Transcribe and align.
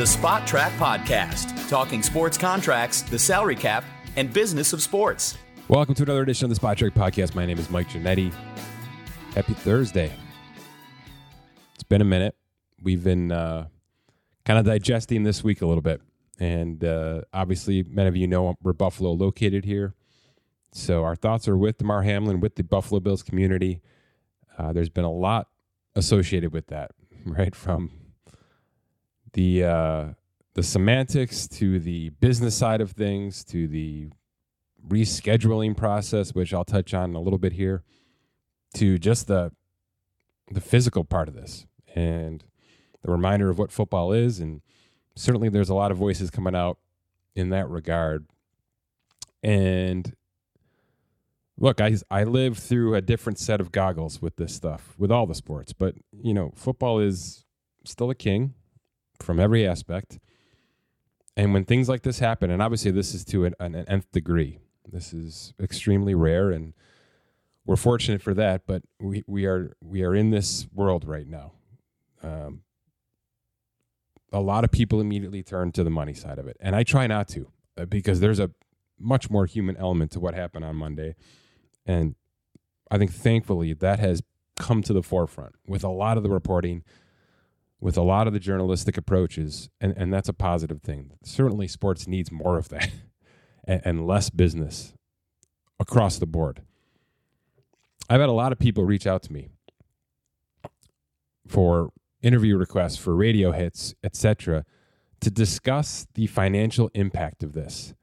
the 0.00 0.06
Spotrac 0.06 0.70
Podcast, 0.78 1.68
talking 1.68 2.02
sports 2.02 2.38
contracts, 2.38 3.02
the 3.02 3.18
salary 3.18 3.54
cap, 3.54 3.84
and 4.16 4.32
business 4.32 4.72
of 4.72 4.80
sports. 4.80 5.36
Welcome 5.68 5.94
to 5.96 6.04
another 6.04 6.22
edition 6.22 6.50
of 6.50 6.58
the 6.58 6.58
Spotrac 6.58 6.92
Podcast. 6.92 7.34
My 7.34 7.44
name 7.44 7.58
is 7.58 7.68
Mike 7.68 7.90
Ginnitti. 7.90 8.32
Happy 9.34 9.52
Thursday. 9.52 10.10
It's 11.74 11.82
been 11.82 12.00
a 12.00 12.06
minute. 12.06 12.34
We've 12.82 13.04
been 13.04 13.30
uh, 13.30 13.66
kind 14.46 14.58
of 14.58 14.64
digesting 14.64 15.22
this 15.24 15.44
week 15.44 15.60
a 15.60 15.66
little 15.66 15.82
bit. 15.82 16.00
And 16.38 16.82
uh, 16.82 17.20
obviously, 17.34 17.82
many 17.82 18.08
of 18.08 18.16
you 18.16 18.26
know 18.26 18.56
we're 18.62 18.72
Buffalo 18.72 19.12
located 19.12 19.66
here. 19.66 19.92
So 20.72 21.04
our 21.04 21.14
thoughts 21.14 21.46
are 21.46 21.58
with 21.58 21.76
Damar 21.76 22.04
Hamlin, 22.04 22.40
with 22.40 22.54
the 22.54 22.64
Buffalo 22.64 23.00
Bills 23.00 23.22
community. 23.22 23.82
Uh, 24.56 24.72
there's 24.72 24.88
been 24.88 25.04
a 25.04 25.12
lot 25.12 25.48
associated 25.94 26.54
with 26.54 26.68
that, 26.68 26.92
right? 27.26 27.54
From 27.54 27.90
the 29.32 29.64
uh, 29.64 30.04
the 30.54 30.62
semantics 30.62 31.46
to 31.48 31.78
the 31.78 32.10
business 32.20 32.56
side 32.56 32.80
of 32.80 32.92
things 32.92 33.44
to 33.44 33.68
the 33.68 34.10
rescheduling 34.86 35.76
process, 35.76 36.34
which 36.34 36.52
I'll 36.52 36.64
touch 36.64 36.94
on 36.94 37.14
a 37.14 37.20
little 37.20 37.38
bit 37.38 37.52
here, 37.52 37.82
to 38.74 38.98
just 38.98 39.26
the 39.26 39.52
the 40.50 40.60
physical 40.60 41.04
part 41.04 41.28
of 41.28 41.34
this 41.34 41.66
and 41.94 42.44
the 43.02 43.10
reminder 43.10 43.50
of 43.50 43.58
what 43.58 43.70
football 43.70 44.12
is. 44.12 44.40
And 44.40 44.62
certainly 45.14 45.48
there's 45.48 45.68
a 45.68 45.74
lot 45.74 45.92
of 45.92 45.96
voices 45.96 46.30
coming 46.30 46.56
out 46.56 46.78
in 47.36 47.50
that 47.50 47.68
regard. 47.68 48.26
And 49.42 50.14
look, 51.56 51.80
I 51.80 51.96
I 52.10 52.24
live 52.24 52.58
through 52.58 52.94
a 52.94 53.00
different 53.00 53.38
set 53.38 53.60
of 53.60 53.70
goggles 53.70 54.20
with 54.20 54.36
this 54.36 54.54
stuff, 54.54 54.94
with 54.98 55.12
all 55.12 55.26
the 55.26 55.34
sports. 55.34 55.72
But 55.72 55.94
you 56.12 56.34
know, 56.34 56.52
football 56.56 56.98
is 56.98 57.44
still 57.84 58.10
a 58.10 58.14
king 58.14 58.54
from 59.22 59.40
every 59.40 59.66
aspect. 59.66 60.18
And 61.36 61.52
when 61.52 61.64
things 61.64 61.88
like 61.88 62.02
this 62.02 62.18
happen, 62.18 62.50
and 62.50 62.60
obviously 62.60 62.90
this 62.90 63.14
is 63.14 63.24
to 63.26 63.44
an, 63.44 63.54
an 63.60 63.74
nth 63.74 64.10
degree, 64.12 64.58
this 64.90 65.12
is 65.12 65.54
extremely 65.60 66.14
rare, 66.14 66.50
and 66.50 66.74
we're 67.64 67.76
fortunate 67.76 68.20
for 68.20 68.34
that. 68.34 68.66
But 68.66 68.82
we, 68.98 69.24
we 69.26 69.46
are 69.46 69.72
we 69.80 70.02
are 70.02 70.14
in 70.14 70.30
this 70.30 70.66
world 70.74 71.06
right 71.06 71.26
now. 71.26 71.52
Um, 72.22 72.62
a 74.32 74.40
lot 74.40 74.64
of 74.64 74.70
people 74.70 75.00
immediately 75.00 75.42
turn 75.42 75.72
to 75.72 75.84
the 75.84 75.90
money 75.90 76.14
side 76.14 76.38
of 76.38 76.46
it, 76.46 76.56
and 76.60 76.74
I 76.74 76.82
try 76.82 77.06
not 77.06 77.28
to 77.28 77.50
uh, 77.78 77.84
because 77.84 78.20
there's 78.20 78.40
a 78.40 78.50
much 78.98 79.30
more 79.30 79.46
human 79.46 79.76
element 79.76 80.10
to 80.12 80.20
what 80.20 80.34
happened 80.34 80.64
on 80.64 80.76
Monday, 80.76 81.14
and 81.86 82.16
I 82.90 82.98
think 82.98 83.12
thankfully 83.12 83.72
that 83.74 83.98
has 83.98 84.22
come 84.56 84.82
to 84.82 84.92
the 84.92 85.02
forefront 85.02 85.54
with 85.66 85.82
a 85.82 85.88
lot 85.88 86.16
of 86.16 86.22
the 86.22 86.28
reporting 86.28 86.84
with 87.80 87.96
a 87.96 88.02
lot 88.02 88.26
of 88.26 88.32
the 88.32 88.38
journalistic 88.38 88.96
approaches, 88.96 89.70
and, 89.80 89.94
and 89.96 90.12
that's 90.12 90.28
a 90.28 90.34
positive 90.34 90.82
thing. 90.82 91.12
Certainly, 91.24 91.68
sports 91.68 92.06
needs 92.06 92.30
more 92.30 92.58
of 92.58 92.68
that 92.68 92.90
and, 93.64 93.80
and 93.84 94.06
less 94.06 94.30
business 94.30 94.94
across 95.78 96.18
the 96.18 96.26
board. 96.26 96.62
I've 98.08 98.20
had 98.20 98.28
a 98.28 98.32
lot 98.32 98.52
of 98.52 98.58
people 98.58 98.84
reach 98.84 99.06
out 99.06 99.22
to 99.24 99.32
me 99.32 99.48
for 101.46 101.90
interview 102.22 102.56
requests, 102.56 102.96
for 102.96 103.14
radio 103.14 103.52
hits, 103.52 103.94
etc., 104.04 104.64
to 105.20 105.30
discuss 105.30 106.06
the 106.14 106.26
financial 106.26 106.90
impact 106.94 107.42
of 107.42 107.52
this. 107.52 107.94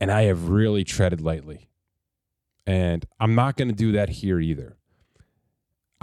And 0.00 0.10
I 0.10 0.22
have 0.22 0.48
really 0.48 0.84
treaded 0.84 1.20
lightly. 1.20 1.68
And 2.66 3.04
I'm 3.20 3.34
not 3.34 3.56
going 3.56 3.68
to 3.68 3.74
do 3.74 3.92
that 3.92 4.08
here 4.08 4.40
either. 4.40 4.76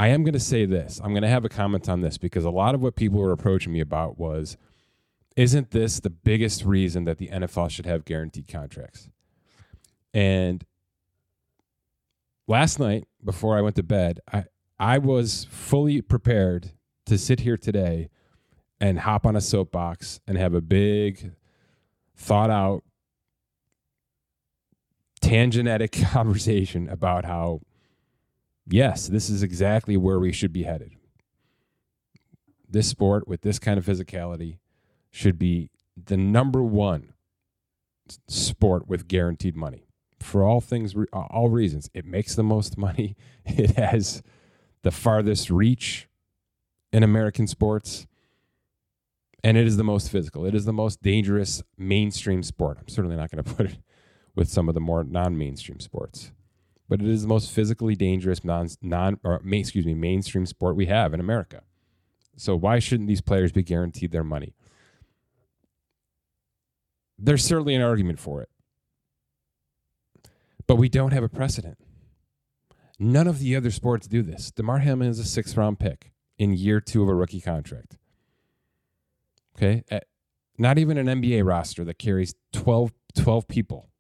I 0.02 0.08
am 0.08 0.24
going 0.24 0.34
to 0.34 0.40
say 0.40 0.66
this. 0.66 1.00
I'm 1.04 1.12
going 1.12 1.22
to 1.22 1.30
have 1.30 1.46
a 1.46 1.50
comment 1.50 1.88
on 1.88 2.02
this 2.02 2.18
because 2.18 2.44
a 2.44 2.50
lot 2.50 2.74
of 2.74 2.82
what 2.82 2.96
people 2.96 3.20
were 3.20 3.32
approaching 3.32 3.72
me 3.72 3.82
about 3.82 4.18
was 4.18 4.58
isn't 5.36 5.70
this 5.70 6.00
the 6.00 6.10
biggest 6.10 6.66
reason 6.66 7.04
that 7.04 7.20
the 7.20 7.28
NFL 7.28 7.70
should 7.70 7.86
have 7.86 8.04
guaranteed 8.04 8.48
contracts? 8.48 9.12
And 10.12 10.66
last 12.48 12.80
night 12.80 13.08
before 13.24 13.56
I 13.56 13.62
went 13.62 13.76
to 13.76 13.84
bed, 13.84 14.22
I 14.34 14.46
I 14.80 14.98
was 14.98 15.46
fully 15.52 16.02
prepared 16.02 16.72
to 17.06 17.20
sit 17.20 17.42
here 17.42 17.56
today 17.56 18.10
and 18.80 19.02
hop 19.02 19.24
on 19.24 19.36
a 19.36 19.42
soapbox 19.42 20.20
and 20.26 20.36
have 20.36 20.56
a 20.56 20.62
big 20.62 21.34
thought 22.16 22.50
out 22.50 22.84
tangentic 25.22 25.92
conversation 26.12 26.90
about 26.90 27.24
how 27.24 27.62
yes, 28.72 29.08
this 29.08 29.30
is 29.30 29.44
exactly 29.44 29.98
where 29.98 30.20
we 30.20 30.32
should 30.32 30.54
be 30.54 30.64
headed. 30.64 30.94
This 32.68 32.88
sport 32.88 33.28
with 33.28 33.42
this 33.42 33.60
kind 33.60 33.78
of 33.78 33.86
physicality 33.86 34.58
should 35.12 35.38
be 35.38 35.70
the 36.02 36.18
number 36.18 36.64
one 36.64 37.14
sport 38.28 38.88
with 38.88 39.08
guaranteed 39.08 39.56
money 39.56 39.86
for 40.20 40.44
all 40.44 40.62
things, 40.62 40.96
all 41.14 41.50
reasons. 41.50 41.90
It 41.94 42.06
makes 42.06 42.36
the 42.36 42.44
most 42.44 42.78
money. 42.78 43.16
It 43.44 43.72
has 43.72 44.22
the 44.84 44.92
farthest 44.92 45.50
reach 45.50 46.08
in 46.94 47.02
American 47.02 47.48
sports. 47.48 48.06
And 49.44 49.58
it 49.58 49.66
is 49.66 49.78
the 49.78 49.84
most 49.84 50.12
physical. 50.12 50.46
It 50.46 50.54
is 50.54 50.66
the 50.66 50.74
most 50.74 51.02
dangerous 51.02 51.64
mainstream 51.76 52.44
sport. 52.44 52.78
I'm 52.80 52.88
certainly 52.88 53.18
not 53.18 53.32
going 53.32 53.44
to 53.44 53.54
put 53.54 53.66
it 53.66 53.78
with 54.36 54.48
some 54.48 54.70
of 54.70 54.76
the 54.76 54.80
more 54.80 55.04
non 55.04 55.38
mainstream 55.38 55.80
sports 55.80 56.32
but 56.92 57.00
it 57.00 57.08
is 57.08 57.22
the 57.22 57.28
most 57.30 57.50
physically 57.50 57.96
dangerous 57.96 58.44
non 58.44 58.68
non 58.82 59.18
or 59.24 59.42
excuse 59.50 59.86
me 59.86 59.94
mainstream 59.94 60.46
sport 60.46 60.76
we 60.76 60.88
have 60.88 61.14
in 61.14 61.22
America. 61.22 61.62
So 62.36 62.54
why 62.54 62.80
shouldn't 62.80 63.08
these 63.08 63.22
players 63.22 63.54
be 63.54 63.64
guaranteed 63.64 64.12
their 64.12 64.26
money? 64.26 64.56
There's 67.18 67.46
certainly 67.46 67.76
an 67.76 67.82
argument 67.82 68.20
for 68.20 68.42
it. 68.42 68.50
But 70.68 70.76
we 70.76 70.90
don't 70.90 71.14
have 71.14 71.24
a 71.24 71.30
precedent. 71.30 71.78
None 73.00 73.26
of 73.26 73.40
the 73.40 73.56
other 73.56 73.72
sports 73.72 74.06
do 74.06 74.22
this. 74.22 74.52
Damar 74.52 74.80
Hamlin 74.80 75.12
is 75.12 75.20
a 75.20 75.24
sixth 75.24 75.56
round 75.56 75.80
pick 75.80 76.12
in 76.38 76.52
year 76.52 76.82
two 76.82 77.02
of 77.04 77.08
a 77.08 77.16
rookie 77.16 77.40
contract. 77.40 77.98
Okay. 79.56 79.84
Not 80.58 80.78
even 80.78 80.98
an 80.98 81.08
NBA 81.08 81.48
roster 81.48 81.86
that 81.86 82.00
carries 82.00 82.36
12, 82.52 82.92
12 83.16 83.48
people 83.48 83.91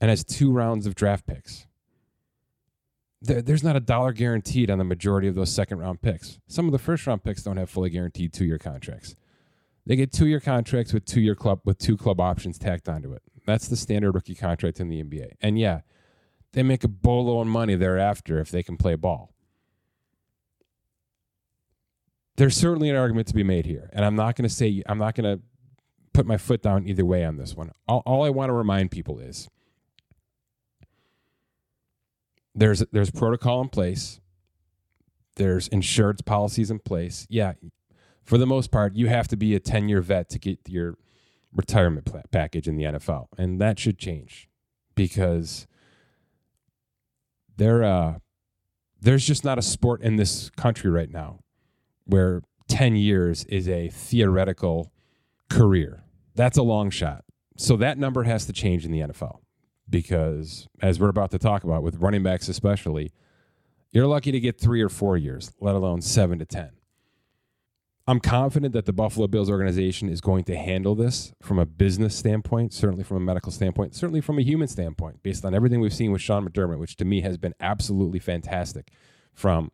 and 0.00 0.10
has 0.10 0.24
two 0.24 0.50
rounds 0.52 0.86
of 0.86 0.94
draft 0.94 1.26
picks. 1.26 1.66
There, 3.22 3.42
there's 3.42 3.62
not 3.62 3.76
a 3.76 3.80
dollar 3.80 4.12
guaranteed 4.12 4.70
on 4.70 4.78
the 4.78 4.84
majority 4.84 5.28
of 5.28 5.34
those 5.34 5.52
second 5.52 5.78
round 5.78 6.00
picks. 6.00 6.38
Some 6.46 6.66
of 6.66 6.72
the 6.72 6.78
first 6.78 7.06
round 7.06 7.22
picks 7.22 7.42
don't 7.42 7.58
have 7.58 7.68
fully 7.68 7.90
guaranteed 7.90 8.32
two 8.32 8.44
year 8.44 8.58
contracts. 8.58 9.14
They 9.86 9.96
get 9.96 10.12
two 10.12 10.26
year 10.26 10.40
contracts 10.40 10.92
with 10.92 11.04
two 11.04 11.20
year 11.20 11.34
club 11.34 11.60
with 11.64 11.78
two 11.78 11.96
club 11.96 12.20
options 12.20 12.58
tacked 12.58 12.88
onto 12.88 13.12
it. 13.12 13.22
That's 13.46 13.68
the 13.68 13.76
standard 13.76 14.12
rookie 14.12 14.34
contract 14.34 14.80
in 14.80 14.88
the 14.88 15.02
NBA. 15.02 15.32
And 15.40 15.58
yeah, 15.58 15.80
they 16.52 16.62
make 16.62 16.84
a 16.84 16.88
bolo 16.88 17.40
of 17.40 17.46
money 17.46 17.74
thereafter 17.74 18.38
if 18.38 18.50
they 18.50 18.62
can 18.62 18.76
play 18.76 18.94
ball. 18.94 19.32
There's 22.36 22.56
certainly 22.56 22.88
an 22.88 22.96
argument 22.96 23.28
to 23.28 23.34
be 23.34 23.42
made 23.42 23.66
here, 23.66 23.90
and 23.92 24.04
I'm 24.04 24.16
not 24.16 24.34
going 24.34 24.48
to 24.48 24.54
say 24.54 24.82
I'm 24.86 24.98
not 24.98 25.14
going 25.14 25.36
to 25.36 25.42
put 26.12 26.26
my 26.26 26.38
foot 26.38 26.62
down 26.62 26.86
either 26.86 27.04
way 27.04 27.24
on 27.24 27.36
this 27.36 27.54
one. 27.54 27.70
All, 27.86 28.02
all 28.06 28.24
I 28.24 28.30
want 28.30 28.48
to 28.48 28.54
remind 28.54 28.90
people 28.90 29.18
is 29.18 29.48
there's 32.54 32.84
there's 32.92 33.10
protocol 33.10 33.60
in 33.60 33.68
place. 33.68 34.20
There's 35.36 35.68
insurance 35.68 36.20
policies 36.20 36.70
in 36.70 36.80
place. 36.80 37.26
Yeah, 37.30 37.52
for 38.24 38.38
the 38.38 38.46
most 38.46 38.70
part, 38.70 38.94
you 38.94 39.08
have 39.08 39.28
to 39.28 39.36
be 39.36 39.54
a 39.54 39.60
10 39.60 39.88
year 39.88 40.00
vet 40.00 40.28
to 40.30 40.38
get 40.38 40.58
your 40.66 40.96
retirement 41.52 42.08
package 42.30 42.68
in 42.68 42.76
the 42.76 42.84
NFL, 42.84 43.28
and 43.38 43.60
that 43.60 43.78
should 43.78 43.98
change 43.98 44.48
because 44.94 45.66
there 47.56 47.82
uh, 47.82 48.18
there's 49.00 49.26
just 49.26 49.44
not 49.44 49.58
a 49.58 49.62
sport 49.62 50.02
in 50.02 50.16
this 50.16 50.50
country 50.50 50.90
right 50.90 51.10
now 51.10 51.40
where 52.04 52.42
10 52.68 52.96
years 52.96 53.44
is 53.44 53.68
a 53.68 53.88
theoretical 53.88 54.92
career. 55.48 56.04
That's 56.34 56.58
a 56.58 56.62
long 56.62 56.90
shot. 56.90 57.24
So 57.56 57.76
that 57.76 57.98
number 57.98 58.24
has 58.24 58.46
to 58.46 58.52
change 58.52 58.84
in 58.84 58.90
the 58.90 59.00
NFL 59.00 59.40
because 59.90 60.68
as 60.80 61.00
we're 61.00 61.08
about 61.08 61.30
to 61.30 61.38
talk 61.38 61.64
about 61.64 61.82
with 61.82 61.96
running 61.96 62.22
backs 62.22 62.48
especially 62.48 63.12
you're 63.90 64.06
lucky 64.06 64.30
to 64.30 64.40
get 64.40 64.58
three 64.58 64.80
or 64.80 64.88
four 64.88 65.16
years 65.16 65.52
let 65.60 65.74
alone 65.74 66.00
seven 66.00 66.38
to 66.38 66.46
ten. 66.46 66.70
I'm 68.06 68.20
confident 68.20 68.72
that 68.72 68.86
the 68.86 68.92
buffalo 68.92 69.26
bills 69.26 69.50
organization 69.50 70.08
is 70.08 70.20
going 70.20 70.44
to 70.44 70.56
handle 70.56 70.94
this 70.94 71.32
from 71.42 71.58
a 71.58 71.66
business 71.66 72.14
standpoint 72.16 72.72
certainly 72.72 73.04
from 73.04 73.18
a 73.18 73.20
medical 73.20 73.52
standpoint 73.52 73.94
certainly 73.94 74.20
from 74.20 74.38
a 74.38 74.42
human 74.42 74.68
standpoint 74.68 75.22
based 75.22 75.44
on 75.44 75.54
everything 75.54 75.80
we've 75.80 75.94
seen 75.94 76.12
with 76.12 76.22
sean 76.22 76.48
mcdermott 76.48 76.78
which 76.78 76.96
to 76.96 77.04
me 77.04 77.20
has 77.20 77.36
been 77.36 77.54
absolutely 77.60 78.18
fantastic 78.18 78.90
from 79.34 79.70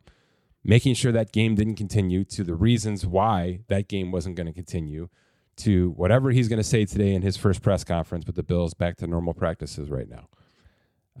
making 0.63 0.93
sure 0.93 1.11
that 1.11 1.31
game 1.31 1.55
didn't 1.55 1.75
continue 1.75 2.23
to 2.23 2.43
the 2.43 2.53
reasons 2.55 3.05
why 3.05 3.61
that 3.69 3.87
game 3.87 4.11
wasn't 4.11 4.35
going 4.35 4.47
to 4.47 4.53
continue 4.53 5.09
to 5.57 5.91
whatever 5.91 6.31
he's 6.31 6.47
going 6.47 6.57
to 6.57 6.63
say 6.63 6.85
today 6.85 7.13
in 7.13 7.21
his 7.21 7.37
first 7.37 7.61
press 7.61 7.83
conference 7.83 8.25
with 8.25 8.35
the 8.35 8.43
Bills 8.43 8.73
back 8.73 8.97
to 8.97 9.07
normal 9.07 9.33
practices 9.33 9.89
right 9.89 10.07
now. 10.09 10.27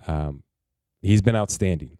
Um, 0.05 0.43
he's 1.01 1.21
been 1.21 1.35
outstanding 1.35 1.97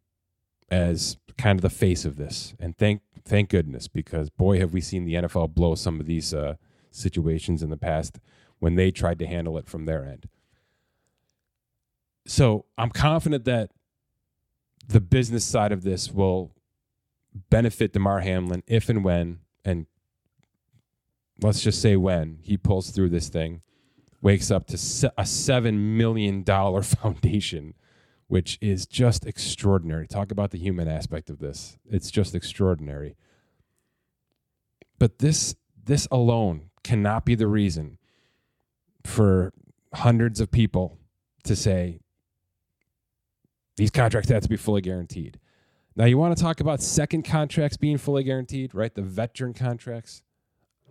as 0.70 1.18
kind 1.38 1.58
of 1.58 1.62
the 1.62 1.70
face 1.70 2.06
of 2.06 2.18
this, 2.18 2.54
and 2.60 2.78
thank 2.78 3.02
thank 3.26 3.50
goodness 3.50 3.88
because 3.88 4.30
boy 4.30 4.60
have 4.60 4.74
we 4.74 4.82
seen 4.82 5.06
the 5.06 5.16
NFL 5.16 5.54
blow 5.54 5.76
some 5.76 6.00
of 6.00 6.06
these 6.06 6.34
uh, 6.34 6.56
situations 6.92 7.62
in 7.62 7.70
the 7.70 7.78
past 7.78 8.20
when 8.60 8.76
they 8.76 8.92
tried 8.92 9.20
to 9.20 9.28
handle 9.28 9.58
it 9.58 9.68
from 9.68 9.86
their 9.86 10.06
end. 10.06 10.28
So 12.26 12.66
I'm 12.78 12.90
confident 12.90 13.46
that 13.46 13.72
the 14.88 15.02
business 15.02 15.44
side 15.44 15.72
of 15.72 15.84
this 15.84 16.12
will 16.12 16.52
benefit 17.50 17.94
Damar 17.94 18.22
Hamlin 18.22 18.64
if 18.68 18.90
and 18.90 19.04
when, 19.04 19.40
and 19.66 19.86
let's 21.42 21.62
just 21.62 21.82
say 21.82 21.96
when 21.96 22.40
he 22.42 22.58
pulls 22.58 22.92
through 22.92 23.10
this 23.10 23.30
thing, 23.30 23.62
wakes 24.22 24.52
up 24.52 24.68
to 24.68 24.76
a 24.76 25.24
$7 25.24 25.74
million 25.74 26.44
foundation, 26.84 27.74
which 28.28 28.58
is 28.62 28.86
just 28.86 29.26
extraordinary. 29.26 30.08
Talk 30.08 30.32
about 30.32 30.52
the 30.52 30.58
human 30.58 30.88
aspect 30.88 31.30
of 31.30 31.40
this. 31.40 31.78
It's 31.90 32.12
just 32.12 32.36
extraordinary. 32.36 33.16
But 35.00 35.20
this 35.20 35.56
this 35.86 36.08
alone 36.12 36.70
cannot 36.84 37.24
be 37.24 37.36
the 37.36 37.48
reason 37.48 37.98
for 39.06 39.54
hundreds 39.94 40.42
of 40.42 40.52
people 40.52 40.98
to 41.44 41.56
say 41.56 42.02
these 43.78 43.92
contracts 43.92 44.30
have 44.30 44.44
to 44.44 44.50
be 44.50 44.58
fully 44.58 44.82
guaranteed. 44.82 45.40
Now, 45.96 46.06
you 46.06 46.18
want 46.18 46.36
to 46.36 46.44
talk 46.44 46.60
about 46.60 46.82
second 46.82 47.24
contracts 47.24 47.78
being 47.78 47.98
fully 47.98 48.24
guaranteed, 48.24 48.76
right? 48.76 48.94
The 48.94 49.02
veteran 49.02 49.54
contracts. 49.54 50.24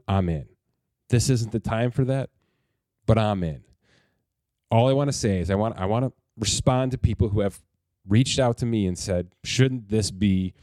I'm 0.08 0.28
in. 0.28 0.46
This 1.08 1.30
isn't 1.30 1.52
the 1.52 1.60
time 1.60 1.90
for 1.90 2.04
that, 2.04 2.30
but 3.06 3.18
I'm 3.18 3.42
in. 3.42 3.62
All 4.70 4.88
I 4.88 4.92
want 4.92 5.08
to 5.08 5.12
say 5.12 5.40
is 5.40 5.50
I 5.50 5.54
want 5.54 5.78
I 5.78 5.86
want 5.86 6.06
to 6.06 6.12
respond 6.38 6.92
to 6.92 6.98
people 6.98 7.28
who 7.28 7.40
have 7.40 7.60
reached 8.08 8.38
out 8.38 8.58
to 8.58 8.66
me 8.66 8.86
and 8.86 8.98
said, 8.98 9.28
shouldn't 9.44 9.88
this 9.88 10.10
be 10.10 10.54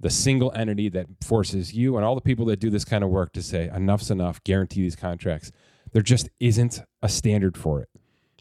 the 0.00 0.10
single 0.10 0.52
entity 0.54 0.88
that 0.88 1.06
forces 1.22 1.72
you 1.72 1.96
and 1.96 2.04
all 2.04 2.14
the 2.14 2.20
people 2.20 2.46
that 2.46 2.60
do 2.60 2.70
this 2.70 2.84
kind 2.84 3.02
of 3.02 3.10
work 3.10 3.32
to 3.32 3.42
say 3.42 3.68
enough's 3.72 4.10
enough, 4.10 4.42
guarantee 4.44 4.82
these 4.82 4.96
contracts. 4.96 5.50
There 5.92 6.02
just 6.02 6.28
isn't 6.38 6.82
a 7.02 7.08
standard 7.08 7.56
for 7.56 7.80
it. 7.80 7.88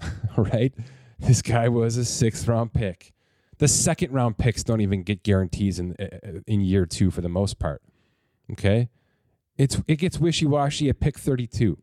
right? 0.38 0.74
This 1.20 1.42
guy 1.42 1.68
was 1.70 1.98
a 1.98 2.06
sixth 2.06 2.48
round 2.48 2.74
pick. 2.74 3.14
The 3.58 3.68
second 3.68 4.12
round 4.12 4.38
picks 4.38 4.64
don't 4.64 4.82
even 4.82 5.02
get 5.02 5.24
guarantees 5.24 5.80
in 5.80 5.96
uh, 6.00 6.04
uh, 6.04 6.40
in 6.46 6.62
year 6.62 6.86
two 6.86 7.10
for 7.10 7.22
the 7.22 7.30
most 7.30 7.58
part. 7.58 7.82
Okay, 8.52 8.90
it's 9.58 9.82
it 9.88 9.96
gets 9.98 10.20
wishy 10.20 10.46
washy 10.46 10.90
at 10.90 11.00
pick 11.00 11.18
thirty 11.18 11.48
two. 11.48 11.78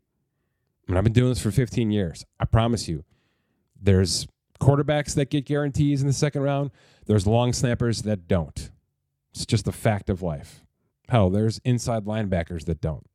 And 0.86 0.96
I've 0.98 1.04
been 1.04 1.12
doing 1.12 1.30
this 1.30 1.42
for 1.42 1.50
fifteen 1.50 1.90
years. 1.90 2.24
I 2.38 2.44
promise 2.44 2.88
you, 2.88 3.04
there's 3.80 4.26
quarterbacks 4.60 5.14
that 5.14 5.30
get 5.30 5.46
guarantees 5.46 6.00
in 6.00 6.06
the 6.06 6.12
second 6.12 6.42
round. 6.42 6.70
There's 7.06 7.26
long 7.26 7.52
snappers 7.52 8.02
that 8.02 8.28
don't. 8.28 8.70
It's 9.32 9.46
just 9.46 9.66
a 9.66 9.72
fact 9.72 10.08
of 10.08 10.22
life. 10.22 10.64
Hell, 11.08 11.28
there's 11.28 11.58
inside 11.64 12.04
linebackers 12.04 12.64
that 12.66 12.80
don't. 12.80 13.06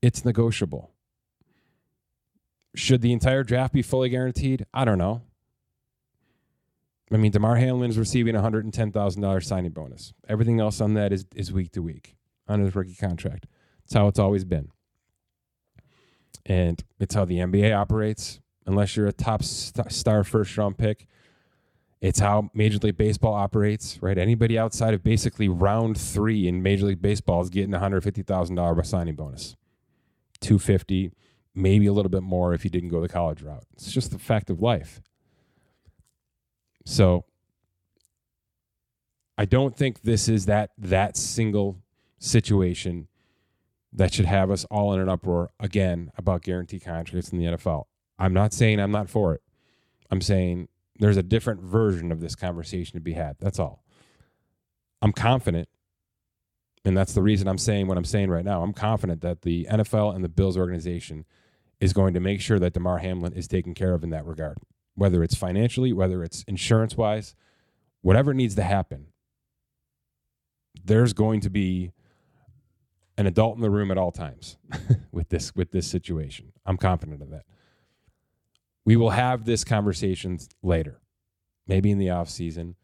It's 0.00 0.24
negotiable. 0.24 0.90
Should 2.74 3.02
the 3.02 3.12
entire 3.12 3.44
draft 3.44 3.74
be 3.74 3.82
fully 3.82 4.08
guaranteed? 4.08 4.64
I 4.72 4.84
don't 4.84 4.98
know. 4.98 5.22
I 7.12 7.18
mean, 7.18 7.30
Damar 7.30 7.56
Hamlin 7.56 7.90
is 7.90 7.98
receiving 7.98 8.34
a 8.34 8.40
$110,000 8.40 9.44
signing 9.44 9.70
bonus. 9.70 10.14
Everything 10.26 10.60
else 10.60 10.80
on 10.80 10.94
that 10.94 11.12
is, 11.12 11.26
is 11.36 11.52
week 11.52 11.70
to 11.72 11.82
week 11.82 12.16
on 12.48 12.60
his 12.60 12.74
rookie 12.74 12.94
contract. 12.94 13.46
It's 13.84 13.94
how 13.94 14.08
it's 14.08 14.18
always 14.18 14.44
been. 14.44 14.68
And 16.44 16.82
it's 16.98 17.14
how 17.14 17.24
the 17.24 17.38
NBA 17.38 17.76
operates. 17.76 18.40
Unless 18.66 18.96
you're 18.96 19.08
a 19.08 19.12
top 19.12 19.42
star 19.42 20.22
first 20.24 20.56
round 20.56 20.78
pick, 20.78 21.06
it's 22.00 22.20
how 22.20 22.50
Major 22.54 22.78
League 22.78 22.96
Baseball 22.96 23.34
operates, 23.34 24.00
right? 24.02 24.18
Anybody 24.18 24.58
outside 24.58 24.94
of 24.94 25.02
basically 25.02 25.48
round 25.48 25.98
three 25.98 26.46
in 26.46 26.62
Major 26.62 26.86
League 26.86 27.02
Baseball 27.02 27.42
is 27.42 27.50
getting 27.50 27.72
$150,000 27.72 28.86
signing 28.86 29.14
bonus. 29.14 29.56
250 30.40 31.12
maybe 31.54 31.86
a 31.86 31.92
little 31.92 32.10
bit 32.10 32.22
more 32.22 32.54
if 32.54 32.64
you 32.64 32.70
didn't 32.70 32.88
go 32.88 33.00
the 33.00 33.08
college 33.08 33.42
route. 33.42 33.64
It's 33.74 33.92
just 33.92 34.10
the 34.10 34.18
fact 34.18 34.50
of 34.50 34.60
life. 34.60 35.00
So 36.84 37.24
I 39.36 39.44
don't 39.44 39.76
think 39.76 40.02
this 40.02 40.28
is 40.28 40.46
that 40.46 40.70
that 40.78 41.16
single 41.16 41.81
situation 42.22 43.08
that 43.92 44.14
should 44.14 44.24
have 44.24 44.50
us 44.50 44.64
all 44.66 44.92
in 44.94 45.00
an 45.00 45.08
uproar 45.08 45.50
again 45.60 46.10
about 46.16 46.42
guarantee 46.42 46.80
contracts 46.80 47.30
in 47.30 47.38
the 47.38 47.44
NFL. 47.44 47.84
I'm 48.18 48.32
not 48.32 48.52
saying 48.52 48.80
I'm 48.80 48.92
not 48.92 49.10
for 49.10 49.34
it. 49.34 49.42
I'm 50.10 50.20
saying 50.20 50.68
there's 50.98 51.16
a 51.16 51.22
different 51.22 51.62
version 51.62 52.12
of 52.12 52.20
this 52.20 52.34
conversation 52.34 52.94
to 52.94 53.00
be 53.00 53.12
had. 53.12 53.36
That's 53.40 53.58
all. 53.58 53.84
I'm 55.02 55.12
confident, 55.12 55.68
and 56.84 56.96
that's 56.96 57.12
the 57.12 57.22
reason 57.22 57.48
I'm 57.48 57.58
saying 57.58 57.88
what 57.88 57.98
I'm 57.98 58.04
saying 58.04 58.30
right 58.30 58.44
now. 58.44 58.62
I'm 58.62 58.72
confident 58.72 59.20
that 59.22 59.42
the 59.42 59.66
NFL 59.70 60.14
and 60.14 60.24
the 60.24 60.28
Bills 60.28 60.56
organization 60.56 61.24
is 61.80 61.92
going 61.92 62.14
to 62.14 62.20
make 62.20 62.40
sure 62.40 62.60
that 62.60 62.74
Damar 62.74 62.98
Hamlin 62.98 63.32
is 63.32 63.48
taken 63.48 63.74
care 63.74 63.94
of 63.94 64.04
in 64.04 64.10
that 64.10 64.24
regard, 64.24 64.58
whether 64.94 65.22
it's 65.24 65.34
financially, 65.34 65.92
whether 65.92 66.22
it's 66.22 66.44
insurance 66.44 66.96
wise, 66.96 67.34
whatever 68.00 68.32
needs 68.32 68.54
to 68.54 68.62
happen. 68.62 69.06
There's 70.84 71.12
going 71.12 71.40
to 71.40 71.50
be 71.50 71.92
an 73.18 73.26
adult 73.26 73.56
in 73.56 73.62
the 73.62 73.70
room 73.70 73.90
at 73.90 73.98
all 73.98 74.10
times 74.12 74.56
with 75.12 75.28
this 75.28 75.54
with 75.54 75.70
this 75.70 75.86
situation. 75.86 76.52
I'm 76.64 76.76
confident 76.76 77.22
of 77.22 77.30
that. 77.30 77.44
We 78.84 78.96
will 78.96 79.10
have 79.10 79.44
this 79.44 79.64
conversation 79.64 80.38
later, 80.62 81.00
maybe 81.66 81.90
in 81.90 81.98
the 81.98 82.10
off 82.10 82.28
season. 82.28 82.76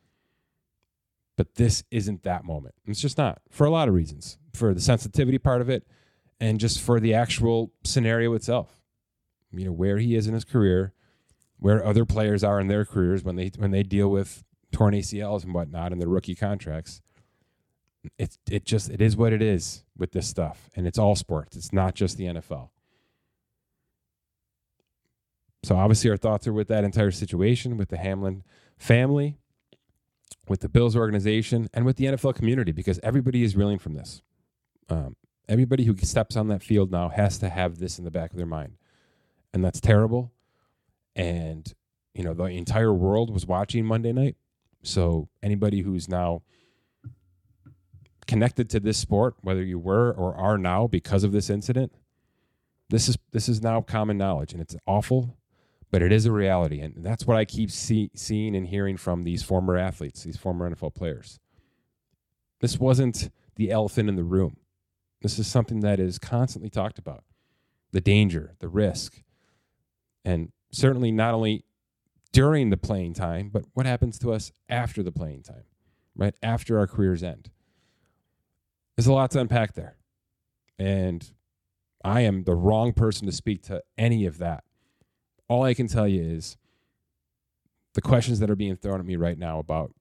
But 1.36 1.54
this 1.54 1.84
isn't 1.90 2.25
that 2.25 2.44
moment. 2.44 2.75
It's 2.84 3.00
just 3.00 3.16
not 3.16 3.40
for 3.50 3.64
a 3.64 3.70
lot 3.70 3.88
of 3.88 3.94
reasons. 3.94 4.38
For 4.54 4.75
the 4.75 4.80
sensitivity 4.80 5.38
part 5.38 5.60
of 5.60 5.70
it, 5.70 5.86
and 6.40 6.58
just 6.58 6.80
for 6.80 6.98
the 7.00 7.14
actual 7.14 7.72
scenario 7.84 8.34
itself. 8.34 8.80
You 9.52 9.66
know 9.66 9.72
where 9.72 9.98
he 9.98 10.14
is 10.14 10.26
in 10.26 10.34
his 10.34 10.44
career, 10.44 10.92
where 11.58 11.84
other 11.84 12.04
players 12.04 12.44
are 12.44 12.60
in 12.60 12.69
their 12.69 12.84
careers 12.84 13.25
when 13.25 13.36
they 13.36 13.50
when 13.56 13.70
they 13.70 13.82
deal 13.82 14.08
with 14.08 14.44
torn 14.72 14.94
ACLs 14.94 15.44
and 15.44 15.54
whatnot 15.54 15.92
in 15.92 15.98
their 15.98 16.08
rookie 16.08 16.34
contracts. 16.34 17.00
It's 18.19 18.38
it 18.50 18.64
just 18.64 18.90
it 18.90 19.00
is 19.00 19.16
what 19.16 19.32
it 19.32 19.43
is 19.43 19.84
with 19.96 20.12
this 20.12 20.28
stuff, 20.28 20.70
and 20.75 20.87
it's 20.87 20.99
all 20.99 21.14
sports. 21.16 21.56
It's 21.56 21.72
not 21.72 21.94
just 21.94 22.16
the 22.16 22.25
NFL. 22.25 22.70
So 25.64 25.76
obviously, 25.76 26.10
our 26.10 26.16
thoughts 26.16 26.46
are 26.46 26.52
with 26.52 26.69
that 26.69 26.84
entire 26.84 27.10
situation, 27.10 27.76
with 27.76 27.88
the 27.88 27.96
Hamlin 27.96 28.44
family, 28.78 29.38
with 30.49 30.60
the 30.60 30.69
Bills 30.69 30.96
organization, 30.96 31.69
and 31.75 31.84
with 31.84 31.96
the 31.96 32.06
NFL 32.06 32.34
community, 32.34 32.72
because 32.72 33.00
everybody 33.02 33.43
is 33.43 33.56
reeling 33.56 33.78
from 33.78 33.94
this. 33.94 34.22
Um, 34.88 35.16
everybody 35.49 35.85
who 35.85 35.97
steps 35.97 36.37
on 36.37 36.49
that 36.49 36.62
field 36.62 36.92
now 36.92 37.09
has 37.09 37.38
to 37.38 37.49
have 37.49 37.78
this 37.78 37.99
in 37.99 38.04
the 38.04 38.11
back 38.11 38.30
of 38.30 38.37
their 38.37 38.47
mind, 38.47 38.76
and 39.52 39.64
that's 39.64 39.80
terrible. 39.80 40.33
And 41.16 41.73
you 42.14 42.25
know, 42.25 42.35
the 42.35 42.44
entire 42.44 42.94
world 42.94 43.30
was 43.30 43.47
watching 43.47 43.85
Monday 43.85 44.12
night, 44.12 44.37
so 44.83 45.28
anybody 45.42 45.80
who's 45.80 46.09
now 46.09 46.42
connected 48.28 48.70
to 48.70 48.78
this 48.78 48.99
sport, 48.99 49.35
whether 49.40 49.64
you 49.64 49.80
were 49.80 50.12
or 50.12 50.37
are 50.37 50.56
now 50.56 50.87
because 50.87 51.25
of 51.25 51.32
this 51.32 51.50
incident, 51.50 51.92
this 52.90 53.08
is 53.08 53.18
this 53.32 53.49
is 53.49 53.61
now 53.61 53.80
common 53.80 54.16
knowledge, 54.16 54.52
and 54.52 54.62
it's 54.62 54.76
awful 54.87 55.37
but 55.90 56.02
it 56.02 56.12
is 56.12 56.26
a 56.26 56.32
reality. 56.32 56.80
And 56.80 56.94
that's 56.99 57.26
what 57.26 57.37
I 57.37 57.44
keep 57.44 57.70
see, 57.70 58.11
seeing 58.14 58.54
and 58.54 58.66
hearing 58.66 58.97
from 58.97 59.25
these 59.25 59.42
former 59.42 59.76
athletes, 59.76 60.23
these 60.23 60.37
former 60.37 60.70
NFL 60.70 60.94
players. 60.94 61.38
This 62.61 62.78
wasn't 62.78 63.30
the 63.56 63.70
elephant 63.70 64.08
in 64.08 64.16
the 64.16 64.25
room. 64.25 64.58
This 65.23 65.38
is 65.38 65.47
something 65.47 65.80
that 65.80 65.99
is 65.99 66.18
constantly 66.18 66.70
talked 66.70 66.99
about 66.99 67.25
the 67.90 68.00
danger, 68.00 68.54
the 68.58 68.68
risk, 68.68 69.23
and 70.25 70.52
certainly 70.70 71.11
not 71.11 71.32
only 71.32 71.64
during 72.32 72.68
the 72.68 72.76
playing 72.76 73.14
time, 73.14 73.49
but 73.49 73.64
what 73.73 73.87
happens 73.87 74.18
to 74.18 74.30
us 74.30 74.52
after 74.68 75.02
the 75.02 75.11
playing 75.11 75.42
time, 75.42 75.64
right? 76.14 76.35
After 76.42 76.78
our 76.78 76.87
careers 76.87 77.23
end. 77.23 77.50
There's 78.99 79.07
a 79.07 79.14
lot 79.14 79.31
to 79.31 79.40
unpack 79.40 79.73
there. 79.73 79.97
And 80.78 81.26
I 82.05 82.21
am 82.21 82.45
the 82.45 82.55
wrong 82.55 82.93
person 82.93 83.25
to 83.26 83.33
speak 83.33 83.62
to 83.62 83.83
any 83.97 84.26
of 84.26 84.37
that 84.38 84.64
all 85.49 85.64
I 85.64 85.75
can 85.75 85.88
tell 85.88 86.07
you 86.07 86.23
is 86.23 86.57
the 87.95 88.02
questions 88.02 88.38
that 88.38 88.50
are 88.50 88.57
being 88.57 88.76
thrown 88.76 89.00
at 89.00 89.07
me 89.07 89.17
right 89.17 89.38
now 89.38 89.59
about 89.59 89.95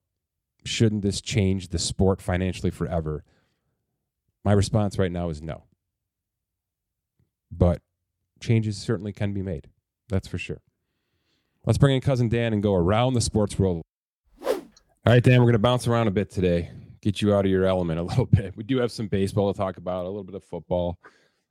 shouldn't 0.64 1.02
this 1.02 1.20
change 1.20 1.68
the 1.68 1.78
sport 1.78 2.20
financially 2.20 2.70
forever? 2.70 3.24
My 4.44 4.52
response 4.52 4.98
right 4.98 5.10
now 5.10 5.30
is 5.30 5.42
no. 5.42 5.64
But 7.50 7.80
changes 8.40 8.76
certainly 8.76 9.12
can 9.12 9.32
be 9.32 9.42
made. 9.42 9.68
That's 10.08 10.28
for 10.28 10.38
sure. 10.38 10.60
Let's 11.64 11.78
bring 11.78 11.94
in 11.94 12.00
cousin 12.00 12.28
Dan 12.28 12.52
and 12.52 12.62
go 12.62 12.74
around 12.74 13.14
the 13.14 13.20
sports 13.20 13.58
world. 13.58 13.82
All 14.42 15.14
right, 15.14 15.22
Dan, 15.22 15.40
we're 15.40 15.46
going 15.46 15.52
to 15.54 15.58
bounce 15.58 15.86
around 15.86 16.08
a 16.08 16.10
bit 16.10 16.30
today, 16.30 16.70
get 17.00 17.22
you 17.22 17.34
out 17.34 17.44
of 17.44 17.50
your 17.50 17.64
element 17.64 18.00
a 18.00 18.02
little 18.04 18.26
bit. 18.26 18.56
We 18.56 18.64
do 18.64 18.78
have 18.78 18.92
some 18.92 19.08
baseball 19.08 19.52
to 19.52 19.56
talk 19.58 19.76
about, 19.76 20.04
a 20.04 20.08
little 20.08 20.24
bit 20.24 20.34
of 20.34 20.44
football. 20.44 20.98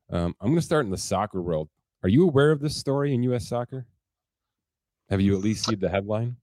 Um, 0.09 0.35
I'm 0.39 0.47
going 0.47 0.55
to 0.55 0.61
start 0.61 0.85
in 0.85 0.91
the 0.91 0.97
soccer 0.97 1.41
world. 1.41 1.69
Are 2.03 2.09
you 2.09 2.23
aware 2.23 2.51
of 2.51 2.59
this 2.59 2.75
story 2.75 3.13
in 3.13 3.23
U.S. 3.23 3.47
soccer? 3.47 3.85
Have 5.09 5.21
you 5.21 5.35
at 5.35 5.41
least 5.41 5.65
seen 5.65 5.79
the 5.79 5.89
headline? 5.89 6.37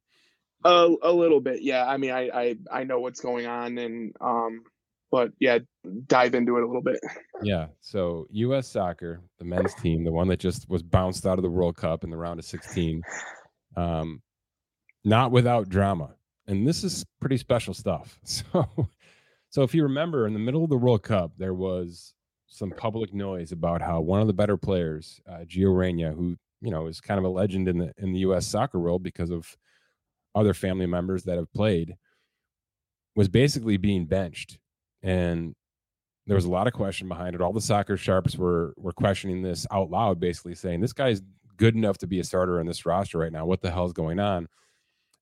A, 0.65 0.95
a 1.03 1.13
little 1.13 1.41
bit, 1.41 1.63
yeah. 1.63 1.87
I 1.87 1.99
mean, 1.99 2.11
I, 2.11 2.31
I 2.33 2.57
I 2.73 2.85
know 2.85 2.99
what's 2.99 3.21
going 3.21 3.47
on, 3.47 3.77
and 3.77 4.15
um, 4.23 4.65
but 5.11 5.31
yeah, 5.39 5.59
dive 6.07 6.35
into 6.35 6.57
it 6.57 6.63
a 6.63 6.67
little 6.67 6.83
bit. 6.83 6.99
Yeah. 7.43 7.67
So 7.81 8.27
U.S. 8.31 8.69
Soccer, 8.69 9.21
the 9.39 9.45
men's 9.45 9.75
team, 9.75 10.05
the 10.05 10.13
one 10.13 10.29
that 10.29 10.41
just 10.41 10.69
was 10.69 10.83
bounced 10.83 11.27
out 11.27 11.39
of 11.39 11.43
the 11.43 11.51
World 11.51 11.77
Cup 11.77 12.03
in 12.03 12.11
the 12.11 12.17
round 12.17 12.39
of 12.39 12.47
16, 12.47 13.03
um, 13.77 14.23
not 15.05 15.31
without 15.31 15.69
drama, 15.69 16.15
and 16.47 16.67
this 16.67 16.83
is 16.83 17.05
pretty 17.21 17.37
special 17.37 17.75
stuff. 17.75 18.19
So, 18.25 18.89
so 19.55 19.63
if 19.63 19.73
you 19.73 19.85
remember, 19.85 20.27
in 20.27 20.33
the 20.33 20.41
middle 20.41 20.65
of 20.65 20.69
the 20.69 20.77
World 20.77 21.05
Cup, 21.05 21.31
there 21.39 21.55
was 21.55 22.13
some 22.49 22.73
public 22.73 23.15
noise 23.15 23.53
about 23.53 23.81
how 23.81 24.01
one 24.01 24.21
of 24.21 24.27
the 24.27 24.33
better 24.33 24.57
players, 24.57 25.21
uh, 25.31 25.45
Gio 25.47 25.73
Reyna, 25.73 26.11
who 26.11 26.37
you 26.61 26.73
know 26.73 26.89
is 26.89 27.01
kind 27.01 27.19
of 27.19 27.25
a 27.25 27.29
legend 27.29 27.69
in 27.69 27.79
the 27.79 27.93
in 27.97 28.13
the 28.13 28.19
U.S. 28.19 28.49
soccer 28.49 28.81
world 28.81 29.05
because 29.05 29.31
of 29.31 29.57
other 30.35 30.55
family 30.55 30.87
members 30.87 31.23
that 31.23 31.37
have 31.37 31.53
played, 31.53 31.95
was 33.15 33.29
basically 33.29 33.77
being 33.77 34.07
benched 34.07 34.59
and 35.05 35.55
there 36.27 36.35
was 36.35 36.47
a 36.47 36.51
lot 36.51 36.67
of 36.67 36.73
question 36.73 37.07
behind 37.07 37.37
it. 37.37 37.41
All 37.41 37.53
the 37.53 37.61
soccer 37.61 37.97
sharps 37.97 38.37
were 38.37 38.75
were 38.77 38.93
questioning 38.93 39.41
this 39.41 39.69
out 39.71 39.89
loud, 39.89 40.19
basically 40.19 40.57
saying 40.57 40.81
this 40.81 40.93
guy's 40.93 41.23
good 41.59 41.77
enough 41.77 41.99
to 41.99 42.09
be 42.09 42.19
a 42.19 42.25
starter 42.25 42.59
in 42.59 42.67
this 42.67 42.85
roster 42.85 43.19
right 43.19 43.31
now. 43.31 43.47
What 43.47 43.63
the 43.63 43.71
hell 43.71 43.87
is 43.87 43.93
going 43.93 44.19
on? 44.19 44.49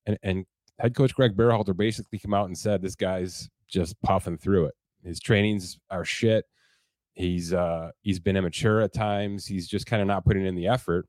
And 0.06 0.16
and 0.22 0.46
head 0.78 0.94
coach 0.94 1.14
Greg 1.14 1.36
Berhalter 1.36 1.76
basically 1.76 2.18
came 2.18 2.32
out 2.32 2.46
and 2.46 2.56
said 2.56 2.80
this 2.80 2.96
guy's 2.96 3.50
just 3.72 4.00
puffing 4.02 4.38
through 4.38 4.66
it. 4.66 4.74
His 5.04 5.20
trainings 5.20 5.78
are 5.90 6.04
shit. 6.04 6.44
He's 7.14 7.52
uh 7.52 7.90
he's 8.00 8.20
been 8.20 8.36
immature 8.36 8.80
at 8.80 8.94
times. 8.94 9.46
He's 9.46 9.68
just 9.68 9.86
kind 9.86 10.00
of 10.00 10.08
not 10.08 10.24
putting 10.24 10.46
in 10.46 10.54
the 10.54 10.68
effort 10.68 11.06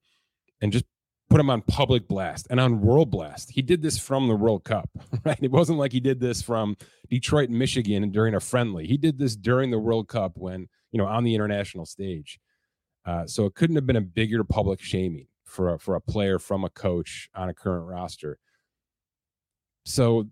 and 0.62 0.72
just 0.72 0.86
put 1.29 1.39
him 1.39 1.50
on 1.50 1.62
public 1.62 2.08
blast 2.08 2.48
and 2.50 2.60
on 2.60 2.82
world 2.82 3.10
blast. 3.10 3.51
He 3.51 3.62
did 3.62 3.82
this 3.82 3.98
from 3.98 4.27
the 4.27 4.36
World 4.36 4.63
Cup, 4.63 4.89
right? 5.25 5.39
It 5.41 5.51
wasn't 5.51 5.79
like 5.79 5.91
he 5.91 6.00
did 6.00 6.20
this 6.20 6.41
from 6.41 6.77
Detroit, 7.10 7.50
Michigan 7.50 8.10
during 8.12 8.36
a 8.36 8.39
friendly. 8.39 8.86
He 8.86 8.98
did 8.98 9.17
this 9.17 9.36
during 9.36 9.72
the 9.72 9.79
World 9.79 10.08
Cup 10.08 10.34
when, 10.36 10.67
you 10.91 11.00
know, 11.00 11.08
on 11.08 11.24
the 11.24 11.34
international 11.34 11.86
stage. 11.86 12.39
Uh, 13.05 13.25
so 13.25 13.46
it 13.46 13.55
couldn't 13.55 13.75
have 13.75 13.88
been 13.88 13.96
a 13.96 14.01
bigger 14.01 14.43
public 14.43 14.79
shaming 14.82 15.27
for 15.43 15.74
a, 15.74 15.79
for 15.79 15.96
a 15.96 16.01
player 16.01 16.39
from 16.39 16.63
a 16.63 16.70
coach 16.70 17.29
on 17.36 17.50
a 17.50 17.53
current 17.53 17.86
roster. 17.86 18.38
So 19.86 20.29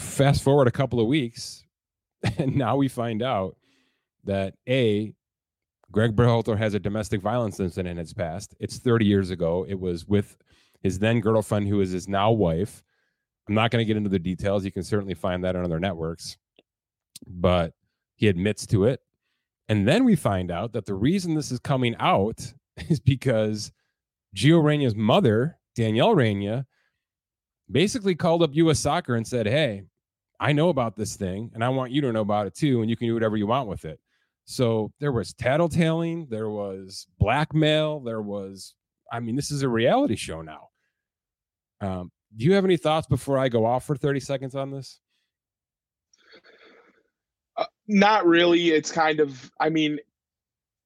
fast 0.00 0.42
forward 0.42 0.68
a 0.68 0.72
couple 0.72 1.00
of 1.00 1.06
weeks, 1.06 1.64
and 2.38 2.56
now 2.56 2.76
we 2.76 2.88
find 2.88 3.22
out 3.22 3.56
that 4.24 4.54
A, 4.68 5.14
Greg 5.90 6.14
Berhalter 6.14 6.56
has 6.56 6.74
a 6.74 6.80
domestic 6.80 7.20
violence 7.20 7.58
incident 7.58 7.88
in 7.88 7.96
his 7.96 8.12
past. 8.12 8.54
It's 8.60 8.78
30 8.78 9.06
years 9.06 9.30
ago. 9.30 9.64
It 9.68 9.78
was 9.78 10.06
with 10.06 10.36
his 10.82 10.98
then 10.98 11.20
girlfriend, 11.20 11.68
who 11.68 11.80
is 11.80 11.90
his 11.90 12.08
now 12.08 12.30
wife. 12.30 12.82
I'm 13.48 13.54
not 13.54 13.70
going 13.70 13.80
to 13.82 13.86
get 13.86 13.96
into 13.96 14.10
the 14.10 14.18
details. 14.18 14.64
You 14.64 14.72
can 14.72 14.84
certainly 14.84 15.14
find 15.14 15.42
that 15.44 15.56
on 15.56 15.64
other 15.64 15.80
networks, 15.80 16.36
but 17.26 17.74
he 18.14 18.28
admits 18.28 18.66
to 18.68 18.84
it. 18.84 19.00
And 19.68 19.86
then 19.86 20.04
we 20.04 20.16
find 20.16 20.50
out 20.50 20.72
that 20.72 20.86
the 20.86 20.94
reason 20.94 21.34
this 21.34 21.50
is 21.50 21.58
coming 21.58 21.96
out 21.98 22.52
is 22.88 23.00
because 23.00 23.72
Gio 24.36 24.62
Reyna's 24.62 24.94
mother, 24.94 25.58
Danielle 25.74 26.14
Reyna, 26.14 26.66
basically 27.70 28.14
called 28.14 28.42
up 28.42 28.50
U.S. 28.54 28.78
Soccer 28.78 29.16
and 29.16 29.26
said, 29.26 29.46
Hey, 29.46 29.84
I 30.40 30.52
know 30.52 30.70
about 30.70 30.96
this 30.96 31.16
thing 31.16 31.50
and 31.54 31.62
I 31.62 31.68
want 31.68 31.92
you 31.92 32.00
to 32.02 32.12
know 32.12 32.22
about 32.22 32.46
it 32.46 32.54
too. 32.54 32.80
And 32.80 32.90
you 32.90 32.96
can 32.96 33.08
do 33.08 33.14
whatever 33.14 33.36
you 33.36 33.46
want 33.46 33.68
with 33.68 33.84
it. 33.84 34.00
So 34.44 34.90
there 34.98 35.12
was 35.12 35.32
tattletaling, 35.34 36.28
there 36.28 36.48
was 36.48 37.06
blackmail, 37.18 38.00
there 38.00 38.22
was, 38.22 38.74
I 39.12 39.20
mean, 39.20 39.36
this 39.36 39.50
is 39.50 39.62
a 39.62 39.68
reality 39.68 40.16
show 40.16 40.42
now. 40.42 40.68
Um, 41.80 42.10
do 42.36 42.46
you 42.46 42.54
have 42.54 42.64
any 42.64 42.76
thoughts 42.76 43.06
before 43.06 43.38
I 43.38 43.48
go 43.48 43.64
off 43.64 43.84
for 43.84 43.96
30 43.96 44.20
seconds 44.20 44.54
on 44.54 44.70
this? 44.70 44.98
Uh, 47.56 47.66
not 47.86 48.26
really. 48.26 48.70
It's 48.70 48.90
kind 48.90 49.20
of, 49.20 49.50
I 49.60 49.68
mean, 49.68 49.98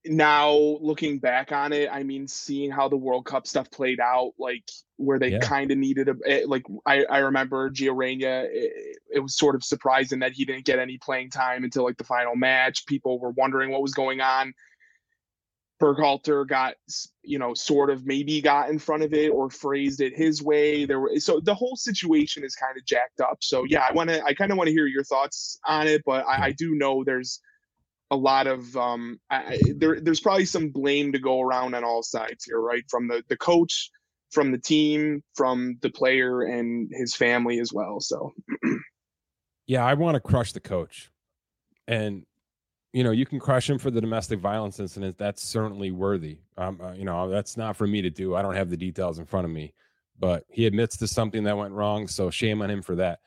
now 0.05 0.53
looking 0.53 1.19
back 1.19 1.53
on 1.53 1.73
it, 1.73 1.89
I 1.91 2.03
mean, 2.03 2.29
seeing 2.29 2.71
how 2.71 2.89
the 2.89 2.97
World 2.97 3.25
Cup 3.25 3.47
stuff 3.47 3.71
played 3.71 4.01
out, 4.01 4.33
like 4.39 4.69
where 4.97 5.19
they 5.19 5.33
yeah. 5.33 5.39
kind 5.39 5.71
of 5.71 5.79
needed 5.79 6.09
a, 6.09 6.15
eh, 6.27 6.45
like 6.47 6.65
I, 6.87 7.05
I 7.05 7.19
remember 7.19 7.71
Gio 7.71 7.97
Reyna, 7.97 8.47
it, 8.51 8.99
it, 9.15 9.21
was 9.21 9.37
sort 9.37 9.55
of 9.55 9.65
surprising 9.65 10.21
that 10.21 10.33
he 10.33 10.45
didn't 10.45 10.65
get 10.65 10.79
any 10.79 10.99
playing 10.99 11.31
time 11.31 11.65
until 11.65 11.85
like 11.85 11.97
the 11.97 12.05
final 12.05 12.37
match. 12.37 12.87
People 12.87 13.19
were 13.19 13.31
wondering 13.31 13.71
what 13.71 13.83
was 13.83 13.95
going 13.95 14.21
on. 14.21 14.55
Berhalter 15.83 16.47
got, 16.47 16.75
you 17.23 17.39
know, 17.39 17.53
sort 17.55 17.91
of 17.91 18.07
maybe 18.07 18.41
got 18.41 18.71
in 18.71 18.79
front 18.79 19.03
of 19.03 19.13
it 19.13 19.31
or 19.31 19.51
phrased 19.51 20.01
it 20.01 20.17
his 20.17 20.43
way. 20.43 20.85
There 20.85 21.01
were 21.01 21.19
so 21.19 21.41
the 21.41 21.55
whole 21.55 21.77
situation 21.77 22.45
is 22.45 22.55
kind 22.55 22.77
of 22.79 22.85
jacked 22.87 23.21
up. 23.21 23.39
So 23.41 23.65
yeah, 23.65 23.85
I 23.89 23.93
want 23.93 24.11
to, 24.11 24.23
I 24.25 24.35
kind 24.35 24.53
of 24.53 24.57
want 24.57 24.69
to 24.69 24.73
hear 24.73 24.87
your 24.87 25.05
thoughts 25.05 25.59
on 25.67 25.89
it, 25.89 26.03
but 26.07 26.25
I, 26.27 26.47
I 26.47 26.53
do 26.53 26.77
know 26.77 27.03
there's 27.03 27.41
a 28.11 28.17
lot 28.17 28.47
of 28.47 28.77
um, 28.77 29.19
I, 29.31 29.59
there, 29.77 30.01
there's 30.01 30.21
probably 30.21 30.45
some 30.45 30.69
blame 30.69 31.13
to 31.13 31.19
go 31.19 31.41
around 31.41 31.75
on 31.75 31.83
all 31.83 32.03
sides 32.03 32.45
here, 32.45 32.61
right? 32.61 32.85
From 32.89 33.09
the 33.09 33.25
the 33.29 33.37
coach, 33.37 33.91
from 34.35 34.51
the 34.53 34.59
team, 34.59 35.23
from 35.35 35.79
the 35.81 35.91
player, 35.91 36.43
and 36.43 36.91
his 36.93 37.15
family 37.15 37.61
as 37.61 37.73
well. 37.73 38.01
So, 38.01 38.35
yeah, 39.67 39.85
I 39.85 39.95
want 39.95 40.17
to 40.17 40.21
crush 40.21 40.53
the 40.53 40.61
coach, 40.61 41.11
and 41.89 42.27
you 42.95 43.03
know, 43.03 43.11
you 43.11 43.27
can 43.27 43.41
crush 43.41 43.69
him 43.69 43.79
for 43.79 43.91
the 43.91 44.01
domestic 44.01 44.39
violence 44.39 44.79
incident. 44.79 45.19
That's 45.19 45.43
certainly 45.43 45.91
worthy. 45.91 46.39
Um, 46.57 46.81
uh, 46.81 46.93
you 46.93 47.05
know, 47.05 47.29
that's 47.29 47.57
not 47.57 47.77
for 47.77 47.89
me 47.89 48.01
to 48.03 48.11
do. 48.11 48.37
I 48.37 48.43
don't 48.43 48.55
have 48.55 48.71
the 48.71 48.77
details 48.77 49.19
in 49.19 49.27
front 49.27 49.47
of 49.47 49.51
me, 49.51 49.75
but 50.17 50.45
he 50.49 50.65
admits 50.65 50.97
to 50.99 51.09
something 51.09 51.43
that 51.43 51.57
went 51.57 51.73
wrong. 51.73 52.07
So 52.07 52.31
shame 52.31 52.63
on 52.63 52.71
him 52.71 52.83
for 52.83 52.95
that. 52.95 53.19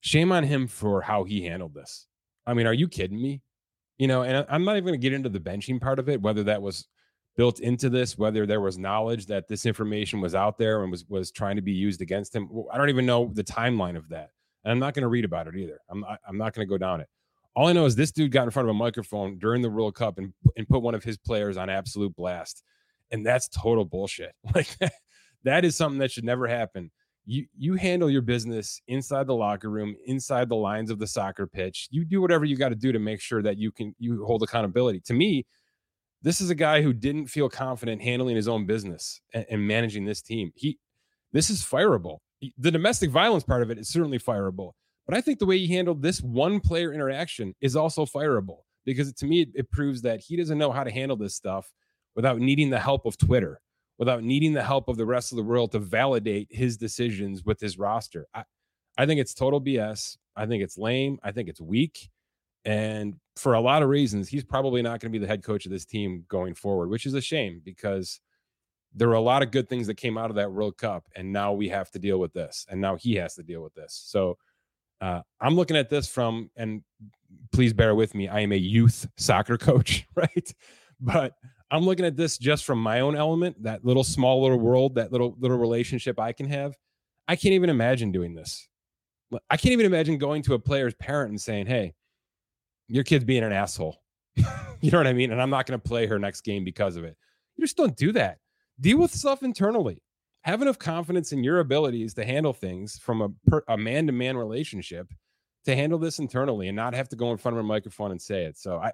Shame 0.00 0.32
on 0.32 0.42
him 0.42 0.66
for 0.66 1.02
how 1.02 1.22
he 1.22 1.44
handled 1.44 1.72
this. 1.72 2.08
I 2.46 2.54
mean, 2.54 2.66
are 2.66 2.72
you 2.72 2.88
kidding 2.88 3.22
me? 3.22 3.42
You 3.96 4.08
know, 4.08 4.22
and 4.22 4.44
I'm 4.48 4.64
not 4.64 4.72
even 4.72 4.86
going 4.86 5.00
to 5.00 5.02
get 5.02 5.12
into 5.12 5.28
the 5.28 5.38
benching 5.38 5.80
part 5.80 6.00
of 6.00 6.08
it, 6.08 6.20
whether 6.20 6.42
that 6.44 6.60
was 6.60 6.88
built 7.36 7.60
into 7.60 7.88
this, 7.88 8.18
whether 8.18 8.46
there 8.46 8.60
was 8.60 8.78
knowledge 8.78 9.26
that 9.26 9.48
this 9.48 9.66
information 9.66 10.20
was 10.20 10.34
out 10.34 10.58
there 10.58 10.82
and 10.82 10.90
was 10.90 11.04
was 11.08 11.30
trying 11.30 11.56
to 11.56 11.62
be 11.62 11.72
used 11.72 12.00
against 12.00 12.34
him. 12.34 12.48
I 12.72 12.78
don't 12.78 12.88
even 12.88 13.06
know 13.06 13.30
the 13.32 13.44
timeline 13.44 13.96
of 13.96 14.08
that, 14.10 14.30
and 14.64 14.72
I'm 14.72 14.78
not 14.78 14.94
going 14.94 15.02
to 15.02 15.08
read 15.08 15.24
about 15.24 15.48
it 15.48 15.56
either. 15.56 15.80
I'm 15.88 16.00
not, 16.00 16.20
I'm 16.26 16.38
not 16.38 16.54
going 16.54 16.66
to 16.66 16.70
go 16.70 16.78
down 16.78 17.00
it. 17.00 17.08
All 17.54 17.68
I 17.68 17.72
know 17.72 17.84
is 17.84 17.96
this 17.96 18.12
dude 18.12 18.32
got 18.32 18.44
in 18.44 18.50
front 18.50 18.68
of 18.68 18.74
a 18.74 18.78
microphone 18.78 19.38
during 19.38 19.62
the 19.62 19.70
World 19.70 19.94
Cup 19.94 20.18
and 20.18 20.32
and 20.56 20.68
put 20.68 20.82
one 20.82 20.94
of 20.94 21.04
his 21.04 21.18
players 21.18 21.56
on 21.56 21.70
absolute 21.70 22.14
blast, 22.16 22.62
and 23.10 23.24
that's 23.24 23.48
total 23.48 23.84
bullshit. 23.84 24.34
Like 24.54 24.68
that 25.44 25.64
is 25.64 25.76
something 25.76 25.98
that 25.98 26.12
should 26.12 26.24
never 26.24 26.46
happen 26.46 26.90
you 27.24 27.46
you 27.56 27.74
handle 27.74 28.10
your 28.10 28.22
business 28.22 28.80
inside 28.88 29.26
the 29.26 29.34
locker 29.34 29.70
room 29.70 29.94
inside 30.06 30.48
the 30.48 30.56
lines 30.56 30.90
of 30.90 30.98
the 30.98 31.06
soccer 31.06 31.46
pitch 31.46 31.88
you 31.90 32.04
do 32.04 32.20
whatever 32.20 32.44
you 32.44 32.56
got 32.56 32.70
to 32.70 32.74
do 32.74 32.92
to 32.92 32.98
make 32.98 33.20
sure 33.20 33.42
that 33.42 33.58
you 33.58 33.70
can 33.70 33.94
you 33.98 34.24
hold 34.24 34.42
accountability 34.42 35.00
to 35.00 35.14
me 35.14 35.46
this 36.22 36.40
is 36.40 36.50
a 36.50 36.54
guy 36.54 36.82
who 36.82 36.92
didn't 36.92 37.26
feel 37.26 37.48
confident 37.48 38.02
handling 38.02 38.36
his 38.36 38.48
own 38.48 38.66
business 38.66 39.20
and, 39.34 39.46
and 39.50 39.66
managing 39.66 40.04
this 40.04 40.22
team 40.22 40.50
he 40.54 40.78
this 41.32 41.50
is 41.50 41.62
fireable 41.62 42.18
the 42.58 42.70
domestic 42.70 43.10
violence 43.10 43.44
part 43.44 43.62
of 43.62 43.70
it 43.70 43.78
is 43.78 43.88
certainly 43.88 44.18
fireable 44.18 44.72
but 45.06 45.16
i 45.16 45.20
think 45.20 45.38
the 45.38 45.46
way 45.46 45.58
he 45.58 45.74
handled 45.74 46.02
this 46.02 46.20
one 46.20 46.60
player 46.60 46.92
interaction 46.92 47.54
is 47.60 47.76
also 47.76 48.04
fireable 48.04 48.58
because 48.84 49.12
to 49.12 49.26
me 49.26 49.42
it, 49.42 49.48
it 49.54 49.70
proves 49.70 50.02
that 50.02 50.20
he 50.20 50.36
doesn't 50.36 50.58
know 50.58 50.72
how 50.72 50.84
to 50.84 50.90
handle 50.90 51.16
this 51.16 51.34
stuff 51.34 51.72
without 52.14 52.38
needing 52.38 52.70
the 52.70 52.80
help 52.80 53.06
of 53.06 53.16
twitter 53.16 53.60
without 54.02 54.24
needing 54.24 54.52
the 54.52 54.64
help 54.64 54.88
of 54.88 54.96
the 54.96 55.06
rest 55.06 55.32
of 55.32 55.36
the 55.36 55.44
world 55.44 55.70
to 55.70 55.78
validate 55.78 56.48
his 56.50 56.76
decisions 56.76 57.44
with 57.44 57.60
his 57.60 57.78
roster. 57.78 58.26
I, 58.34 58.42
I 58.98 59.06
think 59.06 59.20
it's 59.20 59.32
total 59.32 59.60
BS. 59.60 60.16
I 60.34 60.44
think 60.46 60.62
it's 60.62 60.76
lame. 60.76 61.18
I 61.22 61.30
think 61.30 61.48
it's 61.48 61.60
weak. 61.60 62.10
And 62.64 63.16
for 63.36 63.54
a 63.54 63.60
lot 63.60 63.82
of 63.82 63.88
reasons, 63.88 64.28
he's 64.28 64.44
probably 64.44 64.82
not 64.82 65.00
going 65.00 65.10
to 65.12 65.18
be 65.18 65.18
the 65.18 65.26
head 65.26 65.42
coach 65.42 65.66
of 65.66 65.72
this 65.72 65.84
team 65.84 66.24
going 66.28 66.54
forward, 66.54 66.88
which 66.88 67.06
is 67.06 67.14
a 67.14 67.20
shame 67.20 67.60
because 67.64 68.20
there 68.94 69.08
were 69.08 69.14
a 69.14 69.20
lot 69.20 69.42
of 69.42 69.50
good 69.50 69.68
things 69.68 69.86
that 69.86 69.96
came 69.96 70.18
out 70.18 70.30
of 70.30 70.36
that 70.36 70.52
World 70.52 70.76
Cup. 70.76 71.04
And 71.16 71.32
now 71.32 71.52
we 71.52 71.68
have 71.70 71.90
to 71.92 71.98
deal 71.98 72.18
with 72.18 72.32
this. 72.32 72.66
And 72.70 72.80
now 72.80 72.96
he 72.96 73.14
has 73.16 73.34
to 73.34 73.42
deal 73.42 73.62
with 73.62 73.74
this. 73.74 74.00
So 74.06 74.36
uh, 75.00 75.22
I'm 75.40 75.56
looking 75.56 75.76
at 75.76 75.90
this 75.90 76.06
from, 76.06 76.50
and 76.56 76.82
please 77.52 77.72
bear 77.72 77.94
with 77.94 78.14
me, 78.14 78.28
I 78.28 78.40
am 78.40 78.52
a 78.52 78.56
youth 78.56 79.08
soccer 79.16 79.56
coach, 79.58 80.06
right? 80.14 80.54
But 81.00 81.34
I'm 81.72 81.84
looking 81.84 82.04
at 82.04 82.16
this 82.16 82.38
just 82.38 82.64
from 82.64 82.80
my 82.80 83.00
own 83.00 83.16
element, 83.16 83.62
that 83.62 83.84
little 83.84 84.04
small 84.04 84.42
little 84.42 84.60
world, 84.60 84.94
that 84.96 85.10
little 85.10 85.34
little 85.40 85.56
relationship 85.56 86.20
I 86.20 86.32
can 86.32 86.46
have. 86.46 86.76
I 87.26 87.34
can't 87.34 87.54
even 87.54 87.70
imagine 87.70 88.12
doing 88.12 88.34
this. 88.34 88.68
I 89.48 89.56
can't 89.56 89.72
even 89.72 89.86
imagine 89.86 90.18
going 90.18 90.42
to 90.42 90.54
a 90.54 90.58
player's 90.58 90.94
parent 90.94 91.30
and 91.30 91.40
saying, 91.40 91.66
"Hey, 91.66 91.94
your 92.88 93.04
kid's 93.04 93.24
being 93.24 93.42
an 93.42 93.52
asshole." 93.52 94.02
you 94.80 94.90
know 94.90 94.98
what 94.98 95.06
I 95.06 95.12
mean? 95.12 95.30
And 95.30 95.40
I'm 95.40 95.50
not 95.50 95.66
going 95.66 95.78
to 95.78 95.88
play 95.88 96.06
her 96.06 96.18
next 96.18 96.42
game 96.42 96.64
because 96.64 96.96
of 96.96 97.04
it. 97.04 97.16
You 97.56 97.64
just 97.64 97.76
don't 97.76 97.96
do 97.96 98.12
that. 98.12 98.38
Deal 98.80 98.98
with 98.98 99.14
stuff 99.14 99.42
internally. 99.42 100.02
Have 100.42 100.62
enough 100.62 100.78
confidence 100.78 101.32
in 101.32 101.44
your 101.44 101.60
abilities 101.60 102.14
to 102.14 102.24
handle 102.24 102.52
things 102.52 102.98
from 102.98 103.36
a 103.68 103.76
man-to-man 103.76 104.36
relationship 104.36 105.08
to 105.64 105.76
handle 105.76 105.98
this 105.98 106.18
internally 106.18 106.68
and 106.68 106.76
not 106.76 106.94
have 106.94 107.08
to 107.10 107.16
go 107.16 107.30
in 107.30 107.36
front 107.38 107.56
of 107.56 107.64
a 107.64 107.66
microphone 107.66 108.10
and 108.10 108.20
say 108.20 108.44
it. 108.44 108.58
So 108.58 108.78
I 108.78 108.92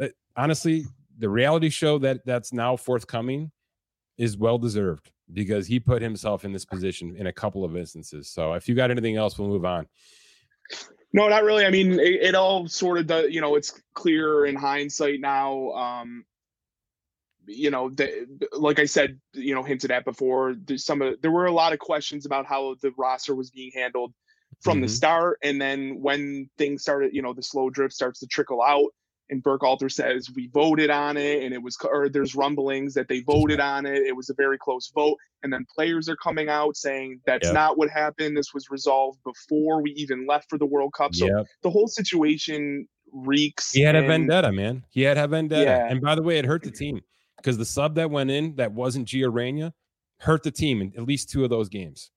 eh, 0.00 0.08
honestly, 0.36 0.84
the 1.18 1.28
reality 1.28 1.70
show 1.70 1.98
that 1.98 2.24
that's 2.26 2.52
now 2.52 2.76
forthcoming 2.76 3.50
is 4.18 4.36
well 4.36 4.58
deserved 4.58 5.10
because 5.32 5.66
he 5.66 5.80
put 5.80 6.02
himself 6.02 6.44
in 6.44 6.52
this 6.52 6.64
position 6.64 7.16
in 7.16 7.26
a 7.26 7.32
couple 7.32 7.64
of 7.64 7.76
instances. 7.76 8.28
So 8.28 8.52
if 8.52 8.68
you 8.68 8.74
got 8.74 8.90
anything 8.90 9.16
else, 9.16 9.38
we'll 9.38 9.48
move 9.48 9.64
on. 9.64 9.86
No, 11.12 11.28
not 11.28 11.44
really. 11.44 11.64
I 11.64 11.70
mean, 11.70 11.92
it, 11.92 12.22
it 12.22 12.34
all 12.34 12.68
sort 12.68 12.98
of 12.98 13.06
does. 13.06 13.30
You 13.30 13.40
know, 13.40 13.54
it's 13.54 13.80
clear 13.94 14.44
in 14.46 14.54
hindsight 14.54 15.20
now. 15.20 15.70
Um, 15.70 16.24
you 17.46 17.70
know, 17.70 17.90
the, 17.90 18.26
like 18.52 18.78
I 18.78 18.86
said, 18.86 19.18
you 19.32 19.54
know, 19.54 19.62
hinted 19.62 19.90
at 19.90 20.04
before, 20.04 20.54
there's 20.64 20.84
some 20.84 21.00
of 21.02 21.20
there 21.22 21.30
were 21.30 21.46
a 21.46 21.52
lot 21.52 21.72
of 21.72 21.78
questions 21.78 22.26
about 22.26 22.46
how 22.46 22.74
the 22.82 22.92
roster 22.98 23.34
was 23.34 23.50
being 23.50 23.70
handled 23.74 24.12
from 24.60 24.74
mm-hmm. 24.74 24.82
the 24.82 24.88
start, 24.88 25.38
and 25.42 25.60
then 25.60 26.00
when 26.00 26.50
things 26.58 26.82
started, 26.82 27.14
you 27.14 27.22
know, 27.22 27.32
the 27.32 27.42
slow 27.42 27.70
drip 27.70 27.92
starts 27.92 28.20
to 28.20 28.26
trickle 28.26 28.62
out, 28.62 28.90
and 29.30 29.42
Berhalter 29.42 29.90
says 29.90 30.30
we 30.34 30.48
voted 30.48 30.90
on 30.90 31.16
it, 31.16 31.42
and 31.42 31.52
it 31.52 31.62
was, 31.62 31.76
or 31.84 32.08
there's 32.08 32.34
rumblings 32.34 32.94
that 32.94 33.08
they 33.08 33.20
voted 33.20 33.60
on 33.60 33.86
it. 33.86 34.02
It 34.02 34.14
was 34.14 34.30
a 34.30 34.34
very 34.34 34.58
close 34.58 34.90
vote, 34.94 35.16
and 35.42 35.52
then 35.52 35.66
players 35.74 36.08
are 36.08 36.16
coming 36.16 36.48
out 36.48 36.76
saying 36.76 37.20
that's 37.26 37.46
yep. 37.46 37.54
not 37.54 37.78
what 37.78 37.90
happened. 37.90 38.36
This 38.36 38.54
was 38.54 38.70
resolved 38.70 39.18
before 39.24 39.82
we 39.82 39.92
even 39.92 40.26
left 40.26 40.48
for 40.48 40.58
the 40.58 40.66
World 40.66 40.92
Cup. 40.92 41.14
So 41.14 41.26
yep. 41.26 41.46
the 41.62 41.70
whole 41.70 41.88
situation 41.88 42.86
reeks. 43.12 43.72
He 43.72 43.82
had 43.82 43.96
and, 43.96 44.04
a 44.04 44.08
vendetta, 44.08 44.52
man. 44.52 44.84
He 44.90 45.02
had 45.02 45.18
a 45.18 45.26
vendetta, 45.26 45.64
yeah. 45.64 45.88
and 45.90 46.00
by 46.00 46.14
the 46.14 46.22
way, 46.22 46.38
it 46.38 46.44
hurt 46.44 46.62
the 46.62 46.70
team 46.70 47.00
because 47.36 47.58
the 47.58 47.64
sub 47.64 47.94
that 47.96 48.10
went 48.10 48.30
in 48.30 48.56
that 48.56 48.72
wasn't 48.72 49.08
Gio 49.08 49.32
Reyna 49.32 49.74
hurt 50.20 50.42
the 50.42 50.50
team 50.50 50.80
in 50.80 50.92
at 50.96 51.06
least 51.06 51.30
two 51.30 51.44
of 51.44 51.50
those 51.50 51.68
games. 51.68 52.10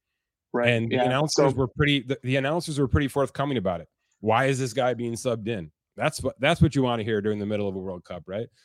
Right. 0.52 0.70
And 0.70 0.92
yeah. 0.92 1.00
the 1.00 1.06
announcers 1.06 1.52
so, 1.52 1.58
were 1.58 1.68
pretty 1.68 2.02
the, 2.02 2.18
the, 2.24 2.36
announcers 2.38 2.80
were 2.80 2.88
pretty 2.88 3.08
forthcoming 3.08 3.58
about 3.58 3.82
it. 3.82 3.88
Why 4.20 4.46
is 4.46 4.58
this 4.58 4.74
guy 4.74 4.94
being 4.94 5.14
subbed 5.14 5.48
in? 5.48 5.72
That's 6.00 6.24
what 6.24 6.40
that's 6.40 6.62
what 6.62 6.76
you 6.76 6.82
want 6.82 7.00
to 7.00 7.04
hear 7.04 7.22
during 7.22 7.40
the 7.40 7.46
middle 7.46 7.68
of 7.68 7.76
a 7.76 7.80
World 7.80 8.04
Cup, 8.04 8.24
right? 8.26 8.48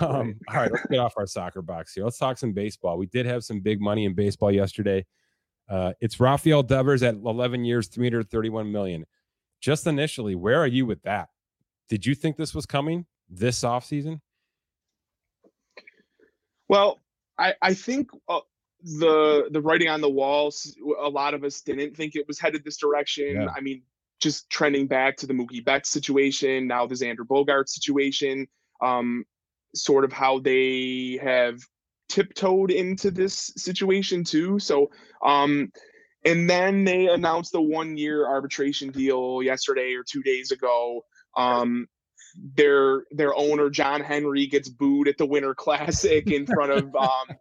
Um, 0.00 0.34
all 0.48 0.56
right, 0.56 0.72
let's 0.72 0.84
get 0.86 0.98
off 0.98 1.14
our 1.16 1.28
soccer 1.28 1.62
box 1.62 1.94
here. 1.94 2.02
Let's 2.02 2.18
talk 2.18 2.38
some 2.38 2.52
baseball. 2.52 2.98
We 2.98 3.06
did 3.06 3.24
have 3.24 3.44
some 3.44 3.60
big 3.60 3.80
money 3.80 4.04
in 4.04 4.14
baseball 4.14 4.50
yesterday. 4.50 5.06
Uh, 5.68 5.92
it's 6.00 6.18
Rafael 6.18 6.64
Devers 6.64 7.04
at 7.04 7.14
11 7.14 7.64
years, 7.64 7.86
331 7.86 8.72
million. 8.72 9.04
Just 9.60 9.86
initially, 9.86 10.34
where 10.34 10.58
are 10.60 10.66
you 10.66 10.86
with 10.86 11.02
that? 11.02 11.28
Did 11.88 12.04
you 12.04 12.16
think 12.16 12.36
this 12.36 12.52
was 12.52 12.66
coming 12.66 13.06
this 13.30 13.60
offseason? 13.60 14.20
Well, 16.68 16.98
I 17.38 17.54
I 17.62 17.74
think 17.74 18.10
uh, 18.28 18.40
the 18.82 19.48
the 19.50 19.60
writing 19.60 19.88
on 19.88 20.00
the 20.00 20.10
walls. 20.10 20.76
A 21.00 21.08
lot 21.08 21.34
of 21.34 21.44
us 21.44 21.60
didn't 21.60 21.96
think 21.96 22.16
it 22.16 22.26
was 22.26 22.38
headed 22.38 22.64
this 22.64 22.76
direction. 22.76 23.36
Yeah. 23.36 23.48
I 23.54 23.60
mean, 23.60 23.82
just 24.20 24.48
trending 24.50 24.86
back 24.86 25.16
to 25.18 25.26
the 25.26 25.34
Mookie 25.34 25.64
Betts 25.64 25.90
situation, 25.90 26.66
now 26.66 26.86
the 26.86 26.94
Xander 26.94 27.26
Bogart 27.26 27.68
situation, 27.68 28.46
um, 28.80 29.24
sort 29.74 30.04
of 30.04 30.12
how 30.12 30.38
they 30.38 31.18
have 31.22 31.58
tiptoed 32.08 32.70
into 32.70 33.10
this 33.10 33.52
situation 33.56 34.24
too. 34.24 34.58
So, 34.58 34.90
um, 35.24 35.70
and 36.24 36.48
then 36.48 36.84
they 36.84 37.08
announced 37.08 37.52
the 37.52 37.60
one 37.60 37.96
year 37.96 38.26
arbitration 38.26 38.90
deal 38.90 39.42
yesterday 39.42 39.94
or 39.94 40.02
two 40.02 40.22
days 40.22 40.50
ago. 40.50 41.02
Um, 41.36 41.86
their 42.54 43.04
their 43.10 43.34
owner 43.34 43.70
John 43.70 44.00
Henry 44.00 44.46
gets 44.46 44.68
booed 44.68 45.08
at 45.08 45.18
the 45.18 45.26
Winter 45.26 45.54
Classic 45.54 46.30
in 46.30 46.46
front 46.46 46.72
of 46.72 46.94
um, 47.00 47.36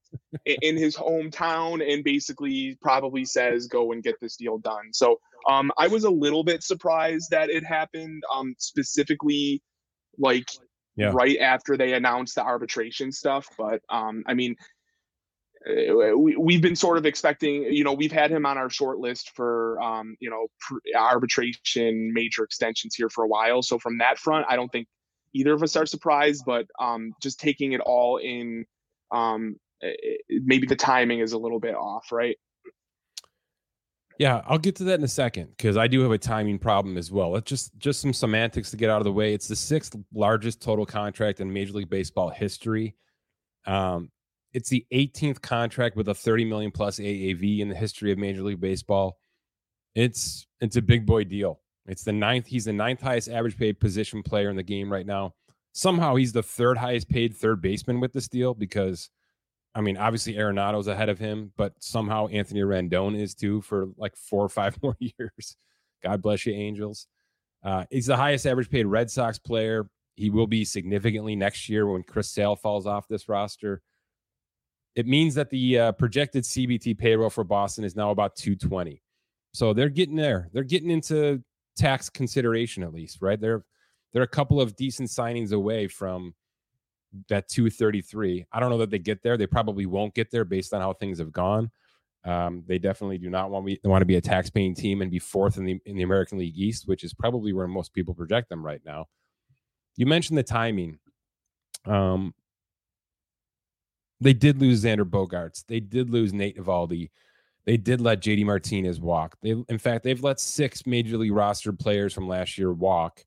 in 0.45 0.77
his 0.77 0.95
hometown 0.95 1.85
and 1.87 2.03
basically 2.03 2.77
probably 2.81 3.25
says 3.25 3.67
go 3.67 3.91
and 3.91 4.03
get 4.03 4.15
this 4.21 4.35
deal 4.37 4.57
done. 4.57 4.93
So 4.93 5.19
um, 5.49 5.71
I 5.77 5.87
was 5.87 6.03
a 6.03 6.09
little 6.09 6.43
bit 6.43 6.63
surprised 6.63 7.29
that 7.31 7.49
it 7.49 7.65
happened 7.65 8.23
um, 8.33 8.55
specifically 8.57 9.61
like 10.17 10.49
yeah. 10.95 11.11
right 11.13 11.37
after 11.39 11.75
they 11.75 11.93
announced 11.93 12.35
the 12.35 12.43
arbitration 12.43 13.11
stuff, 13.11 13.47
but 13.57 13.81
um, 13.89 14.23
I 14.27 14.33
mean 14.33 14.55
we, 15.65 16.35
we've 16.37 16.61
been 16.61 16.75
sort 16.75 16.97
of 16.97 17.05
expecting, 17.05 17.63
you 17.63 17.83
know, 17.83 17.93
we've 17.93 18.11
had 18.11 18.31
him 18.31 18.45
on 18.45 18.57
our 18.57 18.69
short 18.69 18.99
list 18.99 19.31
for, 19.35 19.81
um, 19.81 20.15
you 20.19 20.29
know, 20.29 20.47
arbitration 20.95 22.13
major 22.13 22.43
extensions 22.43 22.95
here 22.95 23.09
for 23.09 23.23
a 23.23 23.27
while. 23.27 23.61
So 23.61 23.79
from 23.79 23.97
that 23.97 24.17
front, 24.17 24.45
I 24.49 24.55
don't 24.55 24.71
think 24.71 24.87
either 25.33 25.53
of 25.53 25.63
us 25.63 25.75
are 25.75 25.85
surprised, 25.85 26.43
but 26.45 26.67
um, 26.79 27.13
just 27.21 27.39
taking 27.39 27.73
it 27.73 27.81
all 27.81 28.17
in, 28.17 28.65
um, 29.11 29.55
it, 29.81 30.21
maybe 30.29 30.67
the 30.67 30.75
timing 30.75 31.19
is 31.19 31.33
a 31.33 31.37
little 31.37 31.59
bit 31.59 31.75
off, 31.75 32.11
right? 32.11 32.37
Yeah, 34.17 34.43
I'll 34.45 34.59
get 34.59 34.77
to 34.77 34.85
that 34.85 34.99
in 34.99 35.03
a 35.03 35.09
second 35.09 35.49
because 35.57 35.75
I 35.75 35.87
do 35.87 36.01
have 36.01 36.11
a 36.11 36.17
timing 36.17 36.57
problem 36.57 36.97
as 36.97 37.11
well. 37.11 37.31
Let's 37.31 37.49
just 37.49 37.77
just 37.77 37.99
some 37.99 38.13
semantics 38.13 38.71
to 38.71 38.77
get 38.77 38.89
out 38.89 39.01
of 39.01 39.03
the 39.03 39.11
way. 39.11 39.33
It's 39.33 39.49
the 39.49 39.57
sixth 39.57 39.93
largest 40.13 40.61
total 40.61 40.85
contract 40.85 41.41
in 41.41 41.51
Major 41.51 41.73
League 41.73 41.89
Baseball 41.89 42.29
history. 42.29 42.95
Um, 43.65 44.11
it's 44.55 44.69
the 44.69 44.85
18th 44.93 45.41
contract 45.41 45.97
with 45.97 46.07
a 46.07 46.15
30 46.15 46.45
million 46.45 46.71
plus 46.71 46.97
AAV 46.97 47.59
in 47.59 47.67
the 47.67 47.75
history 47.75 48.13
of 48.13 48.17
Major 48.17 48.41
League 48.41 48.61
Baseball. 48.61 49.17
It's 49.95 50.47
it's 50.61 50.77
a 50.77 50.81
big 50.81 51.05
boy 51.05 51.25
deal. 51.25 51.59
It's 51.87 52.03
the 52.03 52.13
ninth. 52.13 52.47
He's 52.47 52.63
the 52.63 52.73
ninth 52.73 53.01
highest 53.01 53.29
average 53.29 53.57
paid 53.57 53.81
position 53.81 54.23
player 54.23 54.49
in 54.49 54.55
the 54.55 54.63
game 54.63 54.91
right 54.91 55.05
now. 55.05 55.33
Somehow 55.73 56.15
he's 56.15 56.31
the 56.31 56.41
third 56.41 56.77
highest 56.77 57.09
paid 57.09 57.35
third 57.35 57.61
baseman 57.61 57.99
with 57.99 58.13
this 58.13 58.29
deal 58.29 58.53
because, 58.53 59.09
I 59.75 59.81
mean, 59.81 59.97
obviously 59.97 60.37
Arenado's 60.37 60.87
ahead 60.87 61.09
of 61.09 61.19
him, 61.19 61.51
but 61.57 61.73
somehow 61.79 62.27
Anthony 62.27 62.61
Rendon 62.61 63.19
is 63.19 63.35
too 63.35 63.61
for 63.61 63.89
like 63.97 64.15
four 64.15 64.43
or 64.43 64.49
five 64.49 64.77
more 64.83 64.95
years. 64.99 65.57
God 66.01 66.21
bless 66.21 66.45
you, 66.45 66.53
Angels. 66.53 67.07
Uh, 67.61 67.83
he's 67.91 68.05
the 68.05 68.15
highest 68.15 68.47
average 68.47 68.69
paid 68.69 68.85
Red 68.85 69.11
Sox 69.11 69.37
player. 69.37 69.85
He 70.15 70.29
will 70.29 70.47
be 70.47 70.63
significantly 70.63 71.35
next 71.35 71.67
year 71.67 71.85
when 71.87 72.03
Chris 72.03 72.31
Sale 72.31 72.55
falls 72.55 72.87
off 72.87 73.09
this 73.09 73.27
roster. 73.27 73.81
It 74.95 75.07
means 75.07 75.35
that 75.35 75.49
the 75.49 75.79
uh, 75.79 75.91
projected 75.93 76.43
CBT 76.43 76.97
payroll 76.97 77.29
for 77.29 77.43
Boston 77.43 77.83
is 77.83 77.95
now 77.95 78.11
about 78.11 78.35
220. 78.35 79.01
So 79.53 79.73
they're 79.73 79.89
getting 79.89 80.15
there. 80.15 80.49
They're 80.53 80.63
getting 80.63 80.89
into 80.89 81.43
tax 81.75 82.09
consideration 82.09 82.83
at 82.83 82.93
least, 82.93 83.21
right? 83.21 83.39
They're 83.39 83.63
they're 84.13 84.23
a 84.23 84.27
couple 84.27 84.61
of 84.61 84.75
decent 84.77 85.09
signings 85.09 85.51
away 85.51 85.87
from 85.87 86.33
that 87.27 87.49
233. 87.49 88.45
I 88.51 88.59
don't 88.59 88.69
know 88.69 88.77
that 88.77 88.89
they 88.89 88.99
get 88.99 89.21
there. 89.23 89.35
They 89.37 89.47
probably 89.47 89.85
won't 89.85 90.13
get 90.13 90.31
there 90.31 90.45
based 90.45 90.73
on 90.73 90.81
how 90.81 90.93
things 90.93 91.19
have 91.19 91.33
gone. 91.33 91.69
Um, 92.23 92.63
they 92.65 92.79
definitely 92.79 93.17
do 93.17 93.29
not 93.29 93.51
want, 93.51 93.65
be, 93.65 93.79
want 93.83 94.01
to 94.01 94.05
be 94.05 94.15
a 94.15 94.21
tax-paying 94.21 94.73
team 94.73 95.01
and 95.01 95.11
be 95.11 95.19
fourth 95.19 95.57
in 95.57 95.65
the 95.65 95.79
in 95.85 95.95
the 95.95 96.03
American 96.03 96.39
League 96.39 96.57
East, 96.57 96.87
which 96.87 97.03
is 97.03 97.13
probably 97.13 97.53
where 97.53 97.67
most 97.67 97.93
people 97.93 98.13
project 98.13 98.49
them 98.49 98.65
right 98.65 98.81
now. 98.85 99.05
You 99.95 100.05
mentioned 100.05 100.37
the 100.37 100.43
timing. 100.43 100.97
Um, 101.85 102.33
they 104.21 104.33
did 104.33 104.59
lose 104.59 104.83
Xander 104.83 105.03
Bogaerts. 105.03 105.65
They 105.67 105.79
did 105.79 106.09
lose 106.09 106.33
Nate 106.33 106.57
Eovaldi. 106.57 107.09
They 107.65 107.77
did 107.77 107.99
let 107.99 108.21
JD 108.21 108.45
Martinez 108.45 108.99
walk. 108.99 109.35
They, 109.41 109.55
in 109.67 109.77
fact, 109.77 110.03
they've 110.03 110.23
let 110.23 110.39
six 110.39 110.85
major 110.85 111.17
league 111.17 111.31
roster 111.31 111.73
players 111.73 112.13
from 112.13 112.27
last 112.27 112.57
year 112.57 112.71
walk. 112.71 113.25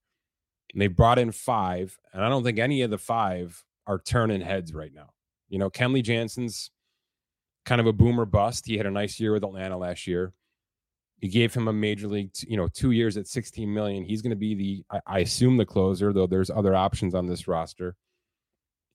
And 0.72 0.81
they 0.81 0.87
brought 0.87 1.18
in 1.18 1.33
five, 1.33 1.98
and 2.12 2.24
I 2.24 2.29
don't 2.29 2.44
think 2.44 2.59
any 2.59 2.83
of 2.83 2.90
the 2.90 2.98
five 2.98 3.64
are 3.87 3.98
turning 3.98 4.40
heads 4.40 4.72
right 4.72 4.92
now. 4.94 5.11
You 5.48 5.59
know, 5.59 5.70
Kenley 5.70 6.03
Jansen's 6.03 6.70
kind 7.64 7.81
of 7.81 7.87
a 7.87 7.92
boomer 7.92 8.27
bust. 8.27 8.66
He 8.66 8.77
had 8.77 8.87
a 8.87 8.90
nice 8.90 9.18
year 9.18 9.33
with 9.33 9.44
Atlanta 9.44 9.77
last 9.77 10.07
year. 10.07 10.33
You 11.20 11.31
gave 11.31 11.53
him 11.53 11.68
a 11.68 11.72
major 11.72 12.07
league, 12.07 12.31
you 12.46 12.57
know, 12.57 12.68
two 12.68 12.92
years 12.92 13.16
at 13.16 13.27
16 13.27 13.72
million. 13.72 14.05
He's 14.05 14.22
going 14.22 14.31
to 14.31 14.37
be 14.37 14.55
the, 14.55 15.01
I 15.07 15.20
assume, 15.20 15.57
the 15.57 15.66
closer, 15.66 16.12
though 16.12 16.29
there's 16.29 16.51
other 16.51 16.77
options 16.77 17.14
on 17.14 17.27
this 17.27 17.48
roster. 17.48 17.96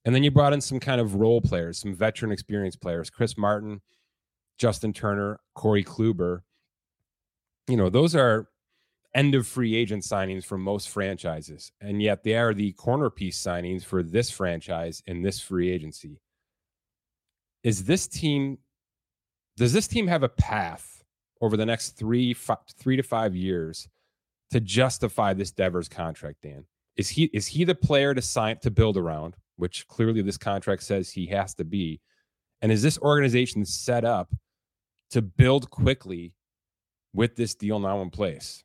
And 0.05 0.13
then 0.13 0.23
you 0.23 0.31
brought 0.31 0.53
in 0.53 0.61
some 0.61 0.79
kind 0.79 0.99
of 0.99 1.15
role 1.15 1.41
players, 1.41 1.79
some 1.79 1.95
veteran 1.95 2.31
experience 2.31 2.75
players, 2.75 3.09
Chris 3.09 3.37
Martin, 3.37 3.81
Justin 4.57 4.93
Turner, 4.93 5.39
Corey 5.55 5.83
Kluber. 5.83 6.41
You 7.67 7.77
know, 7.77 7.89
those 7.89 8.15
are 8.15 8.49
end 9.15 9.35
of 9.35 9.47
free 9.47 9.75
agent 9.75 10.03
signings 10.03 10.43
for 10.43 10.57
most 10.57 10.89
franchises. 10.89 11.71
And 11.79 12.01
yet 12.01 12.23
they 12.23 12.35
are 12.35 12.53
the 12.53 12.71
corner 12.73 13.09
piece 13.09 13.41
signings 13.41 13.85
for 13.85 14.03
this 14.03 14.29
franchise 14.29 15.01
in 15.05 15.21
this 15.21 15.39
free 15.39 15.71
agency. 15.71 16.19
Is 17.63 17.85
this 17.85 18.07
team, 18.07 18.57
does 19.55 19.71
this 19.71 19.87
team 19.87 20.07
have 20.07 20.23
a 20.23 20.29
path 20.29 21.03
over 21.41 21.55
the 21.55 21.65
next 21.65 21.91
three, 21.91 22.33
five, 22.33 22.57
three 22.77 22.97
to 22.97 23.03
five 23.03 23.35
years 23.35 23.87
to 24.51 24.59
justify 24.59 25.33
this 25.33 25.51
Devers 25.51 25.87
contract, 25.87 26.41
Dan? 26.41 26.65
Is 26.95 27.09
he 27.09 27.25
is 27.25 27.47
he 27.47 27.63
the 27.63 27.73
player 27.73 28.13
to 28.13 28.21
sign 28.21 28.59
to 28.59 28.69
build 28.69 28.97
around, 28.97 29.35
which 29.57 29.87
clearly 29.87 30.21
this 30.21 30.37
contract 30.37 30.83
says 30.83 31.11
he 31.11 31.27
has 31.27 31.53
to 31.55 31.63
be? 31.63 31.99
And 32.61 32.71
is 32.71 32.81
this 32.81 32.97
organization 32.99 33.65
set 33.65 34.05
up 34.05 34.33
to 35.11 35.21
build 35.21 35.69
quickly 35.69 36.33
with 37.13 37.35
this 37.35 37.55
deal 37.55 37.79
now 37.79 38.01
in 38.01 38.09
place? 38.09 38.63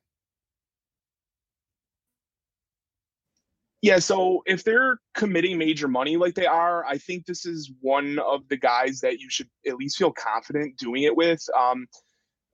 Yeah, 3.80 4.00
so 4.00 4.42
if 4.44 4.64
they're 4.64 4.98
committing 5.14 5.56
major 5.56 5.86
money 5.86 6.16
like 6.16 6.34
they 6.34 6.46
are, 6.46 6.84
I 6.84 6.98
think 6.98 7.26
this 7.26 7.46
is 7.46 7.70
one 7.80 8.18
of 8.18 8.48
the 8.48 8.56
guys 8.56 9.00
that 9.00 9.20
you 9.20 9.30
should 9.30 9.48
at 9.68 9.76
least 9.76 9.98
feel 9.98 10.10
confident 10.10 10.76
doing 10.76 11.04
it 11.04 11.16
with. 11.16 11.40
Um, 11.56 11.86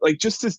like 0.02 0.18
just 0.18 0.42
to 0.42 0.54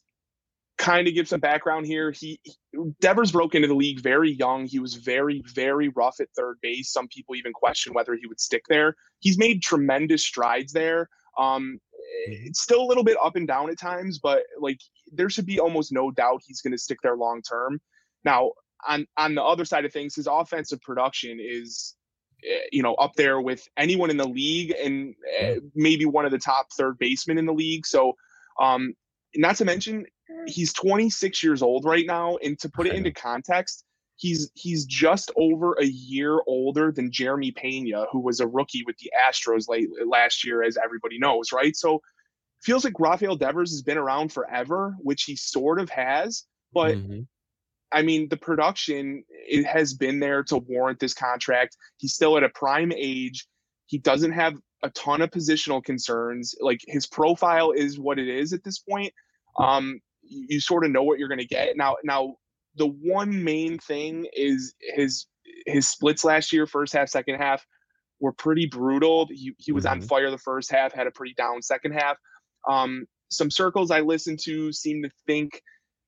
kind 0.77 1.07
of 1.07 1.13
give 1.13 1.27
some 1.27 1.39
background 1.39 1.85
here, 1.85 2.11
he, 2.11 2.39
he 2.43 2.53
Devers 2.99 3.31
broke 3.31 3.55
into 3.55 3.67
the 3.67 3.75
league 3.75 4.01
very 4.01 4.31
young. 4.31 4.65
He 4.65 4.79
was 4.79 4.95
very, 4.95 5.41
very 5.53 5.89
rough 5.89 6.19
at 6.19 6.27
third 6.35 6.57
base. 6.61 6.91
Some 6.91 7.07
people 7.07 7.35
even 7.35 7.53
question 7.53 7.93
whether 7.93 8.15
he 8.15 8.27
would 8.27 8.39
stick 8.39 8.63
there. 8.67 8.95
He's 9.19 9.38
made 9.38 9.61
tremendous 9.61 10.25
strides 10.25 10.73
there. 10.73 11.09
Um, 11.38 11.79
Mm-hmm. 12.27 12.47
it's 12.47 12.61
still 12.61 12.81
a 12.81 12.85
little 12.85 13.03
bit 13.03 13.17
up 13.23 13.35
and 13.35 13.47
down 13.47 13.69
at 13.69 13.79
times, 13.79 14.19
but 14.19 14.43
like 14.59 14.79
there 15.11 15.29
should 15.29 15.45
be 15.45 15.59
almost 15.59 15.91
no 15.91 16.11
doubt 16.11 16.41
he's 16.45 16.61
going 16.61 16.71
to 16.71 16.77
stick 16.77 16.99
there 17.03 17.15
long 17.15 17.41
term. 17.41 17.79
Now, 18.23 18.51
on 18.88 19.05
on 19.17 19.35
the 19.35 19.43
other 19.43 19.65
side 19.65 19.85
of 19.85 19.93
things, 19.93 20.15
his 20.15 20.27
offensive 20.27 20.81
production 20.81 21.39
is 21.41 21.95
eh, 22.43 22.67
you 22.71 22.83
know 22.83 22.93
up 22.95 23.13
there 23.15 23.41
with 23.41 23.67
anyone 23.77 24.09
in 24.09 24.17
the 24.17 24.27
league 24.27 24.73
and 24.81 25.15
eh, 25.39 25.57
maybe 25.75 26.05
one 26.05 26.25
of 26.25 26.31
the 26.31 26.39
top 26.39 26.67
third 26.73 26.97
basemen 26.99 27.38
in 27.38 27.45
the 27.45 27.53
league. 27.53 27.85
So, 27.85 28.13
um, 28.59 28.93
not 29.36 29.56
to 29.58 29.65
mention 29.65 30.06
he's 30.48 30.74
26 30.74 31.43
years 31.43 31.62
old 31.62 31.86
right 31.86 32.06
now, 32.06 32.38
and 32.43 32.60
to 32.60 32.69
put 32.69 32.88
it 32.88 32.93
into 32.93 33.12
context, 33.12 33.84
he's 34.17 34.52
he's 34.54 34.86
just 34.86 35.32
over 35.36 35.74
a 35.74 35.86
year 35.86 36.39
older 36.48 36.91
than 36.91 37.12
Jeremy 37.12 37.52
Pena, 37.52 38.06
who 38.12 38.19
was 38.19 38.39
a 38.39 38.48
rookie 38.48 38.84
with 38.86 38.98
the 38.98 39.12
Astros 39.30 39.67
late 39.67 39.89
last 40.06 40.45
year, 40.45 40.63
as 40.63 40.78
everybody 40.84 41.19
knows, 41.19 41.52
right? 41.52 41.76
So 41.76 42.02
feels 42.62 42.84
like 42.84 43.00
Rafael 43.00 43.36
Devers 43.36 43.71
has 43.71 43.82
been 43.82 43.98
around 43.98 44.32
forever, 44.32 44.95
which 45.00 45.24
he 45.24 45.36
sort 45.36 45.80
of 45.80 45.89
has, 45.89 46.45
but 46.74 46.95
mm-hmm. 46.95 47.21
I 47.91 48.02
mean, 48.02 48.28
the 48.30 48.38
production 48.38 49.24
it 49.30 49.65
has 49.65 49.93
been 49.93 50.19
there 50.19 50.43
to 50.43 50.58
warrant 50.58 51.00
this 51.00 51.13
contract. 51.13 51.78
He's 51.98 52.13
still 52.13 52.38
at 52.38 52.43
a 52.43 52.50
prime 52.50 52.91
age. 52.91 53.48
He 53.86 54.00
doesn't 54.00 54.32
have 54.32 54.56
a 54.84 54.89
ton 54.91 55.21
of 55.21 55.30
positional 55.30 55.84
concerns. 55.84 56.56
Like 56.60 56.82
his 56.88 57.08
profile 57.08 57.71
is 57.71 58.00
what 58.00 58.19
it 58.19 58.28
is 58.28 58.54
at 58.54 58.63
this 58.63 58.80
point. 58.80 59.13
Um, 59.59 59.99
you, 60.21 60.45
you 60.49 60.59
sort 60.59 60.85
of 60.85 60.91
know 60.91 61.03
what 61.03 61.19
you're 61.19 61.27
going 61.27 61.39
to 61.39 61.47
get. 61.47 61.77
Now, 61.77 61.95
now 62.03 62.35
the 62.75 62.87
one 62.87 63.43
main 63.43 63.77
thing 63.79 64.27
is 64.33 64.73
his 64.95 65.27
his 65.65 65.87
splits 65.87 66.23
last 66.23 66.51
year, 66.51 66.67
first 66.67 66.93
half, 66.93 67.09
second 67.09 67.35
half, 67.35 67.65
were 68.19 68.33
pretty 68.33 68.65
brutal. 68.65 69.27
He 69.29 69.53
he 69.57 69.71
was 69.71 69.85
mm-hmm. 69.85 70.01
on 70.01 70.07
fire 70.07 70.31
the 70.31 70.37
first 70.37 70.71
half, 70.71 70.93
had 70.93 71.07
a 71.07 71.11
pretty 71.11 71.33
down 71.35 71.61
second 71.61 71.93
half. 71.93 72.17
Um, 72.69 73.05
some 73.29 73.51
circles 73.51 73.91
I 73.91 74.01
listened 74.01 74.39
to 74.43 74.71
seem 74.71 75.03
to 75.03 75.09
think 75.25 75.61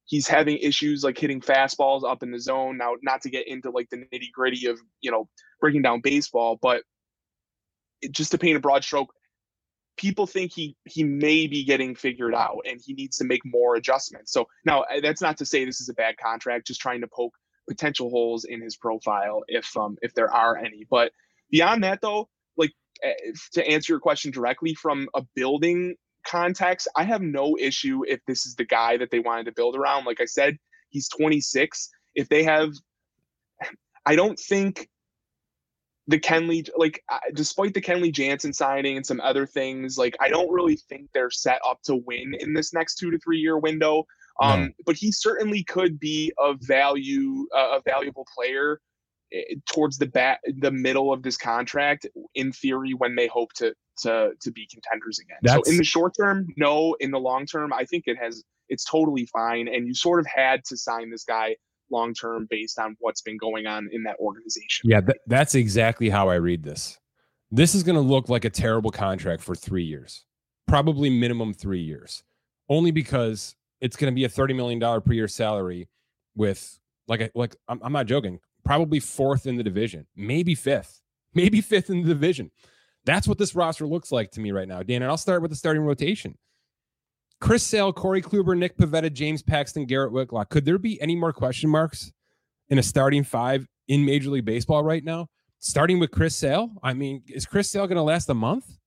he's 0.05 0.27
having 0.27 0.57
issues 0.57 1.03
like 1.03 1.17
hitting 1.17 1.41
fastballs 1.41 2.09
up 2.09 2.23
in 2.23 2.31
the 2.31 2.39
zone. 2.39 2.77
Now, 2.77 2.93
not 3.01 3.21
to 3.21 3.29
get 3.29 3.47
into 3.47 3.69
like 3.69 3.89
the 3.89 3.97
nitty 3.97 4.31
gritty 4.33 4.65
of 4.67 4.79
you 5.01 5.11
know 5.11 5.27
breaking 5.59 5.81
down 5.81 6.01
baseball, 6.01 6.57
but 6.61 6.83
it, 8.01 8.11
just 8.11 8.31
to 8.31 8.37
paint 8.37 8.57
a 8.57 8.59
broad 8.59 8.83
stroke, 8.83 9.13
people 9.97 10.27
think 10.27 10.53
he 10.53 10.75
he 10.85 11.03
may 11.03 11.47
be 11.47 11.63
getting 11.63 11.95
figured 11.95 12.33
out 12.33 12.59
and 12.65 12.79
he 12.83 12.93
needs 12.93 13.17
to 13.17 13.25
make 13.25 13.41
more 13.43 13.75
adjustments. 13.75 14.31
So 14.31 14.47
now 14.65 14.81
uh, 14.83 15.01
that's 15.01 15.21
not 15.21 15.37
to 15.37 15.45
say 15.45 15.65
this 15.65 15.81
is 15.81 15.89
a 15.89 15.93
bad 15.93 16.17
contract, 16.17 16.67
just 16.67 16.79
trying 16.79 17.01
to 17.01 17.07
poke 17.07 17.35
potential 17.67 18.09
holes 18.09 18.45
in 18.45 18.61
his 18.61 18.77
profile 18.77 19.41
if 19.47 19.75
um 19.75 19.97
if 20.01 20.13
there 20.13 20.31
are 20.33 20.57
any. 20.57 20.85
But 20.89 21.11
beyond 21.51 21.83
that 21.83 21.99
though, 22.01 22.29
like 22.55 22.71
uh, 23.05 23.09
to 23.53 23.67
answer 23.67 23.93
your 23.93 23.99
question 23.99 24.31
directly 24.31 24.73
from 24.73 25.09
a 25.15 25.23
building 25.35 25.95
context, 26.25 26.87
I 26.95 27.03
have 27.03 27.21
no 27.21 27.57
issue 27.59 28.01
if 28.07 28.19
this 28.27 28.45
is 28.45 28.55
the 28.55 28.65
guy 28.65 28.97
that 28.97 29.11
they 29.11 29.19
wanted 29.19 29.45
to 29.45 29.51
build 29.51 29.75
around. 29.75 30.05
Like 30.05 30.21
I 30.21 30.25
said, 30.25 30.57
he's 30.89 31.09
26. 31.09 31.89
If 32.15 32.29
they 32.29 32.43
have 32.43 32.71
I 34.05 34.15
don't 34.15 34.39
think 34.39 34.87
the 36.07 36.19
Kenley, 36.19 36.67
like, 36.77 37.03
despite 37.33 37.73
the 37.73 37.81
Kenley 37.81 38.11
Jansen 38.11 38.53
signing 38.53 38.95
and 38.95 39.05
some 39.05 39.19
other 39.21 39.45
things, 39.45 39.97
like, 39.97 40.15
I 40.21 40.29
don't 40.29 40.51
really 40.51 40.77
think 40.77 41.09
they're 41.13 41.29
set 41.29 41.59
up 41.67 41.81
to 41.83 41.97
win 41.97 42.33
in 42.39 42.53
this 42.53 42.73
next 42.73 42.95
two 42.95 43.11
to 43.11 43.19
three 43.19 43.39
year 43.39 43.57
window. 43.57 44.05
Um, 44.41 44.65
no. 44.65 44.69
But 44.85 44.95
he 44.95 45.11
certainly 45.11 45.63
could 45.63 45.99
be 45.99 46.31
a 46.39 46.53
value, 46.61 47.47
uh, 47.55 47.77
a 47.77 47.81
valuable 47.85 48.25
player 48.33 48.79
eh, 49.33 49.55
towards 49.69 49.97
the 49.97 50.05
bat, 50.05 50.39
the 50.59 50.71
middle 50.71 51.11
of 51.11 51.23
this 51.23 51.37
contract. 51.37 52.07
In 52.35 52.53
theory, 52.53 52.93
when 52.93 53.15
they 53.15 53.27
hope 53.27 53.51
to 53.53 53.73
to 54.03 54.31
to 54.39 54.51
be 54.51 54.67
contenders 54.67 55.19
again. 55.19 55.39
That's... 55.41 55.67
So 55.67 55.71
in 55.71 55.77
the 55.77 55.83
short 55.83 56.13
term, 56.17 56.47
no. 56.55 56.95
In 56.99 57.11
the 57.11 57.19
long 57.19 57.45
term, 57.45 57.73
I 57.73 57.83
think 57.83 58.03
it 58.07 58.17
has. 58.17 58.43
It's 58.69 58.85
totally 58.85 59.25
fine. 59.25 59.67
And 59.67 59.87
you 59.87 59.93
sort 59.93 60.19
of 60.19 60.27
had 60.27 60.63
to 60.65 60.77
sign 60.77 61.09
this 61.09 61.23
guy 61.23 61.55
long 61.91 62.13
term 62.13 62.47
based 62.49 62.79
on 62.79 62.95
what's 62.99 63.21
been 63.21 63.37
going 63.37 63.65
on 63.65 63.89
in 63.91 64.03
that 64.03 64.17
organization. 64.19 64.89
Yeah, 64.89 65.01
th- 65.01 65.17
that's 65.27 65.55
exactly 65.55 66.09
how 66.09 66.29
I 66.29 66.35
read 66.35 66.63
this. 66.63 66.97
This 67.51 67.75
is 67.75 67.83
going 67.83 67.95
to 67.95 68.01
look 68.01 68.29
like 68.29 68.45
a 68.45 68.49
terrible 68.49 68.91
contract 68.91 69.41
for 69.41 69.55
three 69.55 69.83
years, 69.83 70.25
probably 70.67 71.09
minimum 71.09 71.53
three 71.53 71.81
years, 71.81 72.23
only 72.69 72.91
because 72.91 73.55
it's 73.79 73.95
going 73.95 74.11
to 74.11 74.15
be 74.15 74.25
a 74.25 74.29
$30 74.29 74.55
million 74.55 75.01
per 75.01 75.13
year 75.13 75.27
salary 75.27 75.87
with, 76.35 76.77
like, 77.07 77.31
like 77.35 77.55
I'm, 77.69 77.79
I'm 77.81 77.93
not 77.93 78.05
joking, 78.05 78.39
probably 78.65 78.99
fourth 78.99 79.47
in 79.47 79.55
the 79.55 79.63
division, 79.63 80.07
maybe 80.15 80.55
fifth, 80.55 81.01
maybe 81.33 81.61
fifth 81.61 81.89
in 81.89 82.03
the 82.03 82.09
division. 82.09 82.51
That's 83.05 83.27
what 83.27 83.37
this 83.37 83.55
roster 83.55 83.87
looks 83.87 84.11
like 84.11 84.31
to 84.31 84.41
me 84.41 84.51
right 84.51 84.67
now, 84.67 84.83
Dan. 84.83 85.01
And 85.01 85.09
I'll 85.09 85.17
start 85.17 85.41
with 85.41 85.51
the 85.51 85.55
starting 85.55 85.83
rotation. 85.83 86.37
Chris 87.39 87.63
Sale, 87.63 87.93
Corey 87.93 88.21
Kluber, 88.21 88.57
Nick 88.57 88.77
Pivetta, 88.77 89.13
James 89.13 89.43
Paxton, 89.43 89.85
Garrett 89.85 90.11
Whitlock. 90.11 90.49
Could 90.49 90.65
there 90.65 90.77
be 90.77 90.99
any 91.01 91.15
more 91.15 91.33
question 91.33 91.69
marks 91.69 92.11
in 92.69 92.79
a 92.79 92.83
starting 92.83 93.23
five 93.23 93.67
in 93.87 94.03
Major 94.03 94.29
League 94.29 94.45
Baseball 94.45 94.83
right 94.83 95.03
now? 95.03 95.27
Starting 95.59 95.99
with 95.99 96.11
Chris 96.11 96.35
Sale, 96.35 96.71
I 96.83 96.93
mean, 96.93 97.23
is 97.27 97.45
Chris 97.45 97.69
Sale 97.69 97.87
going 97.87 97.97
to 97.97 98.03
last 98.03 98.29
a 98.29 98.33
month? 98.33 98.77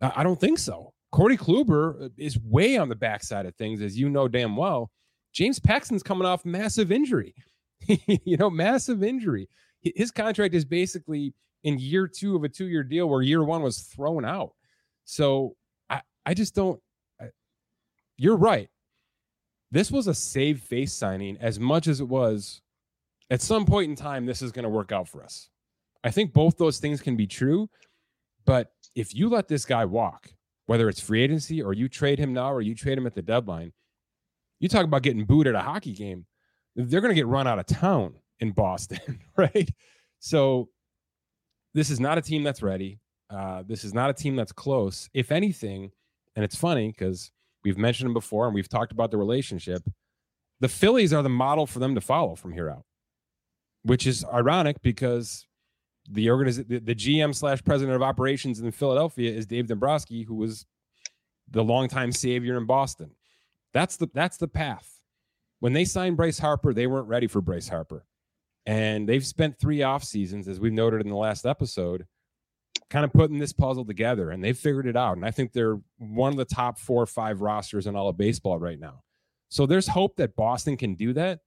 I 0.00 0.22
don't 0.22 0.40
think 0.40 0.58
so. 0.58 0.92
Corey 1.12 1.36
Kluber 1.36 2.06
uh, 2.06 2.08
is 2.18 2.38
way 2.40 2.76
on 2.76 2.88
the 2.88 2.96
backside 2.96 3.46
of 3.46 3.54
things, 3.54 3.80
as 3.80 3.96
you 3.96 4.08
know 4.08 4.26
damn 4.26 4.56
well. 4.56 4.90
James 5.32 5.60
Paxton's 5.60 6.02
coming 6.02 6.26
off 6.26 6.44
massive 6.44 6.90
injury. 6.90 7.34
you 7.86 8.36
know, 8.36 8.50
massive 8.50 9.02
injury. 9.02 9.48
His 9.80 10.10
contract 10.10 10.54
is 10.54 10.64
basically 10.64 11.34
in 11.62 11.78
year 11.78 12.08
two 12.08 12.36
of 12.36 12.44
a 12.44 12.48
two 12.48 12.66
year 12.66 12.82
deal 12.82 13.08
where 13.08 13.22
year 13.22 13.44
one 13.44 13.62
was 13.62 13.82
thrown 13.82 14.24
out. 14.24 14.52
So 15.04 15.54
I, 15.90 16.00
I 16.24 16.34
just 16.34 16.54
don't 16.54 16.80
you're 18.16 18.36
right. 18.36 18.68
This 19.70 19.90
was 19.90 20.06
a 20.06 20.14
save 20.14 20.60
face 20.60 20.92
signing 20.92 21.36
as 21.40 21.58
much 21.58 21.88
as 21.88 22.00
it 22.00 22.08
was 22.08 22.60
at 23.30 23.40
some 23.40 23.64
point 23.64 23.90
in 23.90 23.96
time, 23.96 24.26
this 24.26 24.42
is 24.42 24.52
going 24.52 24.64
to 24.64 24.68
work 24.68 24.92
out 24.92 25.08
for 25.08 25.22
us. 25.22 25.48
I 26.02 26.10
think 26.10 26.32
both 26.32 26.58
those 26.58 26.78
things 26.78 27.00
can 27.00 27.16
be 27.16 27.26
true. 27.26 27.68
But 28.44 28.72
if 28.94 29.14
you 29.14 29.28
let 29.28 29.48
this 29.48 29.64
guy 29.64 29.84
walk, 29.84 30.30
whether 30.66 30.88
it's 30.88 31.00
free 31.00 31.22
agency 31.22 31.62
or 31.62 31.72
you 31.72 31.88
trade 31.88 32.18
him 32.18 32.32
now 32.32 32.52
or 32.52 32.60
you 32.60 32.74
trade 32.74 32.98
him 32.98 33.06
at 33.06 33.14
the 33.14 33.22
deadline, 33.22 33.72
you 34.60 34.68
talk 34.68 34.84
about 34.84 35.02
getting 35.02 35.24
booed 35.24 35.46
at 35.46 35.54
a 35.54 35.60
hockey 35.60 35.92
game. 35.92 36.26
They're 36.76 37.00
going 37.00 37.10
to 37.10 37.20
get 37.20 37.26
run 37.26 37.46
out 37.46 37.58
of 37.58 37.66
town 37.66 38.14
in 38.40 38.52
Boston, 38.52 39.20
right? 39.36 39.70
So 40.18 40.68
this 41.72 41.90
is 41.90 42.00
not 42.00 42.18
a 42.18 42.22
team 42.22 42.42
that's 42.42 42.62
ready. 42.62 43.00
Uh, 43.30 43.62
this 43.66 43.84
is 43.84 43.94
not 43.94 44.10
a 44.10 44.14
team 44.14 44.36
that's 44.36 44.52
close. 44.52 45.08
If 45.14 45.32
anything, 45.32 45.90
and 46.36 46.44
it's 46.44 46.56
funny 46.56 46.88
because 46.88 47.30
We've 47.64 47.78
mentioned 47.78 48.06
them 48.06 48.14
before 48.14 48.46
and 48.46 48.54
we've 48.54 48.68
talked 48.68 48.92
about 48.92 49.10
the 49.10 49.16
relationship. 49.16 49.82
The 50.60 50.68
Phillies 50.68 51.12
are 51.12 51.22
the 51.22 51.28
model 51.28 51.66
for 51.66 51.78
them 51.78 51.94
to 51.94 52.00
follow 52.00 52.34
from 52.34 52.52
here 52.52 52.70
out, 52.70 52.84
which 53.82 54.06
is 54.06 54.24
ironic 54.32 54.82
because 54.82 55.46
the 56.08 56.26
organiz- 56.26 56.68
the, 56.68 56.78
the 56.78 56.94
GM 56.94 57.34
slash 57.34 57.62
president 57.64 57.96
of 57.96 58.02
operations 58.02 58.60
in 58.60 58.70
Philadelphia 58.70 59.32
is 59.32 59.46
Dave 59.46 59.66
Dombrowski, 59.66 60.22
who 60.22 60.34
was 60.34 60.66
the 61.50 61.64
longtime 61.64 62.12
savior 62.12 62.56
in 62.56 62.66
Boston. 62.66 63.10
That's 63.72 63.96
the 63.96 64.08
that's 64.12 64.36
the 64.36 64.48
path. 64.48 65.00
When 65.60 65.72
they 65.72 65.84
signed 65.84 66.16
Bryce 66.16 66.38
Harper, 66.38 66.74
they 66.74 66.86
weren't 66.86 67.08
ready 67.08 67.26
for 67.26 67.40
Bryce 67.40 67.68
Harper. 67.68 68.04
And 68.66 69.08
they've 69.08 69.24
spent 69.24 69.58
three 69.58 69.82
off 69.82 70.04
seasons, 70.04 70.48
as 70.48 70.60
we've 70.60 70.72
noted 70.72 71.00
in 71.00 71.08
the 71.08 71.16
last 71.16 71.44
episode, 71.44 72.06
kind 72.90 73.04
of 73.04 73.12
putting 73.12 73.38
this 73.38 73.52
puzzle 73.52 73.84
together 73.84 74.30
and 74.30 74.42
they've 74.42 74.58
figured 74.58 74.86
it 74.86 74.96
out. 74.96 75.16
And 75.16 75.24
I 75.24 75.30
think 75.30 75.52
they're 75.52 75.78
one 75.98 76.32
of 76.32 76.38
the 76.38 76.44
top 76.44 76.78
four 76.78 77.02
or 77.02 77.06
five 77.06 77.40
rosters 77.40 77.86
in 77.86 77.96
all 77.96 78.08
of 78.08 78.16
baseball 78.16 78.58
right 78.58 78.78
now. 78.78 79.02
So 79.48 79.66
there's 79.66 79.88
hope 79.88 80.16
that 80.16 80.36
Boston 80.36 80.76
can 80.76 80.94
do 80.94 81.12
that, 81.14 81.40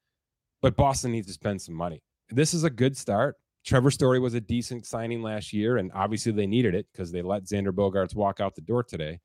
but 0.62 0.76
Boston 0.76 1.12
needs 1.12 1.28
to 1.28 1.34
spend 1.34 1.62
some 1.62 1.76
money. 1.76 2.02
This 2.30 2.54
is 2.54 2.64
a 2.64 2.70
good 2.70 2.98
start. 2.98 3.36
Trevor 3.66 3.92
Story 3.92 4.20
was 4.20 4.34
a 4.34 4.40
decent 4.40 4.86
signing 4.86 5.22
last 5.22 5.52
year, 5.52 5.78
and 5.78 5.92
obviously 5.94 6.32
they 6.32 6.48
needed 6.48 6.74
it 6.74 6.88
because 6.92 7.12
they 7.12 7.22
let 7.22 7.44
Xander 7.44 7.72
Bogaerts 7.72 8.16
walk 8.16 8.40
out 8.40 8.56
the 8.56 8.62
door 8.62 8.82
today. 8.82 9.20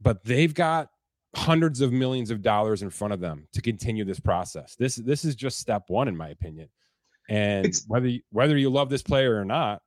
But 0.00 0.22
they've 0.24 0.52
got 0.52 0.88
hundreds 1.34 1.80
of 1.80 1.92
millions 1.92 2.30
of 2.30 2.42
dollars 2.42 2.82
in 2.82 2.90
front 2.90 3.14
of 3.14 3.20
them 3.20 3.48
to 3.52 3.62
continue 3.62 4.04
this 4.04 4.20
process. 4.20 4.76
This 4.78 4.96
this 4.96 5.24
is 5.24 5.34
just 5.34 5.58
step 5.58 5.84
one, 5.88 6.08
in 6.08 6.16
my 6.16 6.28
opinion. 6.28 6.68
And 7.30 7.66
it's, 7.66 7.84
whether 7.86 8.10
whether 8.30 8.56
you 8.56 8.70
love 8.70 8.90
this 8.90 9.02
player 9.02 9.40
or 9.40 9.44
not, 9.44 9.80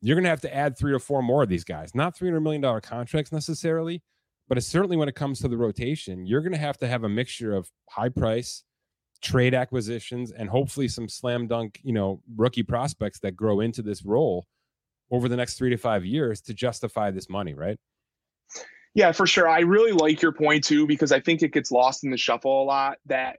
you're 0.00 0.16
going 0.16 0.24
to 0.24 0.30
have 0.30 0.40
to 0.42 0.54
add 0.54 0.78
three 0.78 0.92
or 0.92 0.98
four 0.98 1.22
more 1.22 1.42
of 1.42 1.48
these 1.48 1.64
guys. 1.64 1.94
Not 1.94 2.16
$300 2.16 2.42
million 2.42 2.80
contracts 2.80 3.32
necessarily, 3.32 4.02
but 4.48 4.58
it's 4.58 4.66
certainly 4.66 4.96
when 4.96 5.08
it 5.08 5.14
comes 5.14 5.40
to 5.40 5.48
the 5.48 5.56
rotation, 5.56 6.26
you're 6.26 6.40
going 6.40 6.52
to 6.52 6.58
have 6.58 6.78
to 6.78 6.88
have 6.88 7.04
a 7.04 7.08
mixture 7.08 7.54
of 7.54 7.70
high 7.90 8.08
price, 8.08 8.64
trade 9.20 9.54
acquisitions, 9.54 10.32
and 10.32 10.48
hopefully 10.48 10.88
some 10.88 11.08
slam 11.08 11.46
dunk, 11.46 11.80
you 11.82 11.92
know, 11.92 12.22
rookie 12.36 12.62
prospects 12.62 13.20
that 13.20 13.36
grow 13.36 13.60
into 13.60 13.82
this 13.82 14.04
role 14.04 14.46
over 15.10 15.28
the 15.28 15.36
next 15.36 15.58
three 15.58 15.70
to 15.70 15.76
five 15.76 16.04
years 16.04 16.40
to 16.42 16.54
justify 16.54 17.10
this 17.10 17.28
money, 17.28 17.54
right? 17.54 17.78
Yeah, 18.94 19.12
for 19.12 19.26
sure. 19.26 19.48
I 19.48 19.60
really 19.60 19.92
like 19.92 20.22
your 20.22 20.32
point 20.32 20.64
too, 20.64 20.86
because 20.86 21.12
I 21.12 21.20
think 21.20 21.42
it 21.42 21.52
gets 21.52 21.70
lost 21.70 22.04
in 22.04 22.10
the 22.10 22.16
shuffle 22.16 22.62
a 22.62 22.64
lot 22.64 22.98
that 23.06 23.36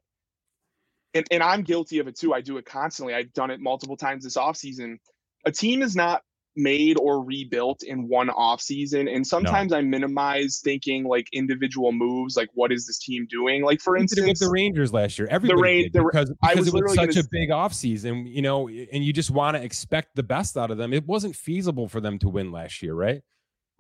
and, 1.14 1.26
and 1.30 1.44
I'm 1.44 1.64
guilty 1.64 2.00
of 2.00 2.08
it 2.08 2.18
too. 2.18 2.34
I 2.34 2.42
do 2.42 2.58
it 2.58 2.66
constantly. 2.66 3.14
I've 3.14 3.34
done 3.34 3.52
it 3.52 3.60
multiple 3.60 3.98
times 3.98 4.24
this 4.24 4.38
offseason. 4.38 4.98
A 5.46 5.52
team 5.52 5.82
is 5.82 5.94
not 5.96 6.22
made 6.56 6.98
or 6.98 7.24
rebuilt 7.24 7.84
in 7.84 8.08
one 8.10 8.30
off 8.32 8.62
season 8.62 9.08
and 9.08 9.26
sometimes 9.26 9.72
no. 9.72 9.78
i 9.78 9.82
minimize 9.82 10.60
thinking 10.62 11.06
like 11.06 11.28
individual 11.32 11.94
moves 11.94 12.36
like 12.36 12.50
what 12.54 12.74
is 12.74 12.86
this 12.86 13.00
team 13.00 13.26
doing 13.30 13.64
like 13.64 13.80
for 13.80 13.96
instance 13.96 14.28
with 14.28 14.40
the 14.40 14.50
rangers 14.50 14.92
last 14.92 15.18
year 15.18 15.28
everybody 15.32 15.58
the 15.58 15.64
rain, 15.64 15.84
did 15.84 15.94
because, 15.94 16.28
the, 16.28 16.36
because 16.42 16.68
it 16.68 16.74
was 16.74 16.94
such 16.94 17.16
a 17.16 17.24
big 17.32 17.52
off 17.52 17.74
season 17.74 18.26
you 18.26 18.42
know 18.42 18.68
and 18.68 19.06
you 19.06 19.14
just 19.14 19.32
want 19.32 19.56
to 19.56 19.64
expect 19.64 20.14
the 20.16 20.24
best 20.24 20.58
out 20.58 20.72
of 20.72 20.78
them 20.78 20.92
it 20.92 21.08
wasn't 21.08 21.34
feasible 21.34 21.88
for 21.88 22.02
them 22.02 22.20
to 22.20 22.28
win 22.28 22.52
last 22.52 22.82
year 22.82 22.94
right 22.94 23.22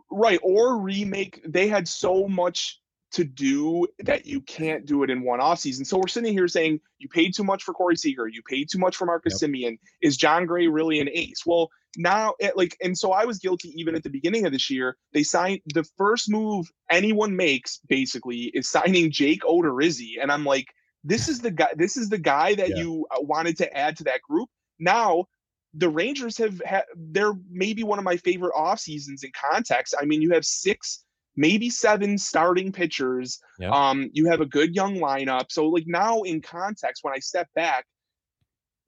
right 0.10 0.40
or 0.42 0.78
remake 0.80 1.42
they 1.46 1.68
had 1.68 1.88
so 1.88 2.26
much 2.28 2.82
to 3.12 3.26
do 3.26 3.86
that 4.00 4.26
you 4.26 4.42
can't 4.42 4.86
do 4.86 5.04
it 5.04 5.10
in 5.10 5.22
one 5.22 5.42
off 5.42 5.60
season. 5.60 5.84
So 5.84 5.98
we're 5.98 6.08
sitting 6.08 6.34
here 6.34 6.48
saying 6.48 6.80
you 6.98 7.10
paid 7.10 7.34
too 7.34 7.44
much 7.44 7.64
for 7.64 7.74
Corey 7.74 7.98
Seager, 7.98 8.28
you 8.28 8.42
paid 8.48 8.70
too 8.70 8.80
much 8.80 8.96
for 8.96 9.06
Marcus 9.06 9.42
yep. 9.42 9.52
Semien. 9.52 9.78
Is 10.02 10.18
Jon 10.18 10.46
Gray 10.46 10.68
really 10.68 11.00
an 11.00 11.10
ace? 11.12 11.44
Well, 11.46 11.70
now 11.98 12.34
it, 12.40 12.56
like 12.56 12.78
and 12.82 12.98
so 12.98 13.12
I 13.12 13.26
was 13.26 13.40
guilty 13.40 13.74
even 13.76 13.96
at 13.96 14.04
the 14.04 14.10
beginning 14.10 14.46
of 14.46 14.52
this 14.52 14.70
year. 14.70 14.98
They 15.14 15.24
signed 15.24 15.62
the 15.74 15.84
first 15.98 16.30
move 16.30 16.68
anyone 16.90 17.36
makes 17.36 17.80
basically 17.88 18.52
is 18.54 18.70
signing 18.70 19.12
Jake 19.12 19.42
Odorizzi, 19.44 20.14
and 20.22 20.32
I'm 20.32 20.46
like, 20.46 20.68
this 21.04 21.28
is 21.28 21.40
the 21.40 21.52
guy. 21.52 21.70
This 21.76 21.98
is 21.98 22.10
the 22.10 22.18
guy 22.18 22.56
that 22.56 22.70
yeah. 22.70 22.78
you 22.78 23.08
uh, 23.12 23.22
wanted 23.22 23.58
to 23.58 23.78
add 23.78 23.98
to 23.98 24.04
that 24.06 24.22
group. 24.22 24.50
Now 24.80 25.26
the 25.74 25.90
Rangers 25.90 26.38
have 26.38 26.62
had 26.66 26.84
they're 26.96 27.34
maybe 27.50 27.84
one 27.84 28.00
of 28.00 28.06
my 28.06 28.18
favorite 28.18 28.54
off 28.56 28.80
seasons 28.80 29.24
in 29.24 29.32
context. 29.40 29.96
I 30.00 30.06
mean, 30.06 30.22
you 30.22 30.32
have 30.32 30.46
six 30.46 31.04
maybe 31.36 31.70
seven 31.70 32.18
starting 32.18 32.72
pitchers. 32.72 33.40
Yep. 33.60 33.72
Um, 33.72 34.10
you 34.14 34.30
have 34.30 34.42
a 34.42 34.46
good 34.46 34.76
young 34.76 34.98
lineup. 34.98 35.46
So 35.50 35.68
like 35.68 35.86
now 35.88 36.22
in 36.22 36.42
context, 36.42 37.04
when 37.04 37.14
I 37.14 37.20
step 37.20 37.48
back, 37.56 37.86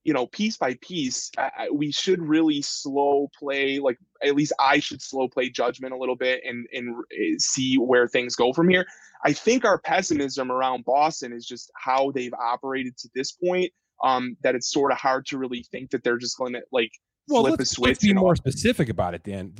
you 0.04 0.14
know, 0.14 0.28
piece 0.28 0.58
by 0.58 0.76
piece, 0.82 1.32
I, 1.38 1.70
we 1.72 1.92
should 1.92 2.22
really 2.22 2.62
slow 2.62 3.30
play. 3.38 3.80
Like 3.80 3.98
at 4.22 4.36
least 4.36 4.54
I 4.60 4.80
should 4.80 5.02
slow 5.02 5.28
play 5.28 5.50
judgment 5.50 5.94
a 5.94 5.98
little 5.98 6.16
bit 6.16 6.42
and 6.46 6.68
and 6.74 7.04
eh, 7.14 7.36
see 7.38 7.76
where 7.76 8.08
things 8.08 8.36
go 8.36 8.52
from 8.54 8.70
here. 8.70 8.86
I 9.26 9.32
think 9.34 9.64
our 9.64 9.80
pessimism 9.80 10.52
around 10.52 10.84
Boston 10.86 11.32
is 11.32 11.46
just 11.46 11.72
how 11.78 12.12
they've 12.12 12.34
operated 12.34 12.98
to 12.98 13.10
this 13.16 13.32
point. 13.32 13.72
Um, 14.04 14.36
that 14.44 14.54
it's 14.54 14.70
sort 14.70 14.92
of 14.92 14.98
hard 14.98 15.26
to 15.28 15.38
really 15.38 15.66
think 15.72 15.92
that 15.92 16.04
they're 16.04 16.18
just 16.18 16.38
going 16.38 16.54
to 16.54 16.62
like 16.74 16.92
well, 17.30 17.44
flip 17.44 17.60
let's, 17.60 17.72
a 17.72 17.76
switch. 17.76 17.88
Let's 17.88 18.04
be 18.04 18.14
more 18.14 18.36
specific 18.36 18.90
about 18.90 19.14
it, 19.14 19.24
Dan. 19.24 19.54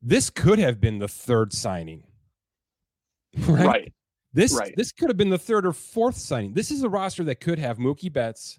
This 0.00 0.30
could 0.30 0.58
have 0.58 0.80
been 0.80 0.98
the 0.98 1.08
third 1.08 1.52
signing. 1.52 2.04
Right. 3.46 3.66
right. 3.66 3.92
This 4.32 4.54
right. 4.54 4.72
this 4.76 4.92
could 4.92 5.08
have 5.08 5.16
been 5.18 5.30
the 5.30 5.38
third 5.38 5.66
or 5.66 5.72
fourth 5.72 6.16
signing. 6.16 6.54
This 6.54 6.70
is 6.70 6.82
a 6.82 6.88
roster 6.88 7.24
that 7.24 7.40
could 7.40 7.58
have 7.58 7.76
Mookie 7.76 8.12
Betts, 8.12 8.58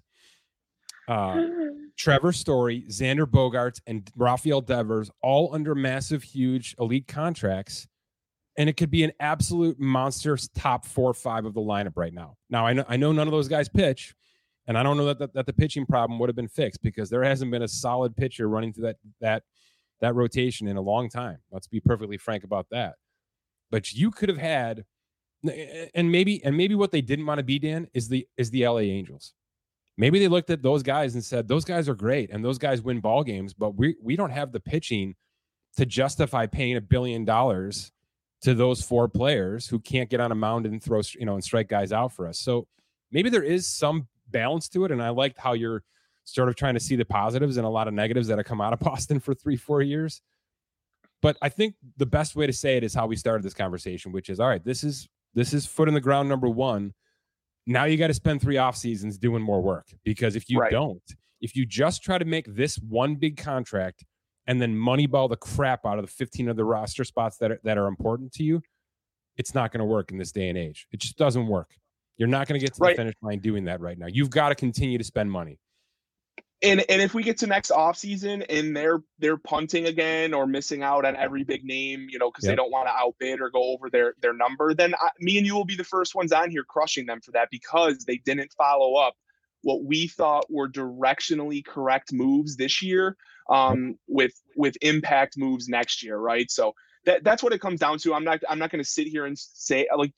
uh, 1.08 1.42
Trevor 1.96 2.32
Story, 2.32 2.84
Xander 2.88 3.26
Bogaerts, 3.26 3.80
and 3.86 4.08
Rafael 4.16 4.60
Devers 4.60 5.10
all 5.22 5.52
under 5.52 5.74
massive, 5.74 6.22
huge, 6.22 6.76
elite 6.78 7.08
contracts, 7.08 7.88
and 8.56 8.68
it 8.68 8.76
could 8.76 8.90
be 8.90 9.02
an 9.02 9.12
absolute 9.18 9.80
monster 9.80 10.36
top 10.54 10.84
four 10.84 11.10
or 11.10 11.14
five 11.14 11.44
of 11.44 11.54
the 11.54 11.60
lineup 11.60 11.96
right 11.96 12.14
now. 12.14 12.36
Now 12.50 12.66
I 12.66 12.72
know 12.72 12.84
I 12.88 12.96
know 12.96 13.12
none 13.12 13.26
of 13.26 13.32
those 13.32 13.48
guys 13.48 13.68
pitch, 13.68 14.14
and 14.68 14.78
I 14.78 14.82
don't 14.82 14.96
know 14.96 15.06
that, 15.06 15.18
that, 15.18 15.34
that 15.34 15.46
the 15.46 15.52
pitching 15.52 15.86
problem 15.86 16.18
would 16.20 16.28
have 16.28 16.36
been 16.36 16.48
fixed 16.48 16.82
because 16.82 17.10
there 17.10 17.24
hasn't 17.24 17.50
been 17.50 17.62
a 17.62 17.68
solid 17.68 18.16
pitcher 18.16 18.48
running 18.48 18.72
through 18.72 18.84
that 18.84 18.96
that 19.20 19.42
that 20.00 20.14
rotation 20.14 20.68
in 20.68 20.76
a 20.76 20.80
long 20.80 21.08
time. 21.08 21.38
Let's 21.50 21.66
be 21.66 21.80
perfectly 21.80 22.18
frank 22.18 22.44
about 22.44 22.66
that. 22.70 22.94
But 23.70 23.92
you 23.92 24.10
could 24.10 24.28
have 24.28 24.38
had 24.38 24.84
and 25.94 26.10
maybe 26.10 26.42
and 26.44 26.56
maybe 26.56 26.74
what 26.74 26.90
they 26.90 27.00
didn't 27.00 27.26
want 27.26 27.38
to 27.38 27.44
be 27.44 27.58
Dan 27.58 27.88
is 27.94 28.08
the 28.08 28.26
is 28.36 28.50
the 28.50 28.66
LA 28.66 28.78
Angels. 28.78 29.34
Maybe 29.98 30.20
they 30.20 30.28
looked 30.28 30.48
at 30.50 30.62
those 30.62 30.84
guys 30.84 31.14
and 31.14 31.24
said 31.24 31.48
those 31.48 31.64
guys 31.64 31.88
are 31.88 31.94
great 31.94 32.30
and 32.30 32.44
those 32.44 32.56
guys 32.56 32.80
win 32.80 33.00
ball 33.00 33.24
games, 33.24 33.52
but 33.52 33.74
we 33.74 33.96
we 34.00 34.14
don't 34.14 34.30
have 34.30 34.52
the 34.52 34.60
pitching 34.60 35.16
to 35.76 35.84
justify 35.84 36.46
paying 36.46 36.76
a 36.76 36.80
billion 36.80 37.24
dollars 37.24 37.90
to 38.42 38.54
those 38.54 38.80
four 38.80 39.08
players 39.08 39.66
who 39.66 39.80
can't 39.80 40.08
get 40.08 40.20
on 40.20 40.30
a 40.30 40.36
mound 40.36 40.66
and 40.66 40.80
throw 40.80 41.02
you 41.18 41.26
know 41.26 41.34
and 41.34 41.42
strike 41.42 41.68
guys 41.68 41.92
out 41.92 42.12
for 42.12 42.28
us. 42.28 42.38
So 42.38 42.68
maybe 43.10 43.28
there 43.28 43.42
is 43.42 43.66
some 43.66 44.06
balance 44.30 44.68
to 44.68 44.84
it 44.84 44.92
and 44.92 45.02
I 45.02 45.08
liked 45.08 45.36
how 45.36 45.54
you're 45.54 45.82
sort 46.24 46.48
of 46.48 46.54
trying 46.54 46.74
to 46.74 46.80
see 46.80 46.94
the 46.94 47.04
positives 47.04 47.56
and 47.56 47.66
a 47.66 47.70
lot 47.70 47.88
of 47.88 47.94
negatives 47.94 48.28
that 48.28 48.38
have 48.38 48.46
come 48.46 48.60
out 48.60 48.72
of 48.72 48.78
Boston 48.80 49.18
for 49.18 49.34
3-4 49.34 49.86
years. 49.86 50.22
But 51.20 51.36
I 51.42 51.48
think 51.48 51.74
the 51.96 52.06
best 52.06 52.36
way 52.36 52.46
to 52.46 52.52
say 52.52 52.76
it 52.76 52.84
is 52.84 52.94
how 52.94 53.08
we 53.08 53.16
started 53.16 53.42
this 53.42 53.54
conversation, 53.54 54.12
which 54.12 54.28
is 54.28 54.38
all 54.38 54.48
right, 54.48 54.64
this 54.64 54.84
is 54.84 55.08
this 55.34 55.52
is 55.52 55.66
foot 55.66 55.88
in 55.88 55.94
the 55.94 56.00
ground 56.00 56.28
number 56.28 56.48
one. 56.48 56.94
Now 57.68 57.84
you 57.84 57.98
got 57.98 58.06
to 58.06 58.14
spend 58.14 58.40
three 58.40 58.56
off 58.56 58.78
seasons 58.78 59.18
doing 59.18 59.42
more 59.42 59.60
work 59.60 59.86
because 60.02 60.36
if 60.36 60.48
you 60.48 60.58
right. 60.58 60.72
don't, 60.72 61.02
if 61.42 61.54
you 61.54 61.66
just 61.66 62.02
try 62.02 62.16
to 62.16 62.24
make 62.24 62.46
this 62.54 62.76
one 62.76 63.14
big 63.16 63.36
contract 63.36 64.06
and 64.46 64.58
then 64.60 64.74
moneyball 64.74 65.28
the 65.28 65.36
crap 65.36 65.84
out 65.84 65.98
of 65.98 66.06
the 66.06 66.10
15 66.10 66.48
of 66.48 66.56
the 66.56 66.64
roster 66.64 67.04
spots 67.04 67.36
that 67.36 67.52
are, 67.52 67.60
that 67.64 67.76
are 67.76 67.86
important 67.86 68.32
to 68.32 68.42
you, 68.42 68.62
it's 69.36 69.54
not 69.54 69.70
going 69.70 69.80
to 69.80 69.84
work 69.84 70.10
in 70.10 70.16
this 70.16 70.32
day 70.32 70.48
and 70.48 70.56
age. 70.56 70.86
It 70.92 71.00
just 71.00 71.18
doesn't 71.18 71.46
work. 71.46 71.68
You're 72.16 72.26
not 72.26 72.48
going 72.48 72.58
to 72.58 72.66
get 72.66 72.72
to 72.74 72.80
right. 72.80 72.96
the 72.96 73.02
finish 73.02 73.14
line 73.20 73.40
doing 73.40 73.66
that 73.66 73.82
right 73.82 73.98
now. 73.98 74.06
You've 74.06 74.30
got 74.30 74.48
to 74.48 74.54
continue 74.54 74.96
to 74.96 75.04
spend 75.04 75.30
money 75.30 75.58
and 76.62 76.84
and 76.88 77.00
if 77.00 77.14
we 77.14 77.22
get 77.22 77.38
to 77.38 77.46
next 77.46 77.70
offseason 77.70 78.44
and 78.48 78.76
they're 78.76 79.02
they're 79.18 79.36
punting 79.36 79.86
again 79.86 80.34
or 80.34 80.46
missing 80.46 80.82
out 80.82 81.04
on 81.04 81.16
every 81.16 81.44
big 81.44 81.64
name, 81.64 82.08
you 82.10 82.18
know, 82.18 82.30
because 82.30 82.44
yep. 82.44 82.52
they 82.52 82.56
don't 82.56 82.72
want 82.72 82.88
to 82.88 82.92
outbid 82.92 83.40
or 83.40 83.50
go 83.50 83.72
over 83.74 83.88
their 83.90 84.14
their 84.20 84.32
number, 84.32 84.74
then 84.74 84.94
I, 84.94 85.10
me 85.20 85.38
and 85.38 85.46
you 85.46 85.54
will 85.54 85.64
be 85.64 85.76
the 85.76 85.84
first 85.84 86.14
ones 86.14 86.32
on 86.32 86.50
here 86.50 86.64
crushing 86.64 87.06
them 87.06 87.20
for 87.20 87.32
that 87.32 87.48
because 87.50 88.04
they 88.06 88.16
didn't 88.16 88.52
follow 88.56 88.94
up 88.94 89.14
what 89.62 89.84
we 89.84 90.06
thought 90.06 90.50
were 90.50 90.68
directionally 90.68 91.64
correct 91.64 92.12
moves 92.12 92.56
this 92.56 92.82
year 92.82 93.16
um, 93.48 93.96
with 94.06 94.32
with 94.56 94.76
impact 94.80 95.36
moves 95.36 95.68
next 95.68 96.02
year, 96.02 96.16
right? 96.16 96.50
So 96.50 96.74
that 97.04 97.24
that's 97.24 97.42
what 97.42 97.52
it 97.52 97.60
comes 97.60 97.80
down 97.80 97.98
to. 97.98 98.14
I'm 98.14 98.24
not 98.24 98.40
I'm 98.48 98.58
not 98.58 98.70
going 98.70 98.82
to 98.82 98.88
sit 98.88 99.06
here 99.06 99.26
and 99.26 99.38
say 99.38 99.86
like 99.96 100.12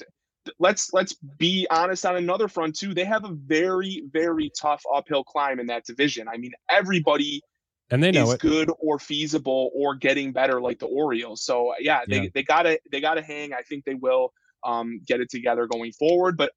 let's 0.59 0.93
let's 0.93 1.15
be 1.39 1.67
honest 1.71 2.07
on 2.07 2.17
another 2.17 2.49
front 2.49 2.77
too. 2.77 2.95
They 2.95 3.05
have 3.05 3.25
a 3.25 3.33
very 3.33 4.05
very 4.13 4.51
tough 4.59 4.83
uphill 4.95 5.25
climb 5.25 5.61
in 5.61 5.67
that 5.67 5.85
division. 5.85 6.29
I 6.29 6.37
mean, 6.37 6.53
everybody 6.71 7.43
and 7.91 8.03
they 8.03 8.13
know 8.13 8.29
is 8.29 8.35
it. 8.35 8.41
good 8.41 8.71
or 8.79 8.99
feasible 8.99 9.71
or 9.75 9.95
getting 9.97 10.33
better 10.33 10.61
like 10.61 10.79
the 10.79 10.87
Orioles. 10.87 11.43
So 11.43 11.73
yeah, 11.81 12.01
they, 12.09 12.23
yeah. 12.23 12.29
they 12.35 12.43
gotta 12.43 12.79
they 12.91 13.01
gotta 13.01 13.23
hang. 13.23 13.53
I 13.53 13.63
think 13.63 13.85
they 13.85 13.95
will 13.95 14.33
um, 14.65 15.01
get 15.07 15.21
it 15.21 15.31
together 15.31 15.67
going 15.67 15.93
forward. 15.93 16.37
But 16.37 16.53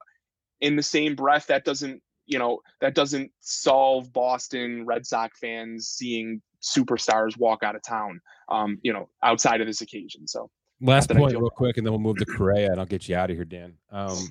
in 0.61 0.75
the 0.75 0.83
same 0.83 1.15
breath, 1.15 1.47
that 1.47 1.65
doesn't 1.65 2.01
you 2.25 2.39
know 2.39 2.59
that 2.81 2.95
doesn't 2.95 3.31
solve 3.39 4.13
Boston 4.13 4.85
Red 4.85 5.05
Sox 5.05 5.37
fans 5.39 5.87
seeing 5.87 6.41
superstars 6.61 7.37
walk 7.37 7.63
out 7.63 7.75
of 7.75 7.81
town. 7.81 8.21
Um, 8.49 8.77
you 8.83 8.93
know, 8.93 9.09
outside 9.23 9.61
of 9.61 9.67
this 9.67 9.81
occasion. 9.81 10.27
So 10.27 10.49
Last 10.83 11.09
point, 11.09 11.33
real 11.37 11.49
quick, 11.49 11.77
and 11.77 11.85
then 11.85 11.93
we'll 11.93 12.01
move 12.01 12.17
to 12.17 12.25
Correa, 12.37 12.69
and 12.71 12.79
I'll 12.79 12.85
get 12.85 13.07
you 13.07 13.15
out 13.15 13.29
of 13.29 13.37
here, 13.37 13.45
Dan. 13.45 13.73
Um, 13.89 14.29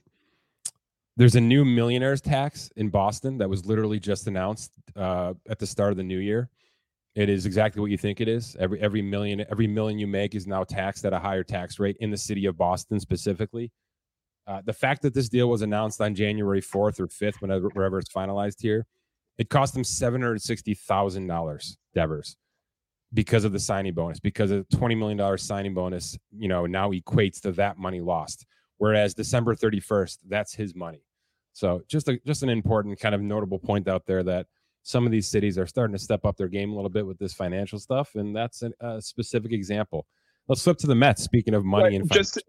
there's 1.16 1.34
a 1.34 1.40
new 1.40 1.64
millionaires 1.64 2.20
tax 2.20 2.70
in 2.76 2.90
Boston 2.90 3.38
that 3.38 3.48
was 3.48 3.64
literally 3.64 3.98
just 3.98 4.26
announced 4.26 4.72
uh, 4.94 5.32
at 5.48 5.58
the 5.58 5.66
start 5.66 5.92
of 5.92 5.96
the 5.96 6.02
new 6.02 6.18
year. 6.18 6.50
It 7.14 7.28
is 7.28 7.46
exactly 7.46 7.80
what 7.80 7.90
you 7.90 7.98
think 7.98 8.20
it 8.20 8.28
is. 8.28 8.56
Every 8.58 8.80
every 8.80 9.02
million 9.02 9.44
every 9.50 9.66
million 9.66 9.98
you 9.98 10.06
make 10.06 10.34
is 10.34 10.46
now 10.46 10.64
taxed 10.64 11.04
at 11.04 11.12
a 11.12 11.18
higher 11.18 11.44
tax 11.44 11.78
rate 11.78 11.96
in 12.00 12.10
the 12.10 12.16
city 12.16 12.46
of 12.46 12.56
Boston 12.56 13.00
specifically. 13.00 13.70
Uh, 14.46 14.60
the 14.64 14.72
fact 14.72 15.02
that 15.02 15.14
this 15.14 15.28
deal 15.28 15.48
was 15.48 15.62
announced 15.62 16.00
on 16.00 16.14
January 16.14 16.60
4th 16.60 16.98
or 16.98 17.06
5th, 17.06 17.40
whenever 17.40 17.68
wherever 17.68 17.98
it's 17.98 18.12
finalized 18.12 18.60
here, 18.60 18.86
it 19.38 19.48
cost 19.48 19.74
them 19.74 19.84
seven 19.84 20.22
hundred 20.22 20.42
sixty 20.42 20.74
thousand 20.74 21.26
dollars, 21.26 21.78
Devers 21.94 22.36
because 23.14 23.44
of 23.44 23.52
the 23.52 23.60
signing 23.60 23.94
bonus, 23.94 24.20
because 24.20 24.50
of 24.50 24.66
the 24.68 24.76
$20 24.76 24.96
million 24.96 25.38
signing 25.38 25.74
bonus, 25.74 26.18
you 26.36 26.48
know, 26.48 26.66
now 26.66 26.90
equates 26.92 27.40
to 27.42 27.52
that 27.52 27.78
money 27.78 28.00
lost. 28.00 28.46
Whereas 28.78 29.14
December 29.14 29.54
31st, 29.54 30.18
that's 30.28 30.54
his 30.54 30.74
money. 30.74 31.04
So 31.52 31.82
just 31.88 32.08
a, 32.08 32.18
just 32.26 32.42
an 32.42 32.48
important 32.48 32.98
kind 32.98 33.14
of 33.14 33.20
notable 33.20 33.58
point 33.58 33.86
out 33.86 34.06
there 34.06 34.22
that 34.22 34.46
some 34.82 35.06
of 35.06 35.12
these 35.12 35.28
cities 35.28 35.58
are 35.58 35.66
starting 35.66 35.94
to 35.94 36.02
step 36.02 36.24
up 36.24 36.36
their 36.36 36.48
game 36.48 36.72
a 36.72 36.74
little 36.74 36.90
bit 36.90 37.06
with 37.06 37.18
this 37.18 37.34
financial 37.34 37.78
stuff, 37.78 38.14
and 38.14 38.34
that's 38.34 38.64
a 38.80 39.00
specific 39.00 39.52
example. 39.52 40.06
Let's 40.52 40.62
flip 40.62 40.76
to 40.78 40.86
the 40.86 40.94
Mets. 40.94 41.22
Speaking 41.22 41.54
of 41.54 41.64
money 41.64 41.96
and 41.96 42.12
just 42.12 42.42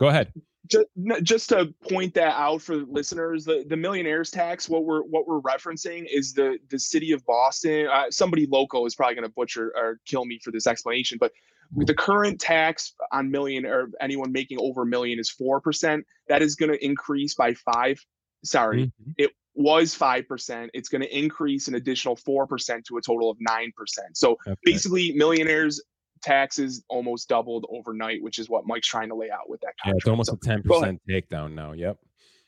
go 0.00 0.08
ahead 0.08 0.32
just, 0.66 0.86
just 1.22 1.48
to 1.50 1.74
point 1.88 2.14
that 2.14 2.34
out 2.34 2.62
for 2.62 2.76
listeners, 2.76 3.44
the, 3.44 3.64
the 3.68 3.76
millionaires 3.76 4.30
tax, 4.30 4.68
what 4.68 4.84
we're 4.84 5.02
what 5.02 5.26
we're 5.26 5.40
referencing 5.40 6.06
is 6.10 6.32
the 6.32 6.58
the 6.70 6.78
city 6.78 7.12
of 7.12 7.24
Boston. 7.26 7.86
Uh, 7.92 8.04
somebody 8.10 8.46
local 8.46 8.86
is 8.86 8.94
probably 8.94 9.14
going 9.14 9.28
to 9.28 9.34
butcher 9.34 9.72
or 9.76 10.00
kill 10.06 10.24
me 10.24 10.40
for 10.42 10.50
this 10.50 10.66
explanation, 10.66 11.18
but 11.20 11.32
the 11.76 11.94
current 11.94 12.40
tax 12.40 12.94
on 13.12 13.30
million 13.30 13.66
or 13.66 13.90
anyone 14.00 14.32
making 14.32 14.58
over 14.60 14.82
a 14.82 14.86
million 14.86 15.18
is 15.18 15.30
four 15.30 15.60
percent. 15.60 16.04
That 16.28 16.42
is 16.42 16.54
going 16.54 16.72
to 16.72 16.84
increase 16.84 17.34
by 17.34 17.54
five. 17.54 17.98
Sorry, 18.42 18.86
mm-hmm. 18.86 19.12
it 19.18 19.32
was 19.54 19.94
five 19.94 20.26
percent. 20.28 20.70
It's 20.72 20.88
going 20.88 21.02
to 21.02 21.18
increase 21.18 21.68
an 21.68 21.74
additional 21.74 22.16
four 22.16 22.46
percent 22.46 22.86
to 22.86 22.96
a 22.96 23.02
total 23.02 23.30
of 23.30 23.36
nine 23.40 23.72
percent. 23.76 24.16
So 24.16 24.38
okay. 24.46 24.56
basically, 24.64 25.12
millionaires 25.12 25.82
taxes 26.24 26.82
almost 26.88 27.28
doubled 27.28 27.66
overnight, 27.68 28.22
which 28.22 28.38
is 28.38 28.48
what 28.48 28.66
Mike's 28.66 28.88
trying 28.88 29.08
to 29.10 29.14
lay 29.14 29.30
out 29.30 29.48
with 29.48 29.60
that 29.60 29.74
contract. 29.82 29.86
Yeah, 29.86 29.98
it's 29.98 30.08
almost 30.08 30.30
so, 30.30 30.38
a 30.40 30.44
ten 30.44 30.62
percent 30.62 31.00
takedown 31.08 31.54
now. 31.54 31.72
Yep. 31.72 31.98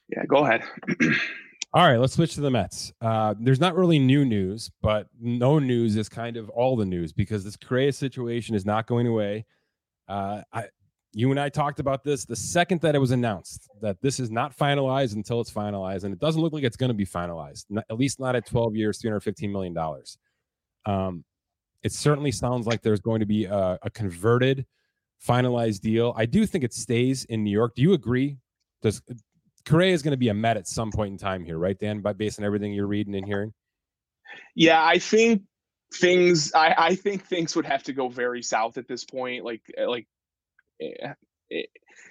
Yeah, 0.08 0.24
go 0.26 0.44
ahead. 0.44 0.62
All 1.74 1.86
right, 1.86 1.98
let's 1.98 2.14
switch 2.14 2.34
to 2.36 2.40
the 2.40 2.50
Mets. 2.50 2.92
Uh, 3.00 3.34
there's 3.38 3.60
not 3.60 3.76
really 3.76 3.98
new 3.98 4.24
news, 4.24 4.70
but 4.80 5.08
no 5.20 5.58
news 5.58 5.96
is 5.96 6.08
kind 6.08 6.38
of 6.38 6.48
all 6.50 6.74
the 6.74 6.86
news 6.86 7.12
because 7.12 7.44
this 7.44 7.56
Correa 7.56 7.92
situation 7.92 8.54
is 8.54 8.64
not 8.64 8.86
going 8.86 9.06
away. 9.06 9.44
Uh, 10.08 10.40
I, 10.54 10.66
you 11.12 11.30
and 11.32 11.40
I 11.40 11.50
talked 11.50 11.78
about 11.78 12.02
this 12.02 12.24
the 12.24 12.36
second 12.36 12.80
that 12.80 12.94
it 12.94 12.98
was 12.98 13.10
announced 13.10 13.68
that 13.82 14.00
this 14.00 14.20
is 14.20 14.30
not 14.30 14.56
finalized 14.56 15.16
until 15.16 15.40
it's 15.40 15.50
finalized, 15.50 16.04
and 16.04 16.14
it 16.14 16.20
doesn't 16.20 16.40
look 16.40 16.52
like 16.52 16.62
it's 16.62 16.76
going 16.76 16.88
to 16.88 16.94
be 16.94 17.04
finalized, 17.04 17.66
not, 17.68 17.84
at 17.90 17.98
least 17.98 18.20
not 18.20 18.36
at 18.36 18.46
12 18.46 18.74
years, 18.74 18.98
315 19.00 19.52
million 19.52 19.74
dollars. 19.74 20.16
Um, 20.86 21.24
it 21.86 21.92
certainly 21.92 22.32
sounds 22.32 22.66
like 22.66 22.82
there's 22.82 23.00
going 23.00 23.20
to 23.20 23.26
be 23.26 23.44
a, 23.44 23.78
a 23.80 23.90
converted, 23.90 24.66
finalized 25.24 25.82
deal. 25.82 26.12
I 26.16 26.26
do 26.26 26.44
think 26.44 26.64
it 26.64 26.74
stays 26.74 27.24
in 27.26 27.44
New 27.44 27.52
York. 27.52 27.76
Do 27.76 27.82
you 27.82 27.92
agree? 27.92 28.38
Does 28.82 29.00
Correa 29.64 29.94
is 29.94 30.02
going 30.02 30.10
to 30.10 30.16
be 30.16 30.28
a 30.28 30.34
Met 30.34 30.56
at 30.56 30.66
some 30.66 30.90
point 30.90 31.12
in 31.12 31.18
time 31.18 31.44
here, 31.44 31.58
right, 31.58 31.78
Dan? 31.78 32.00
By 32.00 32.12
based 32.12 32.40
on 32.40 32.44
everything 32.44 32.72
you're 32.72 32.88
reading 32.88 33.14
and 33.14 33.24
hearing. 33.24 33.54
Yeah, 34.56 34.84
I 34.84 34.98
think 34.98 35.42
things. 35.94 36.52
I, 36.54 36.74
I 36.76 36.94
think 36.96 37.24
things 37.24 37.54
would 37.54 37.66
have 37.66 37.84
to 37.84 37.92
go 37.92 38.08
very 38.08 38.42
south 38.42 38.78
at 38.78 38.88
this 38.88 39.04
point. 39.04 39.44
Like, 39.44 39.62
eh, 39.78 39.86
like 39.86 40.08
eh, 40.82 41.12
eh, 41.52 41.62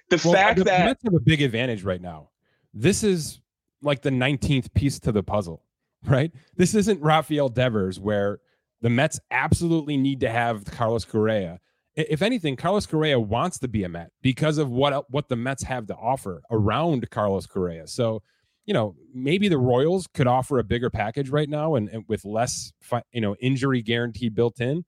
the 0.09 0.21
well, 0.23 0.33
fact 0.35 0.59
the 0.59 0.63
that 0.63 0.85
Mets 0.85 1.03
have 1.03 1.15
a 1.15 1.19
big 1.19 1.41
advantage 1.41 1.83
right 1.83 2.01
now. 2.01 2.29
This 2.73 3.03
is 3.03 3.41
like 3.81 4.03
the 4.03 4.09
19th 4.09 4.73
piece 4.73 5.01
to 5.01 5.11
the 5.11 5.21
puzzle, 5.21 5.65
right? 6.05 6.31
This 6.55 6.75
isn't 6.75 7.01
Rafael 7.01 7.49
Devers 7.49 7.99
where 7.99 8.39
the 8.81 8.89
Mets 8.89 9.19
absolutely 9.31 9.97
need 9.97 10.19
to 10.21 10.29
have 10.29 10.65
Carlos 10.65 11.05
Correa 11.05 11.59
if 11.95 12.21
anything, 12.21 12.55
Carlos 12.55 12.85
Correa 12.85 13.19
wants 13.19 13.57
to 13.59 13.67
be 13.67 13.83
a 13.83 13.89
Met 13.89 14.11
because 14.21 14.57
of 14.57 14.69
what 14.69 15.09
what 15.09 15.29
the 15.29 15.35
Mets 15.35 15.63
have 15.63 15.87
to 15.87 15.95
offer 15.95 16.41
around 16.51 17.09
Carlos 17.09 17.45
Correa. 17.45 17.87
So, 17.87 18.21
you 18.65 18.73
know, 18.73 18.95
maybe 19.13 19.47
the 19.47 19.57
Royals 19.57 20.07
could 20.13 20.27
offer 20.27 20.59
a 20.59 20.63
bigger 20.63 20.89
package 20.89 21.29
right 21.29 21.49
now 21.49 21.75
and, 21.75 21.87
and 21.89 22.03
with 22.07 22.25
less, 22.25 22.73
you 23.11 23.21
know, 23.21 23.35
injury 23.39 23.81
guarantee 23.81 24.29
built 24.29 24.59
in. 24.59 24.83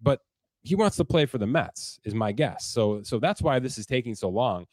But 0.00 0.20
he 0.62 0.74
wants 0.74 0.96
to 0.98 1.04
play 1.04 1.26
for 1.26 1.38
the 1.38 1.46
Mets, 1.46 1.98
is 2.04 2.14
my 2.14 2.32
guess. 2.32 2.66
So, 2.66 3.02
so 3.02 3.18
that's 3.18 3.40
why 3.40 3.58
this 3.58 3.78
is 3.78 3.86
taking 3.86 4.14
so 4.14 4.28
long. 4.28 4.66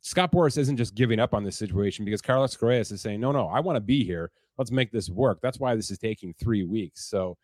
Scott 0.00 0.30
Boras 0.30 0.58
isn't 0.58 0.76
just 0.76 0.94
giving 0.94 1.18
up 1.18 1.32
on 1.32 1.44
this 1.44 1.56
situation 1.56 2.04
because 2.04 2.20
Carlos 2.20 2.54
Correa 2.56 2.80
is 2.80 3.00
saying, 3.00 3.20
no, 3.20 3.32
no, 3.32 3.46
I 3.48 3.60
want 3.60 3.76
to 3.76 3.80
be 3.80 4.04
here. 4.04 4.30
Let's 4.58 4.70
make 4.70 4.92
this 4.92 5.08
work. 5.08 5.38
That's 5.42 5.58
why 5.58 5.74
this 5.74 5.90
is 5.90 5.98
taking 5.98 6.34
three 6.34 6.64
weeks. 6.64 7.08
So, 7.08 7.38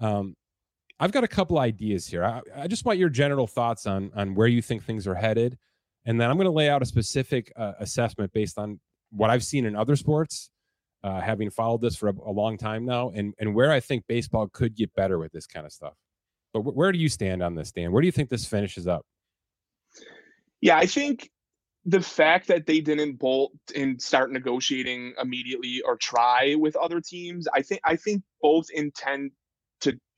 um, 0.00 0.34
I've 1.00 1.12
got 1.12 1.24
a 1.24 1.28
couple 1.28 1.58
ideas 1.58 2.06
here. 2.06 2.24
I, 2.24 2.40
I, 2.56 2.66
just 2.68 2.84
want 2.84 2.98
your 2.98 3.08
general 3.08 3.46
thoughts 3.46 3.86
on 3.86 4.10
on 4.14 4.34
where 4.34 4.46
you 4.46 4.62
think 4.62 4.84
things 4.84 5.06
are 5.06 5.14
headed, 5.14 5.58
and 6.04 6.20
then 6.20 6.30
I'm 6.30 6.36
going 6.36 6.46
to 6.46 6.52
lay 6.52 6.68
out 6.68 6.82
a 6.82 6.86
specific 6.86 7.52
uh, 7.56 7.72
assessment 7.80 8.32
based 8.32 8.58
on 8.58 8.80
what 9.10 9.30
I've 9.30 9.44
seen 9.44 9.64
in 9.64 9.76
other 9.76 9.96
sports, 9.96 10.50
uh, 11.02 11.20
having 11.20 11.50
followed 11.50 11.82
this 11.82 11.96
for 11.96 12.08
a, 12.08 12.14
a, 12.26 12.30
long 12.30 12.56
time 12.56 12.84
now, 12.84 13.10
and 13.10 13.34
and 13.38 13.54
where 13.54 13.72
I 13.72 13.80
think 13.80 14.04
baseball 14.08 14.48
could 14.52 14.76
get 14.76 14.94
better 14.94 15.18
with 15.18 15.32
this 15.32 15.46
kind 15.46 15.66
of 15.66 15.72
stuff. 15.72 15.94
But 16.52 16.60
where 16.60 16.92
do 16.92 16.98
you 16.98 17.08
stand 17.08 17.42
on 17.42 17.56
this, 17.56 17.72
Dan? 17.72 17.90
Where 17.90 18.00
do 18.00 18.06
you 18.06 18.12
think 18.12 18.30
this 18.30 18.46
finishes 18.46 18.86
up? 18.86 19.04
Yeah, 20.60 20.78
I 20.78 20.86
think 20.86 21.28
the 21.84 22.00
fact 22.00 22.46
that 22.48 22.66
they 22.66 22.80
didn't 22.80 23.18
bolt 23.18 23.52
and 23.74 24.00
start 24.00 24.32
negotiating 24.32 25.14
immediately 25.20 25.82
or 25.84 25.96
try 25.96 26.54
with 26.54 26.76
other 26.76 27.00
teams, 27.00 27.46
I 27.52 27.62
think 27.62 27.80
I 27.84 27.96
think 27.96 28.22
both 28.40 28.66
intend 28.72 29.32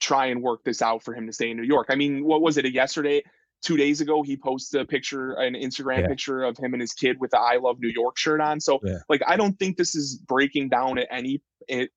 try 0.00 0.26
and 0.26 0.42
work 0.42 0.64
this 0.64 0.82
out 0.82 1.02
for 1.02 1.14
him 1.14 1.26
to 1.26 1.32
stay 1.32 1.50
in 1.50 1.56
New 1.56 1.64
York. 1.64 1.87
I 1.90 1.94
mean, 1.94 2.24
what 2.24 2.42
was 2.42 2.56
it? 2.56 2.64
A 2.64 2.72
yesterday, 2.72 3.22
two 3.62 3.76
days 3.76 4.00
ago, 4.00 4.22
he 4.22 4.37
posted 4.37 4.80
a 4.80 4.85
picture, 4.85 5.32
an 5.32 5.54
Instagram 5.54 6.00
yeah. 6.00 6.09
picture 6.09 6.44
of 6.44 6.56
him 6.59 6.74
and 6.74 6.80
his 6.80 6.92
kid 6.92 7.18
with 7.20 7.30
the 7.30 7.38
"I 7.38 7.56
Love 7.56 7.78
New 7.80 7.92
York" 7.94 8.18
shirt 8.18 8.40
on. 8.40 8.61
So, 8.61 8.80
yeah. 8.82 8.98
like, 9.09 9.22
I 9.26 9.37
don't 9.37 9.59
think 9.59 9.76
this 9.76 9.94
is 9.94 10.16
breaking 10.18 10.68
down 10.68 10.98
at 10.98 11.09
any 11.11 11.42
it, 11.68 11.90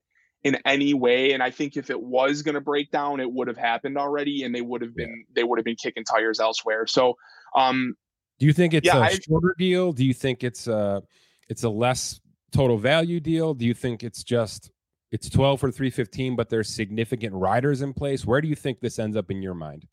in 0.44 0.58
any 0.66 0.94
way. 0.94 1.34
And 1.34 1.44
I 1.44 1.52
think 1.52 1.76
if 1.76 1.90
it 1.90 2.02
was 2.02 2.42
going 2.42 2.56
to 2.56 2.62
break 2.62 2.92
down, 2.92 3.20
it 3.20 3.32
would 3.32 3.48
have 3.48 3.58
happened 3.58 3.98
already, 3.98 4.44
and 4.44 4.56
they 4.56 4.62
would 4.62 4.82
have 4.82 4.96
been 4.96 5.10
yeah. 5.10 5.34
they 5.36 5.44
would 5.44 5.60
have 5.60 5.66
been 5.66 5.76
kicking 5.76 6.04
tires 6.04 6.40
elsewhere. 6.40 6.88
So, 6.88 7.16
um, 7.56 7.96
do 8.40 8.46
you 8.46 8.54
think 8.54 8.74
it's 8.74 8.86
yeah, 8.86 8.98
a 8.98 9.02
I, 9.02 9.20
shorter 9.28 9.56
deal? 9.58 9.92
Do 9.92 10.06
you 10.06 10.14
think 10.14 10.44
it's 10.44 10.68
a 10.68 11.04
it's 11.50 11.64
a 11.64 11.70
less 11.70 12.20
total 12.52 12.78
value 12.78 13.20
deal? 13.20 13.54
Do 13.54 13.66
you 13.66 13.74
think 13.74 14.04
it's 14.04 14.24
just 14.24 14.72
it's 15.12 15.30
12 15.30 15.60
for 15.60 15.72
315, 15.72 16.36
but 16.36 16.50
there's 16.50 16.70
significant 16.70 17.34
riders 17.34 17.82
in 17.82 17.94
place. 17.94 18.26
Where 18.26 18.42
do 18.42 18.48
you 18.48 18.56
think 18.56 18.80
this 18.80 19.00
ends 19.00 19.18
up 19.18 19.32
in 19.32 19.42
your 19.42 19.56
mind? 19.56 19.88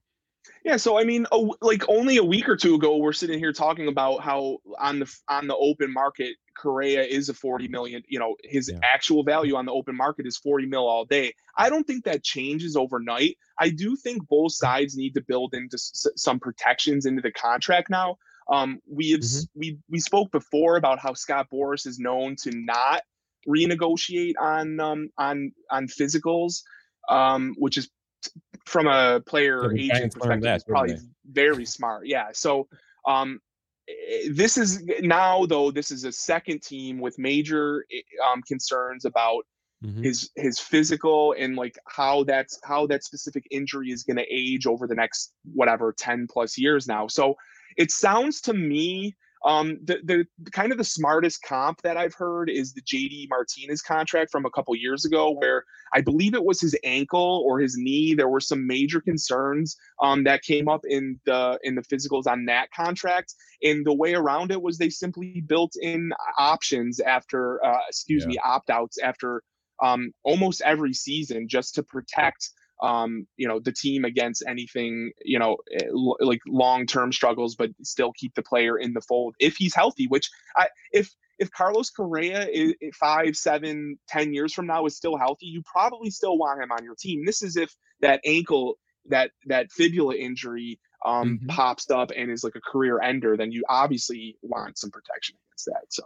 Yeah, 0.64 0.76
so 0.76 0.98
I 0.98 1.04
mean, 1.04 1.26
like 1.60 1.84
only 1.88 2.16
a 2.16 2.24
week 2.24 2.48
or 2.48 2.56
two 2.56 2.74
ago, 2.74 2.96
we're 2.96 3.12
sitting 3.12 3.38
here 3.38 3.52
talking 3.52 3.88
about 3.88 4.20
how 4.20 4.58
on 4.78 4.98
the 4.98 5.16
on 5.28 5.46
the 5.46 5.56
open 5.56 5.92
market, 5.92 6.36
Correa 6.56 7.02
is 7.02 7.28
a 7.28 7.34
40 7.34 7.68
million. 7.68 8.02
You 8.08 8.18
know, 8.18 8.36
his 8.42 8.70
yeah. 8.72 8.78
actual 8.82 9.22
value 9.22 9.56
on 9.56 9.66
the 9.66 9.72
open 9.72 9.96
market 9.96 10.26
is 10.26 10.36
40 10.36 10.66
mil 10.66 10.86
all 10.88 11.04
day. 11.04 11.34
I 11.56 11.68
don't 11.68 11.86
think 11.86 12.04
that 12.04 12.22
changes 12.22 12.76
overnight. 12.76 13.36
I 13.58 13.70
do 13.70 13.96
think 13.96 14.26
both 14.28 14.52
sides 14.52 14.96
need 14.96 15.14
to 15.14 15.20
build 15.20 15.54
into 15.54 15.76
s- 15.76 16.06
some 16.16 16.40
protections 16.40 17.06
into 17.06 17.22
the 17.22 17.32
contract 17.32 17.88
now. 17.90 18.16
Um, 18.50 18.80
we 18.88 19.10
have 19.12 19.20
mm-hmm. 19.20 19.58
we 19.58 19.78
we 19.88 20.00
spoke 20.00 20.30
before 20.32 20.76
about 20.76 20.98
how 20.98 21.14
Scott 21.14 21.48
Boras 21.52 21.86
is 21.86 21.98
known 21.98 22.36
to 22.42 22.50
not 22.52 23.02
renegotiate 23.46 24.34
on 24.40 24.80
um, 24.80 25.10
on 25.18 25.52
on 25.70 25.86
physicals, 25.86 26.62
um, 27.08 27.54
which 27.58 27.78
is 27.78 27.88
from 28.64 28.86
a 28.86 29.20
player 29.26 29.72
agent 29.76 30.12
perspective 30.12 30.42
that, 30.42 30.56
is 30.56 30.64
probably 30.64 30.96
very 31.30 31.64
smart. 31.64 32.06
Yeah. 32.06 32.28
So 32.32 32.68
um, 33.06 33.40
eh, 33.88 34.28
this 34.30 34.58
is 34.58 34.84
now 35.00 35.46
though 35.46 35.70
this 35.70 35.90
is 35.90 36.04
a 36.04 36.12
second 36.12 36.62
team 36.62 36.98
with 36.98 37.18
major 37.18 37.84
eh, 37.92 38.00
um, 38.30 38.42
concerns 38.42 39.04
about 39.04 39.44
mm-hmm. 39.84 40.02
his 40.02 40.30
his 40.36 40.58
physical 40.58 41.34
and 41.38 41.56
like 41.56 41.78
how 41.86 42.24
that's 42.24 42.58
how 42.64 42.86
that 42.86 43.04
specific 43.04 43.46
injury 43.50 43.90
is 43.90 44.02
going 44.02 44.16
to 44.16 44.26
age 44.30 44.66
over 44.66 44.86
the 44.86 44.94
next 44.94 45.32
whatever 45.54 45.92
10 45.96 46.26
plus 46.30 46.58
years 46.58 46.86
now 46.86 47.06
so 47.06 47.34
it 47.76 47.90
sounds 47.90 48.40
to 48.40 48.52
me 48.52 49.14
um, 49.44 49.78
the, 49.84 49.98
the 50.04 50.50
kind 50.50 50.72
of 50.72 50.78
the 50.78 50.84
smartest 50.84 51.42
comp 51.42 51.82
that 51.82 51.96
I've 51.96 52.14
heard 52.14 52.50
is 52.50 52.72
the 52.72 52.82
JD 52.82 53.28
Martinez 53.28 53.82
contract 53.82 54.30
from 54.30 54.44
a 54.44 54.50
couple 54.50 54.74
years 54.74 55.04
ago, 55.04 55.30
where 55.30 55.64
I 55.92 56.00
believe 56.00 56.34
it 56.34 56.44
was 56.44 56.60
his 56.60 56.76
ankle 56.84 57.44
or 57.46 57.60
his 57.60 57.76
knee. 57.76 58.14
There 58.14 58.28
were 58.28 58.40
some 58.40 58.66
major 58.66 59.00
concerns 59.00 59.76
um, 60.02 60.24
that 60.24 60.42
came 60.42 60.68
up 60.68 60.82
in 60.88 61.20
the 61.26 61.58
in 61.62 61.74
the 61.74 61.82
physicals 61.82 62.26
on 62.26 62.46
that 62.46 62.70
contract, 62.72 63.34
and 63.62 63.86
the 63.86 63.94
way 63.94 64.14
around 64.14 64.50
it 64.50 64.60
was 64.60 64.78
they 64.78 64.90
simply 64.90 65.42
built 65.46 65.74
in 65.80 66.12
options 66.38 67.00
after, 67.00 67.64
uh, 67.64 67.78
excuse 67.88 68.22
yeah. 68.22 68.28
me, 68.28 68.38
opt 68.44 68.70
outs 68.70 68.98
after 68.98 69.42
um, 69.82 70.12
almost 70.24 70.62
every 70.62 70.92
season 70.92 71.48
just 71.48 71.74
to 71.74 71.82
protect 71.82 72.50
um, 72.82 73.26
you 73.36 73.48
know, 73.48 73.58
the 73.58 73.72
team 73.72 74.04
against 74.04 74.44
anything, 74.46 75.12
you 75.24 75.38
know, 75.38 75.56
eh, 75.72 75.86
like 75.92 76.40
long 76.46 76.86
term 76.86 77.12
struggles, 77.12 77.54
but 77.54 77.70
still 77.82 78.12
keep 78.12 78.34
the 78.34 78.42
player 78.42 78.78
in 78.78 78.92
the 78.92 79.00
fold 79.00 79.34
if 79.38 79.56
he's 79.56 79.74
healthy. 79.74 80.06
Which 80.06 80.30
I, 80.56 80.68
if 80.92 81.10
if 81.38 81.50
Carlos 81.50 81.90
Correa 81.90 82.46
is 82.48 82.74
five, 82.98 83.36
seven, 83.36 83.98
ten 84.08 84.32
years 84.32 84.52
from 84.52 84.66
now 84.66 84.86
is 84.86 84.96
still 84.96 85.16
healthy, 85.16 85.46
you 85.46 85.62
probably 85.62 86.10
still 86.10 86.38
want 86.38 86.62
him 86.62 86.70
on 86.72 86.84
your 86.84 86.94
team. 86.98 87.24
This 87.24 87.42
is 87.42 87.56
if 87.56 87.74
that 88.00 88.20
ankle, 88.24 88.74
that 89.08 89.30
that 89.46 89.70
fibula 89.72 90.14
injury 90.16 90.78
um, 91.04 91.38
mm-hmm. 91.38 91.46
pops 91.46 91.90
up 91.90 92.10
and 92.16 92.30
is 92.30 92.44
like 92.44 92.56
a 92.56 92.60
career 92.60 93.00
ender, 93.00 93.36
then 93.36 93.52
you 93.52 93.64
obviously 93.68 94.36
want 94.42 94.78
some 94.78 94.90
protection 94.90 95.36
against 95.48 95.66
that. 95.66 95.86
So, 95.90 96.02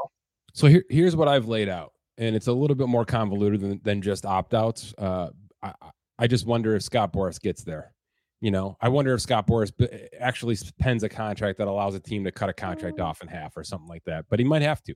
so 0.52 0.66
here, 0.66 0.84
here's 0.88 1.16
what 1.16 1.28
I've 1.28 1.48
laid 1.48 1.68
out, 1.68 1.92
and 2.18 2.36
it's 2.36 2.46
a 2.46 2.52
little 2.52 2.76
bit 2.76 2.88
more 2.88 3.04
convoluted 3.04 3.60
than, 3.60 3.80
than 3.82 4.02
just 4.02 4.26
opt 4.26 4.54
outs. 4.54 4.94
Uh, 4.98 5.30
I, 5.62 5.72
I 6.20 6.26
just 6.26 6.46
wonder 6.46 6.76
if 6.76 6.82
Scott 6.82 7.12
Boras 7.12 7.40
gets 7.40 7.64
there. 7.64 7.94
You 8.42 8.50
know, 8.50 8.76
I 8.80 8.88
wonder 8.88 9.12
if 9.14 9.22
Scott 9.22 9.46
Boras 9.46 9.72
actually 10.18 10.56
pens 10.78 11.02
a 11.02 11.08
contract 11.08 11.58
that 11.58 11.66
allows 11.66 11.94
a 11.94 12.00
team 12.00 12.24
to 12.24 12.32
cut 12.32 12.48
a 12.48 12.52
contract 12.52 12.98
mm. 12.98 13.04
off 13.04 13.22
in 13.22 13.28
half 13.28 13.56
or 13.56 13.64
something 13.64 13.88
like 13.88 14.04
that. 14.04 14.26
But 14.30 14.38
he 14.38 14.44
might 14.44 14.62
have 14.62 14.82
to 14.84 14.94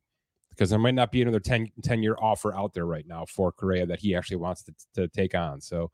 because 0.51 0.71
there 0.71 0.79
might 0.79 0.95
not 0.95 1.11
be 1.11 1.23
another 1.23 1.41
10, 1.41 1.69
10 1.83 2.03
year 2.03 2.17
offer 2.21 2.55
out 2.55 2.75
there 2.75 2.87
right 2.87 3.07
now 3.07 3.25
for 3.27 3.51
Correa 3.53 3.87
that 3.87 4.01
he 4.01 4.15
actually 4.15 4.37
wants 4.37 4.63
to, 4.65 4.75
to 4.95 5.09
take 5.09 5.35
on. 5.35 5.61
So 5.61 5.91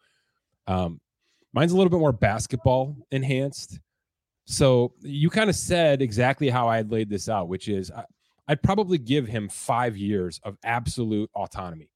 um, 0.66 1.00
mine's 1.52 1.72
a 1.72 1.76
little 1.76 1.90
bit 1.90 2.00
more 2.00 2.12
basketball 2.12 2.96
enhanced. 3.10 3.80
So 4.46 4.92
you 5.00 5.30
kind 5.30 5.48
of 5.48 5.56
said 5.56 6.02
exactly 6.02 6.50
how 6.50 6.68
I 6.68 6.76
had 6.76 6.90
laid 6.90 7.08
this 7.08 7.28
out, 7.28 7.48
which 7.48 7.68
is 7.68 7.90
I, 7.90 8.04
I'd 8.48 8.62
probably 8.62 8.98
give 8.98 9.26
him 9.26 9.48
five 9.48 9.96
years 9.96 10.40
of 10.44 10.56
absolute 10.64 11.30
autonomy 11.34 11.88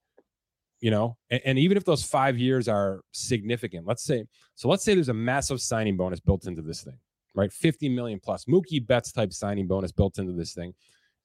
you 0.85 0.91
know 0.91 1.17
and, 1.31 1.41
and, 1.45 1.59
even 1.59 1.77
if 1.77 1.85
those 1.85 2.05
five 2.05 2.37
years 2.37 2.69
are 2.69 3.01
significant 3.13 3.87
let's 3.87 4.03
say 4.03 4.25
so 4.55 4.69
let's 4.69 4.85
say 4.85 4.95
there's 4.95 5.09
a 5.09 5.15
massive 5.15 5.61
signing 5.61 5.97
bonus 5.97 6.21
built 6.21 6.47
into 6.47 6.63
this 6.63 6.83
thing 6.83 6.99
right? 7.35 7.53
50 7.53 7.89
million 7.89 8.21
plus 8.21 8.45
mookie 8.45 8.85
betts 8.85 9.13
type 9.13 9.33
signing 9.33 9.67
bonus 9.67 9.93
built 9.93 10.19
into 10.19 10.33
this 10.33 10.55
thing. 10.55 10.75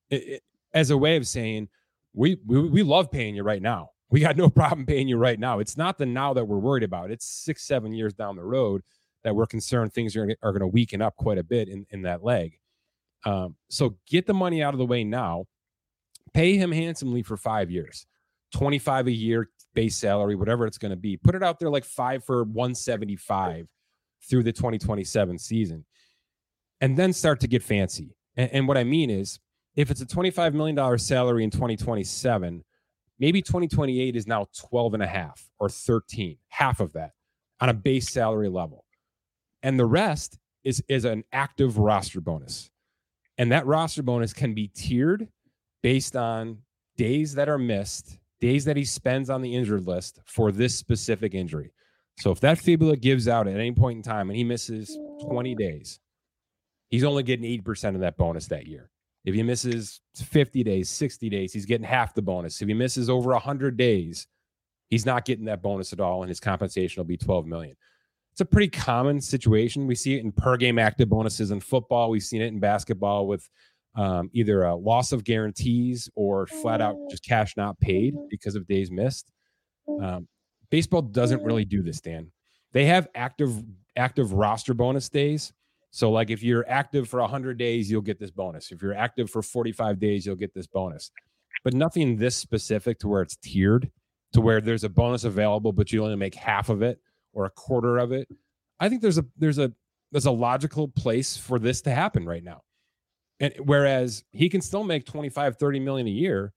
It, 0.10 0.16
it, 0.16 0.44
as 0.74 0.92
a 0.92 0.98
way 0.98 1.16
of 1.16 1.28
saying 1.28 1.70
we, 2.14 2.38
we 2.46 2.70
we 2.70 2.84
love 2.84 3.12
paying 3.12 3.36
you 3.36 3.44
right 3.44 3.62
now. 3.62 3.90
We 4.10 4.20
got 4.20 4.38
no 4.38 4.50
problem 4.62 4.86
paying 4.86 5.08
you 5.08 5.18
right 5.18 5.40
now. 5.40 5.60
It's 5.60 5.78
not 5.78 5.98
the 5.98 6.06
now 6.06 6.34
that 6.34 6.46
we're 6.46 6.58
worried 6.58 6.84
about. 6.84 7.12
It's 7.12 7.26
six 7.26 7.64
seven 7.64 7.94
years 7.94 8.14
down 8.14 8.36
the 8.36 8.44
road 8.44 8.82
that 9.24 9.36
we're 9.36 9.48
concerned 9.48 9.94
things 9.94 10.16
are, 10.16 10.30
are 10.42 10.52
going 10.52 10.62
to 10.62 10.68
weaken 10.68 11.02
up 11.02 11.16
quite 11.18 11.38
a 11.38 11.44
bit 11.44 11.68
in, 11.68 11.86
in 11.90 12.04
that 12.04 12.24
leg. 12.24 12.58
Um, 13.26 13.56
so 13.70 13.98
get 14.08 14.26
the 14.26 14.34
money 14.34 14.64
out 14.64 14.74
of 14.74 14.78
the 14.78 14.86
way 14.86 15.04
now. 15.04 15.46
Pay 16.34 16.58
him 16.58 16.72
handsomely 16.72 17.24
for 17.24 17.36
five 17.38 17.70
years 17.70 18.06
25 18.54 19.08
a 19.08 19.12
year 19.12 19.50
base 19.74 19.96
salary, 19.96 20.36
whatever 20.36 20.66
it's 20.66 20.78
going 20.78 20.92
to 20.92 20.98
be. 20.98 21.18
Put 21.18 21.36
it 21.36 21.44
out 21.44 21.60
there 21.60 21.70
like 21.70 21.86
five 21.86 22.24
for 22.24 22.44
175 22.44 23.68
through 24.28 24.44
the 24.44 24.52
2027 24.52 25.38
season. 25.38 25.86
And 26.82 26.98
then 26.98 27.14
start 27.14 27.40
to 27.42 27.48
get 27.48 27.64
fancy. 27.64 28.16
And, 28.36 28.50
and 28.52 28.68
what 28.68 28.78
I 28.78 28.84
mean 28.84 29.10
is, 29.10 29.40
if 29.76 29.92
it's 29.92 30.02
a 30.02 30.06
$25 30.06 30.54
million 30.54 30.98
salary 30.98 31.44
in 31.44 31.52
2027, 31.52 32.64
maybe 33.20 33.42
2028 33.42 34.16
is 34.16 34.28
now 34.28 34.48
12 34.58 34.96
and 34.96 35.04
a 35.04 35.08
half 35.08 35.48
or 35.60 35.70
13, 35.70 36.38
half 36.50 36.80
of 36.80 36.94
that 36.94 37.12
on 37.62 37.70
a 37.70 37.74
base 37.74 38.10
salary 38.10 38.50
level. 38.50 38.86
And 39.64 39.80
the 39.80 39.86
rest 39.86 40.38
is, 40.64 40.84
is 40.88 41.06
an 41.06 41.24
active 41.32 41.78
roster 41.78 42.22
bonus. 42.22 42.70
And 43.38 43.52
that 43.52 43.66
roster 43.66 44.04
bonus 44.04 44.34
can 44.34 44.54
be 44.54 44.68
tiered 44.68 45.28
based 45.82 46.16
on 46.16 46.60
days 46.98 47.36
that 47.36 47.48
are 47.48 47.58
missed, 47.58 48.19
days 48.42 48.66
that 48.66 48.78
he 48.78 48.86
spends 48.86 49.30
on 49.30 49.42
the 49.42 49.56
injured 49.56 49.88
list 49.88 50.20
for 50.26 50.52
this 50.52 50.76
specific 50.76 51.34
injury. 51.34 51.72
So 52.20 52.32
if 52.32 52.40
that 52.42 52.58
fibula 52.58 52.98
gives 52.98 53.28
out 53.28 53.48
at 53.48 53.56
any 53.56 53.72
point 53.72 53.98
in 53.98 54.04
time 54.04 54.30
and 54.30 54.38
he 54.38 54.44
misses 54.44 54.98
20 55.22 55.56
days, 55.56 56.00
he's 56.90 57.04
only 57.04 57.24
getting 57.24 57.46
80% 57.64 57.96
of 57.96 58.02
that 58.02 58.18
bonus 58.18 58.48
that 58.48 58.68
year. 58.68 58.90
If 59.26 59.36
he 59.36 59.44
misses 59.44 60.02
50 60.16 60.64
days, 60.64 60.90
60 60.90 61.30
days, 61.30 61.54
he's 61.54 61.66
getting 61.66 61.86
half 61.86 62.14
the 62.14 62.22
bonus. 62.22 62.62
If 62.62 62.68
he 62.68 62.74
misses 62.74 63.10
over 63.10 63.32
100 63.32 63.78
days, 63.78 64.28
he's 64.90 65.06
not 65.06 65.26
getting 65.26 65.46
that 65.46 65.62
bonus 65.62 65.94
at 65.94 66.00
all 66.00 66.24
and 66.24 66.30
his 66.30 66.40
compensation 66.40 67.00
will 67.00 67.08
be 67.08 67.18
12 67.18 67.46
million. 67.46 67.76
It's 68.32 68.42
a 68.42 68.46
pretty 68.46 68.70
common 68.70 69.20
situation. 69.22 69.88
We 69.88 69.96
see 69.96 70.16
it 70.16 70.24
in 70.24 70.32
per 70.32 70.56
game 70.56 70.80
active 70.80 71.10
bonuses 71.10 71.52
in 71.52 71.60
football. 71.60 72.10
We've 72.10 72.24
seen 72.24 72.42
it 72.42 72.48
in 72.48 72.60
basketball 72.60 73.28
with 73.28 73.50
um, 74.00 74.30
either 74.32 74.64
a 74.64 74.76
loss 74.76 75.12
of 75.12 75.26
guarantees 75.26 76.10
or 76.16 76.48
flat 76.48 76.80
out 76.80 76.96
just 77.10 77.22
cash 77.22 77.58
not 77.58 77.78
paid 77.82 78.16
because 78.30 78.56
of 78.56 78.66
days 78.66 78.90
missed. 78.90 79.30
Um, 80.02 80.26
baseball 80.70 81.02
doesn't 81.02 81.44
really 81.44 81.66
do 81.66 81.84
this, 81.84 82.00
Dan. 82.00 82.32
They 82.72 82.86
have 82.86 83.10
active 83.14 83.62
active 83.98 84.32
roster 84.32 84.74
bonus 84.74 85.10
days. 85.10 85.52
So, 85.92 86.12
like 86.12 86.30
if 86.30 86.42
you're 86.42 86.66
active 86.70 87.10
for 87.10 87.20
100 87.20 87.58
days, 87.58 87.92
you'll 87.92 88.02
get 88.02 88.20
this 88.20 88.32
bonus. 88.32 88.72
If 88.72 88.82
you're 88.82 88.96
active 88.96 89.30
for 89.30 89.42
45 89.42 90.00
days, 90.00 90.26
you'll 90.26 90.38
get 90.38 90.54
this 90.54 90.68
bonus. 90.68 91.12
But 91.66 91.74
nothing 91.74 92.16
this 92.16 92.38
specific 92.38 93.00
to 93.00 93.10
where 93.10 93.22
it's 93.22 93.36
tiered, 93.36 93.92
to 94.32 94.40
where 94.40 94.62
there's 94.62 94.86
a 94.86 94.90
bonus 94.90 95.26
available, 95.26 95.74
but 95.74 95.92
you 95.92 96.02
only 96.06 96.16
make 96.16 96.36
half 96.36 96.70
of 96.70 96.82
it 96.82 97.02
or 97.34 97.44
a 97.44 97.50
quarter 97.50 97.98
of 97.98 98.14
it. 98.14 98.30
I 98.80 98.88
think 98.88 99.02
there's 99.02 99.18
a 99.18 99.26
there's 99.38 99.58
a 99.58 99.74
there's 100.14 100.26
a 100.26 100.32
logical 100.32 100.88
place 100.88 101.36
for 101.36 101.60
this 101.60 101.82
to 101.82 101.92
happen 101.92 102.26
right 102.26 102.46
now. 102.46 102.62
And 103.40 103.54
whereas 103.64 104.24
he 104.32 104.50
can 104.50 104.62
still 104.62 104.84
make 104.84 105.06
25, 105.06 105.58
30 105.58 105.80
million 105.80 106.08
a 106.08 106.12
year 106.12 106.54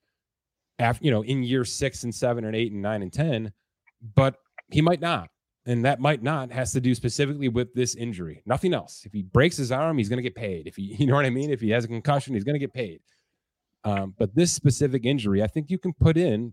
after, 0.78 1.05
you 1.05 1.11
know, 1.11 1.22
in 1.22 1.43
year 1.43 1.64
six 1.64 2.03
and 2.03 2.14
seven 2.14 2.45
and 2.45 2.57
eight 2.57 2.72
and 2.72 2.83
nine 2.83 3.03
and 3.03 3.12
10, 3.12 3.53
but 4.14 4.37
he 4.70 4.80
might 4.80 5.01
not. 5.01 5.28
And 5.64 5.85
that 5.85 6.01
might 6.01 6.24
not 6.24 6.51
has 6.51 6.72
to 6.72 6.80
do 6.80 6.93
specifically 6.95 7.49
with 7.49 7.72
this 7.72 7.95
injury, 7.95 8.43
nothing 8.47 8.74
else. 8.74 9.03
If 9.05 9.12
he 9.12 9.22
breaks 9.22 9.57
his 9.57 9.70
arm, 9.70 9.97
he's 9.97 10.09
going 10.09 10.16
to 10.16 10.22
get 10.22 10.35
paid. 10.35 10.66
If 10.66 10.74
he, 10.74 10.83
you 10.99 11.07
know 11.07 11.14
what 11.14 11.24
I 11.24 11.30
mean? 11.30 11.51
If 11.51 11.61
he 11.61 11.70
has 11.70 11.85
a 11.85 11.89
concussion, 11.89 12.35
he's 12.35 12.45
going 12.45 12.55
to 12.55 12.61
get 12.61 12.74
paid. 12.74 13.01
Um, 13.85 14.14
but 14.18 14.35
this 14.35 14.53
specific 14.53 15.05
injury, 15.05 15.43
I 15.43 15.47
think 15.47 15.70
you 15.70 15.78
can 15.78 15.93
put 15.93 16.16
in 16.16 16.53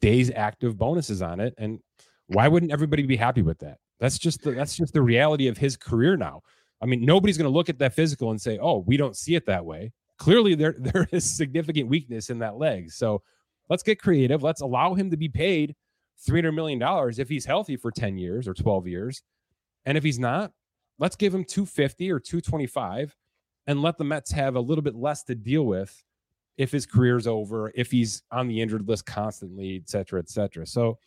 days 0.00 0.30
active 0.34 0.78
bonuses 0.78 1.22
on 1.22 1.40
it. 1.40 1.54
And 1.58 1.80
why 2.26 2.48
wouldn't 2.48 2.72
everybody 2.72 3.02
be 3.04 3.16
happy 3.16 3.42
with 3.42 3.58
that? 3.60 3.78
That's 4.00 4.18
just 4.18 4.42
the, 4.42 4.52
that's 4.52 4.76
just 4.76 4.92
the 4.92 5.02
reality 5.02 5.48
of 5.48 5.58
his 5.58 5.76
career 5.76 6.16
now. 6.16 6.42
I 6.80 6.86
mean, 6.86 7.04
nobody's 7.04 7.36
going 7.36 7.50
to 7.50 7.56
look 7.56 7.68
at 7.68 7.78
that 7.78 7.94
physical 7.94 8.30
and 8.30 8.40
say, 8.40 8.58
"Oh, 8.60 8.78
we 8.78 8.96
don't 8.96 9.16
see 9.16 9.34
it 9.34 9.46
that 9.46 9.64
way." 9.64 9.92
Clearly, 10.18 10.54
there 10.54 10.74
there 10.78 11.08
is 11.12 11.24
significant 11.24 11.88
weakness 11.88 12.30
in 12.30 12.38
that 12.40 12.56
leg. 12.56 12.90
So 12.90 13.22
let's 13.68 13.82
get 13.82 14.00
creative. 14.00 14.42
Let's 14.42 14.60
allow 14.60 14.94
him 14.94 15.10
to 15.10 15.16
be 15.16 15.28
paid 15.28 15.74
three 16.24 16.38
hundred 16.40 16.52
million 16.52 16.78
dollars 16.78 17.18
if 17.18 17.28
he's 17.28 17.44
healthy 17.44 17.76
for 17.76 17.90
ten 17.90 18.18
years 18.18 18.46
or 18.48 18.54
twelve 18.54 18.86
years, 18.86 19.22
and 19.86 19.98
if 19.98 20.04
he's 20.04 20.18
not, 20.18 20.52
let's 20.98 21.16
give 21.16 21.34
him 21.34 21.44
two 21.44 21.66
fifty 21.66 22.10
or 22.10 22.20
two 22.20 22.40
twenty 22.40 22.66
five, 22.66 23.16
and 23.66 23.82
let 23.82 23.98
the 23.98 24.04
Mets 24.04 24.30
have 24.32 24.56
a 24.56 24.60
little 24.60 24.82
bit 24.82 24.94
less 24.94 25.24
to 25.24 25.34
deal 25.34 25.64
with 25.64 26.02
if 26.58 26.72
his 26.72 26.86
career's 26.86 27.26
over, 27.26 27.72
if 27.76 27.90
he's 27.90 28.22
on 28.32 28.48
the 28.48 28.60
injured 28.60 28.88
list 28.88 29.06
constantly, 29.06 29.76
et 29.76 29.88
cetera, 29.88 30.18
et 30.18 30.28
cetera. 30.28 30.66
So 30.66 30.98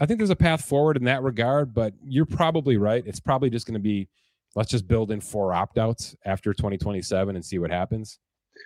I 0.00 0.06
think 0.06 0.18
there's 0.18 0.30
a 0.30 0.36
path 0.36 0.64
forward 0.64 0.96
in 0.96 1.04
that 1.04 1.22
regard, 1.22 1.72
but 1.72 1.94
you're 2.04 2.26
probably 2.26 2.76
right. 2.76 3.04
It's 3.06 3.20
probably 3.20 3.48
just 3.48 3.66
going 3.66 3.74
to 3.74 3.80
be 3.80 4.08
let's 4.54 4.70
just 4.70 4.88
build 4.88 5.10
in 5.10 5.20
four 5.20 5.52
opt 5.52 5.78
outs 5.78 6.16
after 6.24 6.52
2027 6.52 7.36
and 7.36 7.44
see 7.44 7.58
what 7.58 7.70
happens. 7.70 8.18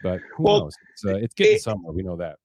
But 0.02 0.20
who 0.36 0.44
well, 0.44 0.60
knows? 0.60 0.74
It's, 0.92 1.04
uh, 1.04 1.16
it's 1.16 1.34
getting 1.34 1.56
it, 1.56 1.62
somewhere. 1.62 1.92
We 1.92 2.02
know 2.02 2.16
that. 2.16 2.36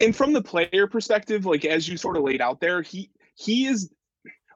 And 0.00 0.14
from 0.16 0.32
the 0.32 0.42
player 0.42 0.86
perspective, 0.86 1.46
like 1.46 1.64
as 1.64 1.88
you 1.88 1.96
sort 1.96 2.16
of 2.16 2.24
laid 2.24 2.40
out 2.40 2.60
there, 2.60 2.82
he 2.82 3.10
he 3.34 3.66
is 3.66 3.90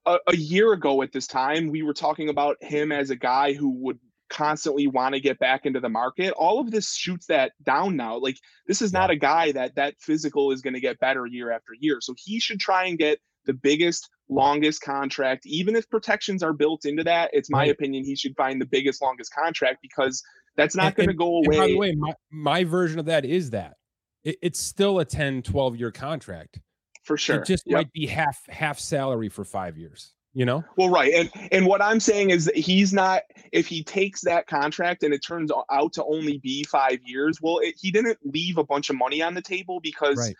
a, 0.07 0.19
a 0.29 0.37
year 0.37 0.73
ago 0.73 1.03
at 1.03 1.13
this 1.13 1.27
time 1.27 1.69
we 1.69 1.83
were 1.83 1.95
talking 1.95 2.29
about 2.29 2.57
him 2.63 2.93
as 2.93 3.11
a 3.11 3.17
guy 3.17 3.53
who 3.53 3.71
would 3.71 3.99
constantly 4.31 4.87
want 4.87 5.15
to 5.15 5.21
get 5.21 5.39
back 5.39 5.67
into 5.67 5.81
the 5.81 5.89
market 5.89 6.33
all 6.33 6.59
of 6.59 6.71
this 6.71 6.95
shoots 6.95 7.27
that 7.27 7.53
down 7.63 7.95
now 7.95 8.17
like 8.17 8.37
this 8.67 8.83
is 8.83 8.93
not 8.93 9.11
a 9.11 9.17
guy 9.17 9.53
that 9.53 9.75
that 9.77 9.95
physical 10.01 10.51
is 10.51 10.63
going 10.63 10.75
to 10.75 10.81
get 10.81 10.99
better 10.99 11.27
year 11.27 11.53
after 11.53 11.73
year 11.79 12.01
so 12.01 12.15
he 12.17 12.41
should 12.41 12.59
try 12.59 12.87
and 12.87 12.99
get 12.99 13.19
the 13.47 13.53
biggest, 13.53 14.09
longest 14.29 14.83
contract. 14.83 15.47
Even 15.47 15.77
if 15.77 15.89
protections 15.89 16.43
are 16.43 16.53
built 16.53 16.85
into 16.85 17.05
that, 17.05 17.31
it's 17.33 17.51
my 17.51 17.61
right. 17.61 17.71
opinion 17.71 18.05
he 18.05 18.17
should 18.17 18.37
find 18.37 18.61
the 18.61 18.67
biggest, 18.67 19.03
longest 19.03 19.33
contract 19.35 19.79
because 19.83 20.23
that's 20.57 20.77
not 20.77 20.95
going 20.95 21.09
to 21.09 21.15
go 21.15 21.37
away. 21.37 21.59
by 21.59 21.67
the 21.69 21.77
way, 21.77 21.95
my, 21.95 22.13
my 22.31 22.65
version 22.65 22.99
of 22.99 23.07
that 23.07 23.25
is 23.25 23.51
that 23.51 23.75
it, 24.23 24.37
it's 24.43 24.61
still 24.61 25.01
a 25.01 25.05
10, 25.05 25.43
12 25.43 25.77
year 25.77 25.91
contract. 25.91 26.61
For 27.05 27.19
sure. 27.19 27.37
It 27.37 27.47
just 27.47 27.65
yep. 27.67 27.77
might 27.77 27.93
be 27.93 28.07
half 28.07 28.39
half 28.49 28.79
salary 28.79 29.29
for 29.29 29.45
five 29.45 29.77
years 29.77 30.13
you 30.37 30.45
know 30.45 30.65
well 30.77 30.89
right 30.89 31.15
and 31.15 31.31
and 31.53 31.65
what 31.65 31.81
i'm 31.81 32.01
saying 32.01 32.31
is 32.31 32.47
that 32.47 32.57
he's 32.57 32.93
not 32.93 33.23
if 33.53 33.69
he 33.69 33.85
takes 33.85 34.21
that 34.21 34.49
contract 34.49 35.05
and 35.05 35.15
it 35.15 35.21
turns 35.25 35.53
out 35.71 35.93
to 35.93 36.05
only 36.07 36.39
be 36.39 36.65
five 36.65 36.99
years 37.05 37.39
well 37.41 37.59
it, 37.63 37.75
he 37.79 37.91
didn't 37.93 38.19
leave 38.25 38.59
a 38.59 38.65
bunch 38.65 38.91
of 38.91 38.97
money 38.97 39.23
on 39.23 39.33
the 39.33 39.41
table 39.41 39.79
because 39.81 40.19
right 40.19 40.37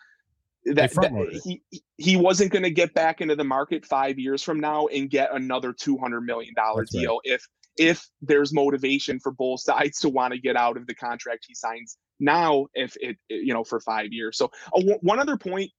that, 0.65 0.91
that 0.93 1.41
he 1.43 1.61
he 1.97 2.15
wasn't 2.15 2.51
going 2.51 2.63
to 2.63 2.71
get 2.71 2.93
back 2.93 3.21
into 3.21 3.35
the 3.35 3.43
market 3.43 3.85
five 3.85 4.17
years 4.17 4.41
from 4.41 4.59
now 4.59 4.87
and 4.87 5.09
get 5.09 5.33
another 5.33 5.73
two 5.73 5.97
hundred 5.97 6.21
million 6.21 6.53
dollar 6.55 6.85
deal 6.91 7.19
right. 7.25 7.33
if 7.35 7.47
if 7.77 8.07
there's 8.21 8.53
motivation 8.53 9.19
for 9.19 9.31
both 9.31 9.59
sides 9.61 9.99
to 9.99 10.09
want 10.09 10.33
to 10.33 10.39
get 10.39 10.55
out 10.55 10.77
of 10.77 10.87
the 10.87 10.95
contract 10.95 11.45
he 11.47 11.53
signs 11.53 11.97
now 12.19 12.65
if 12.73 12.95
it 12.99 13.17
you 13.29 13.53
know 13.53 13.63
for 13.63 13.79
five 13.79 14.11
years 14.11 14.37
so 14.37 14.49
uh, 14.75 14.81
one 15.01 15.19
other 15.19 15.37
point 15.37 15.69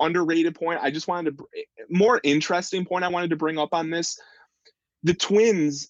underrated 0.00 0.54
point 0.54 0.78
i 0.82 0.90
just 0.90 1.08
wanted 1.08 1.38
to 1.38 1.46
more 1.88 2.20
interesting 2.24 2.84
point 2.84 3.04
i 3.04 3.08
wanted 3.08 3.30
to 3.30 3.36
bring 3.36 3.58
up 3.58 3.72
on 3.72 3.90
this 3.90 4.18
the 5.04 5.14
twins 5.14 5.88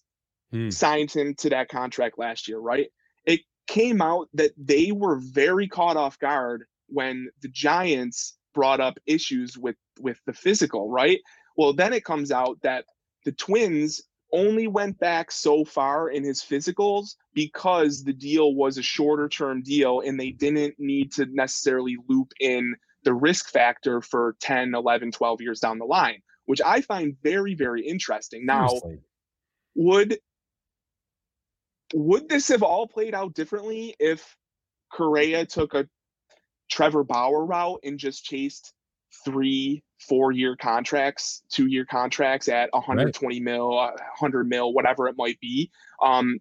hmm. 0.52 0.68
signed 0.68 1.10
him 1.10 1.34
to 1.34 1.48
that 1.48 1.68
contract 1.68 2.18
last 2.18 2.46
year 2.46 2.58
right 2.58 2.88
it 3.24 3.40
came 3.66 4.02
out 4.02 4.28
that 4.34 4.52
they 4.58 4.92
were 4.92 5.18
very 5.18 5.66
caught 5.66 5.96
off 5.96 6.18
guard 6.18 6.64
when 6.88 7.28
the 7.40 7.48
giants 7.48 8.36
brought 8.54 8.80
up 8.80 8.98
issues 9.06 9.58
with 9.58 9.76
with 10.00 10.18
the 10.26 10.32
physical, 10.32 10.88
right? 10.88 11.20
Well, 11.56 11.72
then 11.72 11.92
it 11.92 12.04
comes 12.04 12.32
out 12.32 12.58
that 12.62 12.84
the 13.24 13.32
twins 13.32 14.02
only 14.32 14.66
went 14.66 14.98
back 14.98 15.30
so 15.30 15.64
far 15.64 16.10
in 16.10 16.24
his 16.24 16.42
physicals 16.42 17.14
because 17.34 18.02
the 18.02 18.12
deal 18.12 18.54
was 18.54 18.78
a 18.78 18.82
shorter 18.82 19.28
term 19.28 19.62
deal 19.62 20.00
and 20.00 20.18
they 20.18 20.30
didn't 20.30 20.74
need 20.78 21.12
to 21.12 21.26
necessarily 21.26 21.96
loop 22.08 22.32
in 22.40 22.74
the 23.04 23.14
risk 23.14 23.50
factor 23.50 24.00
for 24.00 24.34
10, 24.40 24.74
11, 24.74 25.12
12 25.12 25.40
years 25.40 25.60
down 25.60 25.78
the 25.78 25.84
line, 25.84 26.20
which 26.46 26.60
I 26.64 26.80
find 26.80 27.16
very, 27.22 27.54
very 27.54 27.86
interesting. 27.86 28.44
Now, 28.44 28.68
would 29.76 30.18
would 31.92 32.28
this 32.28 32.48
have 32.48 32.62
all 32.62 32.88
played 32.88 33.14
out 33.14 33.34
differently 33.34 33.94
if 34.00 34.36
Correa 34.90 35.46
took 35.46 35.74
a 35.74 35.88
Trevor 36.70 37.04
Bauer 37.04 37.44
route 37.44 37.80
and 37.84 37.98
just 37.98 38.24
chased 38.24 38.72
three, 39.24 39.82
four 40.08 40.32
year 40.32 40.56
contracts, 40.56 41.42
two 41.50 41.66
year 41.66 41.84
contracts 41.84 42.48
at 42.48 42.72
120 42.72 43.34
right. 43.34 43.42
mil, 43.42 43.70
100 43.76 44.48
mil, 44.48 44.72
whatever 44.72 45.08
it 45.08 45.14
might 45.16 45.38
be. 45.40 45.70
Um, 46.02 46.38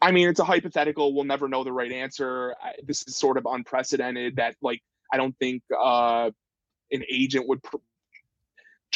I 0.00 0.12
mean, 0.12 0.28
it's 0.28 0.40
a 0.40 0.44
hypothetical. 0.44 1.14
We'll 1.14 1.24
never 1.24 1.48
know 1.48 1.64
the 1.64 1.72
right 1.72 1.92
answer. 1.92 2.54
I, 2.62 2.72
this 2.84 3.06
is 3.06 3.16
sort 3.16 3.38
of 3.38 3.46
unprecedented 3.50 4.36
that, 4.36 4.56
like, 4.60 4.82
I 5.12 5.16
don't 5.16 5.36
think 5.38 5.62
uh, 5.78 6.30
an 6.90 7.04
agent 7.10 7.48
would 7.48 7.62
pr- 7.62 7.76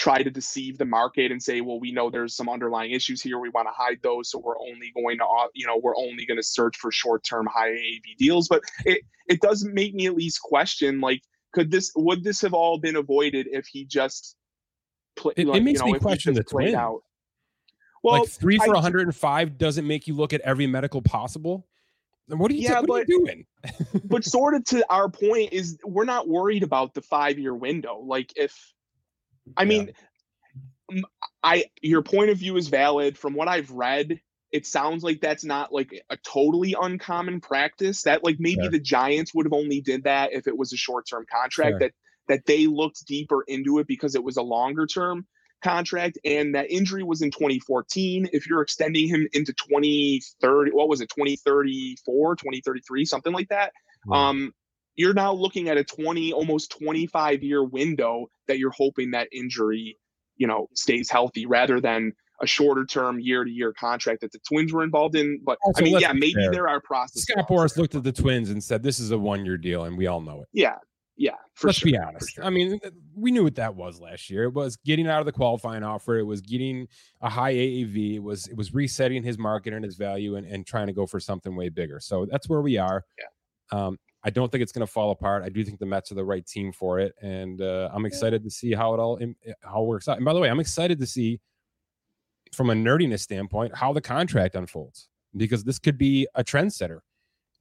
try 0.00 0.22
to 0.22 0.30
deceive 0.30 0.78
the 0.78 0.84
market 0.86 1.30
and 1.30 1.42
say, 1.42 1.60
well, 1.60 1.78
we 1.78 1.92
know 1.92 2.08
there's 2.08 2.34
some 2.34 2.48
underlying 2.48 2.90
issues 2.90 3.20
here. 3.20 3.38
We 3.38 3.50
want 3.50 3.68
to 3.68 3.72
hide 3.76 3.98
those. 4.02 4.30
So 4.30 4.38
we're 4.38 4.58
only 4.58 4.90
going 4.96 5.18
to, 5.18 5.26
you 5.52 5.66
know, 5.66 5.76
we're 5.76 5.96
only 5.96 6.24
going 6.24 6.38
to 6.38 6.42
search 6.42 6.78
for 6.78 6.90
short 6.90 7.22
term 7.22 7.46
high 7.52 7.72
AAV 7.72 8.16
deals. 8.16 8.48
But 8.48 8.62
it, 8.86 9.02
it 9.28 9.42
does 9.42 9.62
make 9.62 9.94
me 9.94 10.06
at 10.06 10.14
least 10.14 10.40
question, 10.40 11.02
like, 11.02 11.20
could 11.52 11.70
this, 11.70 11.92
would 11.96 12.24
this 12.24 12.40
have 12.40 12.54
all 12.54 12.78
been 12.78 12.96
avoided 12.96 13.46
if 13.52 13.66
he 13.66 13.84
just, 13.84 14.36
played? 15.16 15.34
it, 15.38 15.46
like, 15.46 15.58
it 15.58 15.64
makes 15.64 15.80
you 15.80 15.86
know, 15.86 15.92
me 15.92 15.98
question 15.98 16.32
the 16.32 16.44
twin. 16.44 16.74
Out? 16.74 17.02
Well, 18.02 18.20
like 18.20 18.30
three 18.30 18.56
for 18.56 18.70
I, 18.70 18.80
105 18.80 19.58
doesn't 19.58 19.86
make 19.86 20.06
you 20.06 20.14
look 20.14 20.32
at 20.32 20.40
every 20.40 20.66
medical 20.66 21.02
possible. 21.02 21.66
And 22.30 22.40
what 22.40 22.50
are 22.50 22.54
you, 22.54 22.62
yeah, 22.62 22.80
what 22.80 22.86
but, 22.86 23.00
are 23.00 23.04
you 23.06 23.26
doing? 23.26 23.46
but 24.04 24.24
sort 24.24 24.54
of 24.54 24.64
to 24.66 24.82
our 24.90 25.10
point 25.10 25.52
is 25.52 25.76
we're 25.84 26.04
not 26.06 26.26
worried 26.26 26.62
about 26.62 26.94
the 26.94 27.02
five 27.02 27.38
year 27.38 27.54
window. 27.54 27.98
Like 27.98 28.32
if, 28.34 28.56
I 29.56 29.64
mean, 29.64 29.92
yeah. 30.90 31.02
I 31.42 31.64
your 31.82 32.02
point 32.02 32.30
of 32.30 32.38
view 32.38 32.56
is 32.56 32.68
valid. 32.68 33.16
From 33.16 33.34
what 33.34 33.48
I've 33.48 33.70
read, 33.70 34.20
it 34.50 34.66
sounds 34.66 35.02
like 35.02 35.20
that's 35.20 35.44
not 35.44 35.72
like 35.72 36.02
a 36.10 36.16
totally 36.18 36.74
uncommon 36.80 37.40
practice. 37.40 38.02
That 38.02 38.24
like 38.24 38.36
maybe 38.38 38.62
sure. 38.62 38.70
the 38.70 38.80
Giants 38.80 39.34
would 39.34 39.46
have 39.46 39.52
only 39.52 39.80
did 39.80 40.04
that 40.04 40.32
if 40.32 40.46
it 40.46 40.56
was 40.56 40.72
a 40.72 40.76
short 40.76 41.06
term 41.08 41.26
contract. 41.30 41.72
Sure. 41.72 41.78
That 41.78 41.92
that 42.28 42.46
they 42.46 42.66
looked 42.66 43.06
deeper 43.06 43.42
into 43.48 43.78
it 43.78 43.86
because 43.86 44.14
it 44.14 44.22
was 44.22 44.36
a 44.36 44.42
longer 44.42 44.86
term 44.86 45.26
contract 45.62 46.18
and 46.24 46.54
that 46.54 46.70
injury 46.70 47.02
was 47.02 47.20
in 47.20 47.30
2014 47.30 48.28
if 48.32 48.48
you're 48.48 48.62
extending 48.62 49.06
him 49.06 49.28
into 49.32 49.52
2030 49.52 50.70
what 50.70 50.88
was 50.88 51.02
it 51.02 51.10
2034 51.10 52.36
2033 52.36 53.04
something 53.04 53.32
like 53.32 53.48
that 53.48 53.72
um 54.10 54.54
you're 55.00 55.14
now 55.14 55.32
looking 55.32 55.70
at 55.70 55.78
a 55.78 55.84
20 55.84 56.32
almost 56.34 56.70
25 56.78 57.42
year 57.42 57.64
window 57.64 58.26
that 58.46 58.58
you're 58.58 58.74
hoping 58.76 59.10
that 59.12 59.28
injury 59.32 59.96
you 60.36 60.46
know 60.46 60.68
stays 60.74 61.10
healthy 61.10 61.46
rather 61.46 61.80
than 61.80 62.12
a 62.42 62.46
shorter 62.46 62.84
term 62.84 63.18
year 63.18 63.42
to 63.42 63.50
year 63.50 63.72
contract 63.72 64.20
that 64.20 64.30
the 64.32 64.38
twins 64.46 64.72
were 64.72 64.84
involved 64.84 65.16
in 65.16 65.40
but 65.42 65.58
also, 65.64 65.80
i 65.80 65.84
mean 65.84 65.98
yeah 65.98 66.12
maybe 66.12 66.46
there 66.52 66.68
are 66.68 66.80
processes 66.82 67.22
scott 67.22 67.48
boras 67.48 67.78
looked 67.78 67.94
at 67.94 68.04
the 68.04 68.12
twins 68.12 68.50
and 68.50 68.62
said 68.62 68.82
this 68.82 69.00
is 69.00 69.10
a 69.10 69.18
one 69.18 69.44
year 69.44 69.56
deal 69.56 69.84
and 69.84 69.96
we 69.96 70.06
all 70.06 70.20
know 70.20 70.42
it 70.42 70.48
yeah 70.52 70.76
yeah, 71.16 71.32
let's 71.62 71.76
sure, 71.76 71.92
be 71.92 71.98
honest. 71.98 72.30
Sure. 72.30 72.44
I 72.44 72.48
mean, 72.48 72.80
we 73.14 73.30
knew 73.30 73.44
what 73.44 73.56
that 73.56 73.74
was 73.74 74.00
last 74.00 74.30
year. 74.30 74.44
It 74.44 74.54
was 74.54 74.78
getting 74.86 75.06
out 75.06 75.20
of 75.20 75.26
the 75.26 75.32
qualifying 75.32 75.82
offer. 75.82 76.18
It 76.18 76.22
was 76.22 76.40
getting 76.40 76.88
a 77.20 77.28
high 77.28 77.52
AAV. 77.52 78.14
It 78.14 78.20
was 78.20 78.46
it 78.46 78.56
was 78.56 78.72
resetting 78.72 79.22
his 79.22 79.36
market 79.36 79.74
and 79.74 79.84
his 79.84 79.96
value 79.96 80.36
and, 80.36 80.46
and 80.46 80.66
trying 80.66 80.86
to 80.86 80.94
go 80.94 81.06
for 81.06 81.20
something 81.20 81.54
way 81.54 81.68
bigger. 81.68 82.00
So 82.00 82.24
that's 82.24 82.48
where 82.48 82.62
we 82.62 82.78
are. 82.78 83.04
Yeah. 83.18 83.78
Um, 83.78 83.98
I 84.22 84.30
don't 84.30 84.52
think 84.52 84.62
it's 84.62 84.72
going 84.72 84.86
to 84.86 84.92
fall 84.92 85.10
apart. 85.12 85.42
I 85.42 85.48
do 85.48 85.64
think 85.64 85.78
the 85.78 85.86
Mets 85.86 86.12
are 86.12 86.14
the 86.14 86.24
right 86.24 86.46
team 86.46 86.72
for 86.72 87.00
it, 87.00 87.14
and 87.22 87.62
uh, 87.62 87.88
I'm 87.92 88.04
excited 88.04 88.44
to 88.44 88.50
see 88.50 88.72
how 88.72 88.94
it 88.94 89.00
all 89.00 89.18
how 89.62 89.82
it 89.82 89.86
works 89.86 90.08
out. 90.08 90.16
And 90.16 90.24
by 90.24 90.34
the 90.34 90.40
way, 90.40 90.50
I'm 90.50 90.60
excited 90.60 90.98
to 91.00 91.06
see 91.06 91.40
from 92.52 92.70
a 92.70 92.74
nerdiness 92.74 93.20
standpoint 93.20 93.74
how 93.76 93.92
the 93.92 94.00
contract 94.00 94.54
unfolds 94.54 95.08
because 95.36 95.64
this 95.64 95.78
could 95.78 95.96
be 95.96 96.26
a 96.34 96.42
trendsetter 96.42 97.00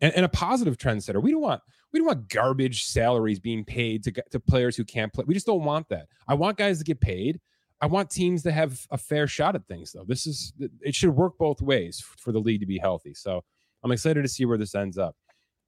and, 0.01 0.13
and 0.15 0.25
a 0.25 0.29
positive 0.29 0.77
trendsetter. 0.77 1.21
We 1.21 1.31
don't 1.31 1.41
want 1.41 1.61
we 1.91 1.99
don't 1.99 2.07
want 2.07 2.29
garbage 2.29 2.85
salaries 2.85 3.39
being 3.39 3.63
paid 3.63 4.03
to 4.03 4.11
to 4.31 4.39
players 4.39 4.75
who 4.75 4.83
can't 4.83 5.13
play. 5.13 5.25
We 5.27 5.33
just 5.33 5.45
don't 5.45 5.63
want 5.63 5.87
that. 5.89 6.07
I 6.27 6.33
want 6.33 6.57
guys 6.57 6.79
to 6.79 6.83
get 6.83 6.99
paid. 6.99 7.39
I 7.81 7.85
want 7.85 8.09
teams 8.09 8.43
to 8.43 8.51
have 8.51 8.85
a 8.91 8.97
fair 8.97 9.25
shot 9.27 9.55
at 9.55 9.65
things, 9.67 9.93
though. 9.93 10.03
This 10.05 10.27
is 10.27 10.53
it 10.81 10.95
should 10.95 11.11
work 11.11 11.37
both 11.37 11.61
ways 11.61 12.03
for 12.17 12.31
the 12.31 12.39
league 12.39 12.59
to 12.59 12.65
be 12.65 12.77
healthy. 12.77 13.13
So 13.13 13.43
I'm 13.83 13.91
excited 13.91 14.21
to 14.21 14.27
see 14.27 14.45
where 14.45 14.57
this 14.57 14.75
ends 14.75 14.97
up. 14.97 15.15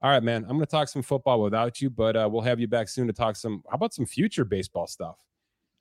All 0.04 0.10
right, 0.10 0.24
man. 0.24 0.44
I'm 0.44 0.58
going 0.58 0.62
to 0.62 0.66
talk 0.66 0.88
some 0.88 1.04
football 1.04 1.42
without 1.42 1.80
you, 1.80 1.90
but 1.90 2.16
uh, 2.16 2.28
we'll 2.32 2.42
have 2.42 2.60
you 2.60 2.68
back 2.68 2.90
soon 2.90 3.06
to 3.08 3.14
talk 3.14 3.36
some. 3.36 3.64
How 3.70 3.76
about 3.76 3.94
some 3.94 4.06
future 4.06 4.44
baseball 4.44 4.88
stuff? 4.88 5.18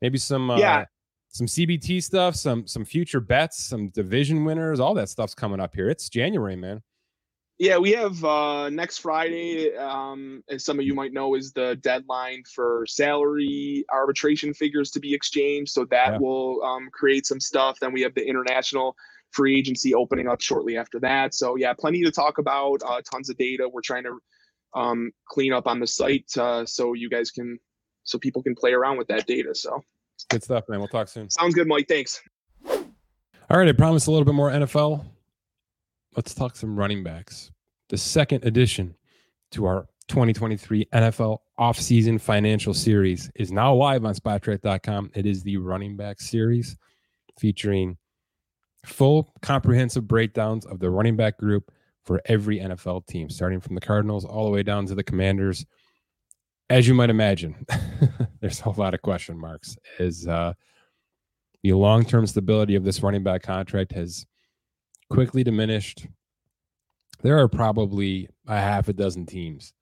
Maybe 0.03 0.19
some 0.19 0.51
uh, 0.51 0.59
yeah. 0.59 0.85
some 1.29 1.47
CBT 1.47 2.03
stuff, 2.03 2.37
some 2.37 2.67
some 2.67 2.85
future 2.85 3.21
bets, 3.21 3.65
some 3.65 3.89
division 3.89 4.45
winners. 4.45 4.79
All 4.79 4.93
that 4.95 5.09
stuff's 5.09 5.35
coming 5.35 5.59
up 5.59 5.75
here. 5.75 5.89
It's 5.89 6.11
January, 6.11 6.57
man. 6.57 6.83
Yeah, 7.59 7.77
we 7.77 7.93
have 7.93 8.23
uh, 8.25 8.71
next 8.71 8.99
Friday, 8.99 9.75
um, 9.77 10.43
as 10.49 10.65
some 10.65 10.79
of 10.79 10.85
you 10.87 10.95
might 10.95 11.13
know, 11.13 11.35
is 11.35 11.53
the 11.53 11.77
deadline 11.83 12.43
for 12.45 12.87
salary 12.87 13.85
arbitration 13.93 14.55
figures 14.55 14.91
to 14.93 15.01
be 15.01 15.13
exchanged. 15.13 15.73
So 15.73 15.85
that 15.91 16.13
yeah. 16.13 16.19
will 16.19 16.63
um, 16.63 16.89
create 16.91 17.27
some 17.27 17.39
stuff. 17.39 17.79
Then 17.79 17.93
we 17.93 18.01
have 18.01 18.15
the 18.15 18.27
international 18.27 18.97
free 19.33 19.59
agency 19.59 19.95
opening 19.95 20.29
up 20.29 20.41
shortly 20.41 20.77
after 20.77 20.99
that. 21.01 21.35
So 21.35 21.57
yeah, 21.57 21.73
plenty 21.73 22.03
to 22.05 22.11
talk 22.11 22.39
about. 22.39 22.83
Uh, 22.85 23.01
tons 23.11 23.31
of 23.31 23.37
data. 23.37 23.69
We're 23.69 23.81
trying 23.81 24.05
to 24.05 24.19
um, 24.75 25.11
clean 25.29 25.53
up 25.53 25.67
on 25.67 25.81
the 25.81 25.87
site 25.87 26.37
uh, 26.37 26.65
so 26.65 26.95
you 26.95 27.09
guys 27.09 27.31
can, 27.31 27.59
so 28.05 28.19
people 28.19 28.43
can 28.43 28.55
play 28.55 28.73
around 28.73 28.99
with 28.99 29.09
that 29.09 29.27
data. 29.27 29.55
So 29.55 29.83
good 30.29 30.43
stuff, 30.43 30.65
man. 30.69 30.79
We'll 30.79 30.89
talk 30.89 31.09
soon. 31.09 31.31
Sounds 31.31 31.55
good, 31.55 31.67
Mike. 31.67 31.87
Thanks. 31.89 32.21
All 32.67 33.59
right, 33.59 33.69
I 33.69 33.73
promised 33.73 34.07
a 34.07 34.11
little 34.13 34.25
bit 34.25 34.35
more 34.35 34.51
NFL 34.51 35.05
let's 36.17 36.35
talk 36.35 36.57
some 36.57 36.79
running 36.79 37.03
backs. 37.03 37.51
The 37.89 37.99
second 37.99 38.45
edition 38.45 38.95
to 39.53 39.67
our 39.67 39.87
2023 40.09 40.87
NFL 40.93 41.39
offseason 41.59 42.21
financial 42.21 42.75
series 42.75 43.31
is 43.37 43.53
now 43.53 43.75
live 43.75 44.05
on 44.05 44.15
spotrac.com. 44.15 45.11
It 45.15 45.27
is 45.27 45.43
the 45.43 45.57
running 45.59 45.97
back 45.97 46.21
series 46.21 46.77
featuring 47.39 47.97
full 48.85 49.33
comprehensive 49.43 50.07
breakdowns 50.07 50.67
of 50.67 50.79
the 50.79 50.91
running 50.91 51.17
back 51.17 51.39
group 51.39 51.71
for 52.05 52.21
every 52.25 52.59
NFL 52.59 53.07
team, 53.07 53.29
starting 53.29 53.61
from 53.61 53.75
the 53.75 53.81
Cardinals 53.81 54.25
all 54.25 54.45
the 54.45 54.51
way 54.51 54.63
down 54.63 54.87
to 54.87 54.95
the 54.95 55.05
Commanders. 55.05 55.67
As 56.69 56.89
you 56.89 56.95
might 56.95 57.11
imagine, 57.11 57.67
there's 58.41 58.63
a 58.63 58.71
lot 58.71 58.95
of 58.95 59.03
question 59.03 59.39
marks 59.39 59.77
Is 59.99 60.27
uh, 60.27 60.55
the 61.63 61.73
long 61.73 62.05
term 62.05 62.27
stability 62.27 62.75
of 62.75 62.85
this 62.85 63.03
running 63.03 63.23
back 63.23 63.43
contract 63.43 63.93
has 63.93 64.27
quickly 65.11 65.45
diminished. 65.45 66.07
There 67.23 67.39
are 67.39 67.49
probably 67.49 68.29
a 68.47 68.57
half 68.57 68.89
a 68.89 68.93
dozen 68.93 69.27
teams 69.27 69.75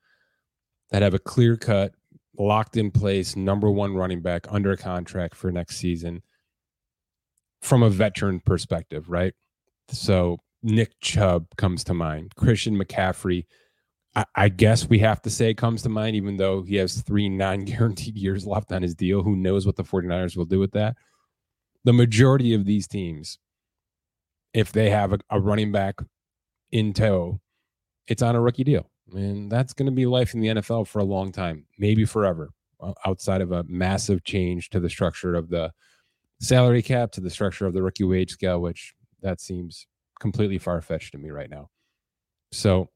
that 0.90 1.02
have 1.02 1.14
a 1.14 1.18
clear 1.18 1.56
cut, 1.56 1.92
locked 2.36 2.76
in 2.76 2.90
place 2.90 3.36
number 3.36 3.70
one 3.70 3.94
running 3.94 4.22
back 4.22 4.46
under 4.50 4.72
a 4.72 4.76
contract 4.76 5.36
for 5.36 5.52
next 5.52 5.76
season 5.76 6.22
from 7.60 7.82
a 7.82 7.90
veteran 7.90 8.40
perspective, 8.40 9.08
right? 9.08 9.34
So 9.90 10.38
Nick 10.62 11.00
Chubb 11.00 11.46
comes 11.56 11.84
to 11.84 11.94
mind, 11.94 12.34
Christian 12.36 12.76
McCaffrey. 12.76 13.46
I, 14.14 14.24
I 14.34 14.48
guess 14.48 14.88
we 14.88 14.98
have 15.00 15.22
to 15.22 15.30
say 15.30 15.54
comes 15.54 15.82
to 15.82 15.88
mind, 15.88 16.16
even 16.16 16.36
though 16.36 16.62
he 16.62 16.76
has 16.76 17.02
three 17.02 17.28
non 17.28 17.64
guaranteed 17.64 18.16
years 18.16 18.46
left 18.46 18.72
on 18.72 18.82
his 18.82 18.94
deal. 18.94 19.22
Who 19.22 19.36
knows 19.36 19.66
what 19.66 19.76
the 19.76 19.84
49ers 19.84 20.36
will 20.36 20.44
do 20.44 20.58
with 20.58 20.72
that? 20.72 20.96
The 21.84 21.92
majority 21.92 22.54
of 22.54 22.64
these 22.64 22.86
teams 22.86 23.38
if 24.54 24.72
they 24.72 24.90
have 24.90 25.12
a, 25.12 25.18
a 25.30 25.40
running 25.40 25.72
back 25.72 26.00
in 26.72 26.92
tow, 26.92 27.40
it's 28.06 28.22
on 28.22 28.36
a 28.36 28.40
rookie 28.40 28.64
deal. 28.64 28.90
And 29.12 29.50
that's 29.50 29.72
going 29.72 29.86
to 29.86 29.92
be 29.92 30.06
life 30.06 30.34
in 30.34 30.40
the 30.40 30.48
NFL 30.48 30.86
for 30.86 30.98
a 30.98 31.04
long 31.04 31.32
time, 31.32 31.66
maybe 31.78 32.04
forever, 32.04 32.50
outside 33.06 33.40
of 33.40 33.52
a 33.52 33.64
massive 33.64 34.24
change 34.24 34.70
to 34.70 34.80
the 34.80 34.90
structure 34.90 35.34
of 35.34 35.48
the 35.48 35.72
salary 36.40 36.82
cap, 36.82 37.12
to 37.12 37.20
the 37.20 37.30
structure 37.30 37.66
of 37.66 37.74
the 37.74 37.82
rookie 37.82 38.04
wage 38.04 38.30
scale, 38.30 38.60
which 38.60 38.94
that 39.22 39.40
seems 39.40 39.86
completely 40.20 40.58
far 40.58 40.80
fetched 40.80 41.12
to 41.12 41.18
me 41.18 41.30
right 41.30 41.50
now. 41.50 41.68
So 42.52 42.88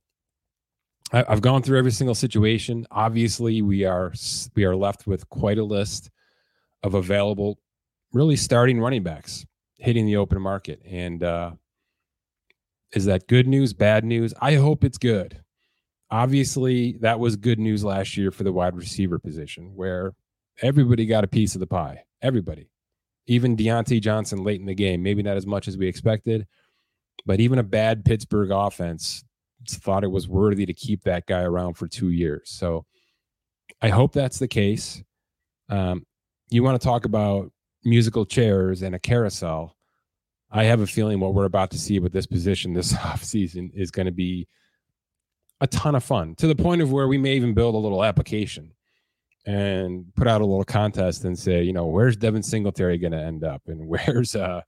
I, 1.12 1.24
I've 1.28 1.42
gone 1.42 1.62
through 1.62 1.78
every 1.78 1.92
single 1.92 2.14
situation. 2.14 2.86
Obviously, 2.90 3.62
we 3.62 3.84
are 3.84 4.12
we 4.54 4.64
are 4.64 4.76
left 4.76 5.06
with 5.06 5.28
quite 5.28 5.58
a 5.58 5.64
list 5.64 6.10
of 6.82 6.94
available, 6.94 7.58
really 8.12 8.36
starting 8.36 8.80
running 8.80 9.02
backs 9.02 9.46
hitting 9.82 10.06
the 10.06 10.16
open 10.16 10.40
market. 10.40 10.80
And 10.86 11.22
uh, 11.22 11.52
is 12.92 13.04
that 13.06 13.26
good 13.26 13.48
news, 13.48 13.72
bad 13.72 14.04
news? 14.04 14.32
I 14.40 14.54
hope 14.54 14.84
it's 14.84 14.98
good. 14.98 15.42
Obviously, 16.10 16.98
that 17.00 17.18
was 17.18 17.36
good 17.36 17.58
news 17.58 17.82
last 17.82 18.16
year 18.16 18.30
for 18.30 18.44
the 18.44 18.52
wide 18.52 18.76
receiver 18.76 19.18
position, 19.18 19.74
where 19.74 20.14
everybody 20.60 21.06
got 21.06 21.24
a 21.24 21.28
piece 21.28 21.54
of 21.54 21.60
the 21.60 21.66
pie. 21.66 22.04
Everybody, 22.20 22.68
even 23.26 23.56
Diontae 23.56 24.00
Johnson 24.00 24.42
late 24.42 24.60
in 24.60 24.66
the 24.66 24.74
game, 24.74 25.02
maybe 25.02 25.22
not 25.22 25.36
as 25.36 25.46
much 25.46 25.68
as 25.68 25.76
we 25.76 25.86
expected, 25.86 26.46
but 27.24 27.40
even 27.40 27.58
a 27.58 27.64
bad 27.64 28.04
Pittsburgh 28.04 28.50
offense 28.50 29.24
thought 29.68 30.04
it 30.04 30.10
was 30.10 30.28
worthy 30.28 30.66
to 30.66 30.74
keep 30.74 31.02
that 31.04 31.26
guy 31.26 31.42
around 31.42 31.74
for 31.74 31.86
two 31.86 32.10
years. 32.10 32.50
So 32.50 32.84
I 33.80 33.88
hope 33.88 34.12
that's 34.12 34.38
the 34.38 34.48
case. 34.48 35.02
Um, 35.68 36.04
you 36.50 36.62
want 36.62 36.80
to 36.80 36.84
talk 36.84 37.04
about 37.04 37.50
musical 37.84 38.26
chairs 38.26 38.82
and 38.82 38.94
a 38.94 38.98
carousel, 38.98 39.76
I 40.50 40.64
have 40.64 40.80
a 40.80 40.86
feeling 40.86 41.20
what 41.20 41.34
we're 41.34 41.46
about 41.46 41.70
to 41.70 41.78
see 41.78 41.98
with 41.98 42.12
this 42.12 42.26
position 42.26 42.74
this 42.74 42.92
offseason 42.92 43.70
is 43.74 43.90
going 43.90 44.06
to 44.06 44.12
be 44.12 44.46
a 45.60 45.66
ton 45.68 45.94
of 45.94 46.04
fun 46.04 46.34
to 46.36 46.46
the 46.46 46.56
point 46.56 46.82
of 46.82 46.92
where 46.92 47.08
we 47.08 47.18
may 47.18 47.34
even 47.36 47.54
build 47.54 47.74
a 47.74 47.78
little 47.78 48.04
application 48.04 48.72
and 49.44 50.04
put 50.14 50.28
out 50.28 50.40
a 50.40 50.46
little 50.46 50.64
contest 50.64 51.24
and 51.24 51.38
say, 51.38 51.62
you 51.62 51.72
know, 51.72 51.86
where's 51.86 52.16
Devin 52.16 52.42
Singletary 52.42 52.98
going 52.98 53.12
to 53.12 53.22
end 53.22 53.44
up 53.44 53.62
and 53.66 53.86
where's 53.86 54.34
uh 54.34 54.62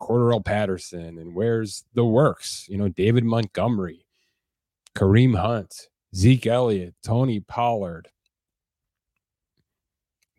Cordarrelle 0.00 0.44
Patterson 0.44 1.18
and 1.18 1.34
where's 1.34 1.84
the 1.94 2.04
works, 2.04 2.66
you 2.68 2.78
know, 2.78 2.88
David 2.88 3.24
Montgomery, 3.24 4.06
Kareem 4.96 5.36
Hunt, 5.36 5.74
Zeke 6.16 6.46
Elliott, 6.46 6.94
Tony 7.04 7.40
Pollard. 7.40 8.08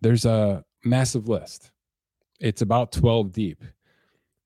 There's 0.02 0.26
a 0.26 0.64
massive 0.84 1.30
list 1.30 1.72
it's 2.42 2.62
about 2.62 2.92
12 2.92 3.32
deep. 3.32 3.64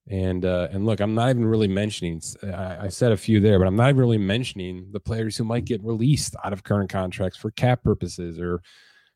And 0.07 0.45
uh, 0.45 0.67
and 0.71 0.86
look, 0.86 0.99
I'm 0.99 1.15
not 1.15 1.32
even 1.32 1.45
really 1.47 1.67
mentioning. 1.67 2.21
I, 2.43 2.78
I, 2.82 2.88
said 2.89 3.11
a 3.11 3.17
few 3.17 3.39
there, 3.39 3.57
but 3.57 3.67
I'm 3.67 3.76
not 3.76 3.95
really 3.95 4.19
mentioning 4.19 4.89
the 4.91 4.99
players 4.99 5.36
who 5.36 5.43
might 5.45 5.65
get 5.65 5.84
released 5.84 6.36
out 6.43 6.53
of 6.53 6.63
current 6.63 6.91
contracts 6.91 7.39
for 7.39 7.49
cap 7.49 7.84
purposes 7.84 8.39
or 8.39 8.61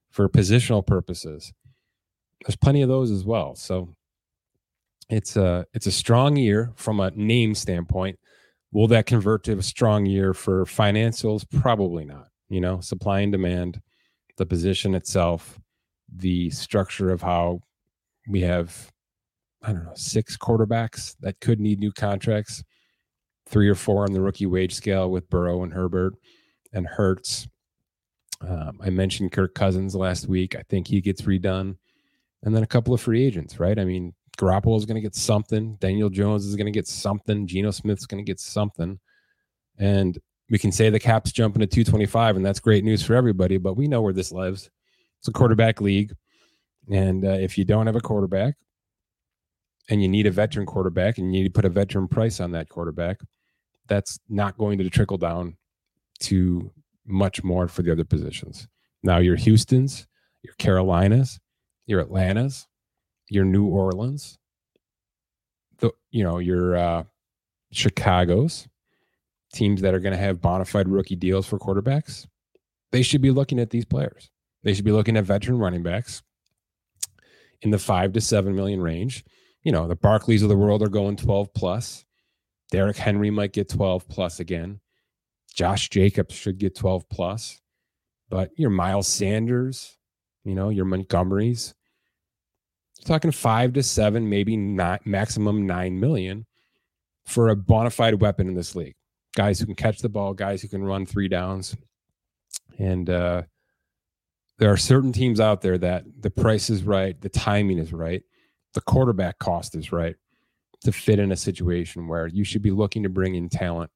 for 0.10 0.28
positional 0.30 0.86
purposes. 0.86 1.54
There's 2.46 2.56
plenty 2.56 2.82
of 2.82 2.90
those 2.90 3.12
as 3.12 3.26
well. 3.26 3.56
So 3.56 3.96
it's 5.10 5.36
a 5.36 5.66
it's 5.74 5.88
a 5.88 5.92
strong 5.92 6.36
year 6.36 6.72
from 6.76 7.00
a 7.00 7.12
name 7.12 7.56
standpoint. 7.56 8.20
Will 8.72 8.88
that 8.88 9.08
convert 9.08 9.44
to 9.46 9.58
a 9.58 9.64
strong 9.64 10.06
year 10.06 10.34
for 10.34 10.66
financials? 10.66 11.46
Probably 11.50 12.06
not. 12.06 12.28
You 12.50 12.62
know, 12.62 12.80
supply 12.80 13.22
and 13.22 13.32
demand, 13.32 13.82
the 14.38 14.46
position 14.46 14.96
itself, 14.96 15.60
the 16.16 16.50
structure 16.52 17.12
of 17.12 17.22
how 17.22 17.62
we 18.28 18.42
have, 18.42 18.92
I 19.64 19.74
don't 19.74 19.86
know, 19.86 19.96
six 19.96 20.38
quarterbacks 20.38 21.16
that 21.22 21.40
could 21.40 21.60
need 21.60 21.80
new 21.80 21.92
contracts, 21.92 22.64
three 23.48 23.68
or 23.68 23.76
four 23.76 24.04
on 24.04 24.14
the 24.14 24.22
rookie 24.22 24.46
wage 24.46 24.76
scale 24.76 25.10
with 25.10 25.30
Burrow 25.30 25.64
and 25.64 25.74
Herbert 25.74 26.14
and 26.72 26.86
Hurts. 26.86 27.48
Um, 28.42 28.80
I 28.82 28.90
mentioned 28.90 29.32
Kirk 29.32 29.54
Cousins 29.54 29.96
last 29.96 30.28
week. 30.28 30.56
I 30.56 30.64
think 30.70 30.88
he 30.88 31.02
gets 31.02 31.24
redone. 31.24 31.78
And 32.44 32.56
then 32.56 32.64
a 32.64 32.68
couple 32.68 32.94
of 32.94 33.02
free 33.02 33.26
agents, 33.26 33.60
right? 33.60 33.78
I 33.78 33.84
mean, 33.84 34.14
Garoppolo 34.38 34.78
is 34.78 34.86
going 34.86 34.96
to 34.96 35.02
get 35.02 35.16
something. 35.16 35.76
Daniel 35.82 36.10
Jones 36.10 36.46
is 36.46 36.56
going 36.56 36.66
to 36.66 36.72
get 36.72 36.88
something. 36.88 37.46
Geno 37.46 37.72
Smith's 37.72 38.06
going 38.06 38.24
to 38.24 38.30
get 38.30 38.40
something. 38.40 39.00
And 39.78 40.18
we 40.50 40.58
can 40.58 40.72
say 40.72 40.90
the 40.90 41.00
cap's 41.00 41.32
jumping 41.32 41.60
to 41.60 41.68
225, 41.68 42.38
and 42.38 42.46
that's 42.46 42.60
great 42.60 42.84
news 42.84 43.04
for 43.04 43.14
everybody, 43.14 43.58
but 43.58 43.76
we 43.76 43.88
know 43.88 44.02
where 44.02 44.14
this 44.14 44.32
lives. 44.32 44.70
It's 45.20 45.28
a 45.28 45.32
quarterback 45.32 45.82
league. 45.82 46.14
And 46.90 47.26
uh, 47.26 47.32
if 47.32 47.58
you 47.58 47.66
don't 47.66 47.86
have 47.86 47.96
a 47.96 48.02
quarterback 48.02 48.56
and 49.90 50.02
you 50.02 50.08
need 50.08 50.26
a 50.26 50.32
veteran 50.32 50.66
quarterback 50.66 51.18
and 51.18 51.28
you 51.28 51.32
need 51.32 51.48
to 51.48 51.54
put 51.54 51.66
a 51.66 51.70
veteran 51.70 52.08
price 52.08 52.40
on 52.40 52.52
that 52.54 52.70
quarterback, 52.70 53.20
that's 53.88 54.20
not 54.30 54.58
going 54.58 54.78
to 54.78 54.90
trickle 54.90 55.18
down 55.18 55.58
to 56.22 56.72
much 57.10 57.44
more 57.44 57.68
for 57.68 57.82
the 57.82 57.92
other 57.92 58.06
positions. 58.06 58.68
Now, 59.04 59.18
your 59.18 59.36
Houston's, 59.36 60.08
your 60.44 60.54
Carolinas, 60.58 61.40
your 61.86 62.00
Atlanta's, 62.00 62.68
your 63.30 63.46
New 63.46 63.66
Orleans, 63.66 64.38
the 65.80 65.92
you 66.12 66.24
know 66.24 66.40
your 66.40 66.76
uh, 66.76 67.04
Chicago's 67.72 68.68
teams 69.54 69.82
that 69.82 69.94
are 69.94 70.00
going 70.00 70.14
to 70.14 70.20
have 70.20 70.42
bona 70.42 70.66
fide 70.66 70.88
rookie 70.88 71.16
deals 71.16 71.48
for 71.48 71.58
quarterbacks. 71.58 72.28
They 72.92 73.02
should 73.02 73.22
be 73.22 73.32
looking 73.32 73.60
at 73.60 73.70
these 73.70 73.86
players. 73.86 74.30
They 74.64 74.74
should 74.74 74.86
be 74.86 74.92
looking 74.92 75.18
at 75.18 75.26
veteran 75.26 75.60
running 75.60 75.84
backs 75.84 76.22
in 77.62 77.72
the 77.72 77.80
five 77.80 78.14
to 78.14 78.22
seven 78.22 78.56
million 78.56 78.82
range. 78.82 79.24
You 79.64 79.72
know, 79.72 79.88
the 79.88 79.96
Barclays 79.96 80.44
of 80.44 80.50
the 80.50 80.58
world 80.58 80.82
are 80.82 80.90
going 80.90 81.18
12 81.18 81.54
plus. 81.54 82.06
Derrick 82.72 82.98
Henry 82.98 83.30
might 83.30 83.54
get 83.54 83.70
12 83.70 84.08
plus 84.08 84.40
again. 84.40 84.80
Josh 85.54 85.90
Jacobs 85.90 86.36
should 86.36 86.58
get 86.58 86.76
12 86.76 87.10
plus. 87.10 87.60
But 88.30 88.52
your 88.56 88.70
Miles 88.70 89.08
Sanders, 89.08 89.98
you 90.44 90.54
know, 90.54 90.70
your 90.70 90.86
Montgomerys, 90.86 91.74
you're 92.98 93.08
talking 93.08 93.32
five 93.32 93.74
to 93.74 93.84
seven, 93.84 94.30
maybe 94.30 94.56
not 94.56 95.06
maximum 95.06 95.66
nine 95.66 96.00
million 96.00 96.46
for 97.26 97.50
a 97.50 97.56
bona 97.56 97.90
fide 97.90 98.22
weapon 98.22 98.48
in 98.48 98.56
this 98.56 98.76
league. 98.76 98.96
Guys 99.36 99.60
who 99.60 99.66
can 99.66 99.76
catch 99.76 100.00
the 100.00 100.10
ball, 100.10 100.34
guys 100.34 100.62
who 100.62 100.68
can 100.68 100.84
run 100.84 101.06
three 101.06 101.28
downs. 101.28 101.76
And 102.78 103.10
uh, 103.10 103.44
there 104.58 104.72
are 104.72 104.78
certain 104.78 105.12
teams 105.12 105.40
out 105.40 105.62
there 105.62 105.78
that 105.78 106.04
the 106.20 106.30
price 106.30 106.70
is 106.70 106.84
right, 106.84 107.20
the 107.20 107.30
timing 107.30 107.78
is 107.78 107.94
right, 107.94 108.24
the 108.74 108.82
quarterback 108.82 109.40
cost 109.40 109.76
is 109.76 109.92
right 109.92 110.16
to 110.84 110.92
fit 110.92 111.20
in 111.20 111.32
a 111.32 111.38
situation 111.38 112.08
where 112.08 112.28
you 112.28 112.44
should 112.44 112.62
be 112.62 112.72
looking 112.72 113.04
to 113.04 113.10
bring 113.10 113.36
in 113.36 113.50
talent 113.50 113.92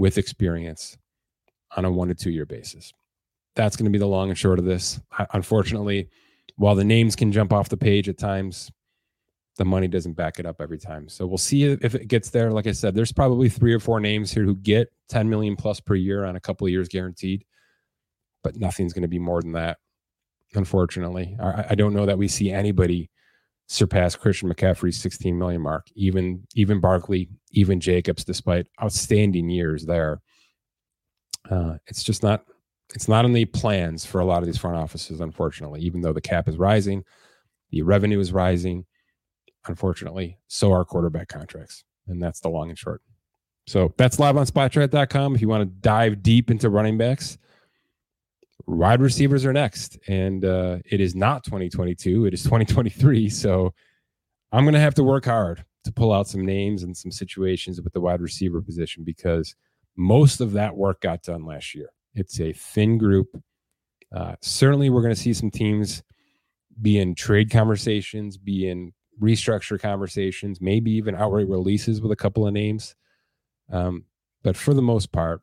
with 0.00 0.16
experience 0.16 0.96
on 1.76 1.84
a 1.84 1.90
one 1.90 2.08
to 2.08 2.14
two 2.14 2.30
year 2.30 2.46
basis. 2.46 2.92
That's 3.54 3.76
going 3.76 3.84
to 3.84 3.90
be 3.90 3.98
the 3.98 4.06
long 4.06 4.30
and 4.30 4.38
short 4.38 4.58
of 4.58 4.64
this. 4.64 4.98
Unfortunately, 5.32 6.08
while 6.56 6.74
the 6.74 6.84
names 6.84 7.14
can 7.14 7.30
jump 7.30 7.52
off 7.52 7.68
the 7.68 7.76
page 7.76 8.08
at 8.08 8.16
times, 8.16 8.70
the 9.56 9.64
money 9.64 9.88
doesn't 9.88 10.14
back 10.14 10.38
it 10.38 10.46
up 10.46 10.60
every 10.60 10.78
time. 10.78 11.08
So 11.08 11.26
we'll 11.26 11.36
see 11.36 11.64
if 11.64 11.94
it 11.94 12.08
gets 12.08 12.30
there. 12.30 12.50
Like 12.50 12.66
I 12.66 12.72
said, 12.72 12.94
there's 12.94 13.12
probably 13.12 13.50
three 13.50 13.74
or 13.74 13.78
four 13.80 14.00
names 14.00 14.32
here 14.32 14.44
who 14.44 14.56
get 14.56 14.88
10 15.10 15.28
million 15.28 15.54
plus 15.54 15.80
per 15.80 15.94
year 15.94 16.24
on 16.24 16.34
a 16.34 16.40
couple 16.40 16.66
of 16.66 16.70
years 16.70 16.88
guaranteed, 16.88 17.44
but 18.42 18.56
nothing's 18.56 18.94
going 18.94 19.02
to 19.02 19.08
be 19.08 19.18
more 19.18 19.42
than 19.42 19.52
that. 19.52 19.78
Unfortunately, 20.54 21.36
I, 21.40 21.66
I 21.70 21.74
don't 21.74 21.92
know 21.92 22.06
that 22.06 22.18
we 22.18 22.26
see 22.26 22.50
anybody 22.50 23.10
surpass 23.72 24.16
Christian 24.16 24.52
McCaffrey's 24.52 24.96
16 24.96 25.38
million 25.38 25.62
mark. 25.62 25.86
Even 25.94 26.44
even 26.56 26.80
Barkley, 26.80 27.28
even 27.52 27.78
Jacobs, 27.78 28.24
despite 28.24 28.66
outstanding 28.82 29.48
years 29.48 29.86
there, 29.86 30.20
uh, 31.48 31.74
it's 31.86 32.02
just 32.02 32.22
not 32.22 32.44
it's 32.94 33.06
not 33.06 33.24
in 33.24 33.32
the 33.32 33.44
plans 33.44 34.04
for 34.04 34.20
a 34.20 34.24
lot 34.24 34.42
of 34.42 34.46
these 34.46 34.58
front 34.58 34.76
offices, 34.76 35.20
unfortunately, 35.20 35.80
even 35.82 36.00
though 36.00 36.12
the 36.12 36.20
cap 36.20 36.48
is 36.48 36.56
rising, 36.56 37.04
the 37.70 37.82
revenue 37.82 38.18
is 38.18 38.32
rising. 38.32 38.86
Unfortunately, 39.66 40.38
so 40.48 40.72
are 40.72 40.84
quarterback 40.84 41.28
contracts. 41.28 41.84
And 42.08 42.20
that's 42.20 42.40
the 42.40 42.48
long 42.48 42.70
and 42.70 42.78
short. 42.78 43.02
So 43.66 43.94
that's 43.96 44.18
live 44.18 44.36
on 44.36 44.46
spotrac.com. 44.46 45.34
If 45.36 45.40
you 45.42 45.48
want 45.48 45.62
to 45.62 45.76
dive 45.80 46.22
deep 46.24 46.50
into 46.50 46.70
running 46.70 46.98
backs, 46.98 47.38
wide 48.66 49.00
receivers 49.00 49.44
are 49.44 49.52
next. 49.52 49.98
And 50.08 50.44
uh, 50.44 50.78
it 50.84 51.00
is 51.00 51.14
not 51.14 51.44
2022, 51.44 52.26
it 52.26 52.34
is 52.34 52.42
2023. 52.42 53.28
So 53.28 53.74
I'm 54.52 54.64
going 54.64 54.74
to 54.74 54.80
have 54.80 54.94
to 54.94 55.04
work 55.04 55.24
hard 55.24 55.64
to 55.84 55.92
pull 55.92 56.12
out 56.12 56.28
some 56.28 56.44
names 56.44 56.82
and 56.82 56.96
some 56.96 57.10
situations 57.10 57.80
with 57.80 57.92
the 57.92 58.00
wide 58.00 58.20
receiver 58.20 58.60
position 58.60 59.04
because 59.04 59.54
most 59.96 60.40
of 60.40 60.52
that 60.52 60.76
work 60.76 61.00
got 61.00 61.22
done 61.22 61.44
last 61.44 61.74
year. 61.74 61.90
It's 62.14 62.40
a 62.40 62.52
thin 62.52 62.98
group. 62.98 63.28
Uh, 64.14 64.34
certainly, 64.40 64.90
we're 64.90 65.02
going 65.02 65.14
to 65.14 65.20
see 65.20 65.32
some 65.32 65.50
teams 65.50 66.02
be 66.80 66.98
in 66.98 67.14
trade 67.14 67.50
conversations, 67.50 68.36
be 68.36 68.68
in 68.68 68.92
restructure 69.20 69.78
conversations, 69.78 70.60
maybe 70.60 70.90
even 70.92 71.14
outright 71.14 71.48
releases 71.48 72.00
with 72.00 72.10
a 72.10 72.16
couple 72.16 72.46
of 72.46 72.52
names. 72.52 72.94
Um, 73.70 74.04
but 74.42 74.56
for 74.56 74.74
the 74.74 74.82
most 74.82 75.12
part, 75.12 75.42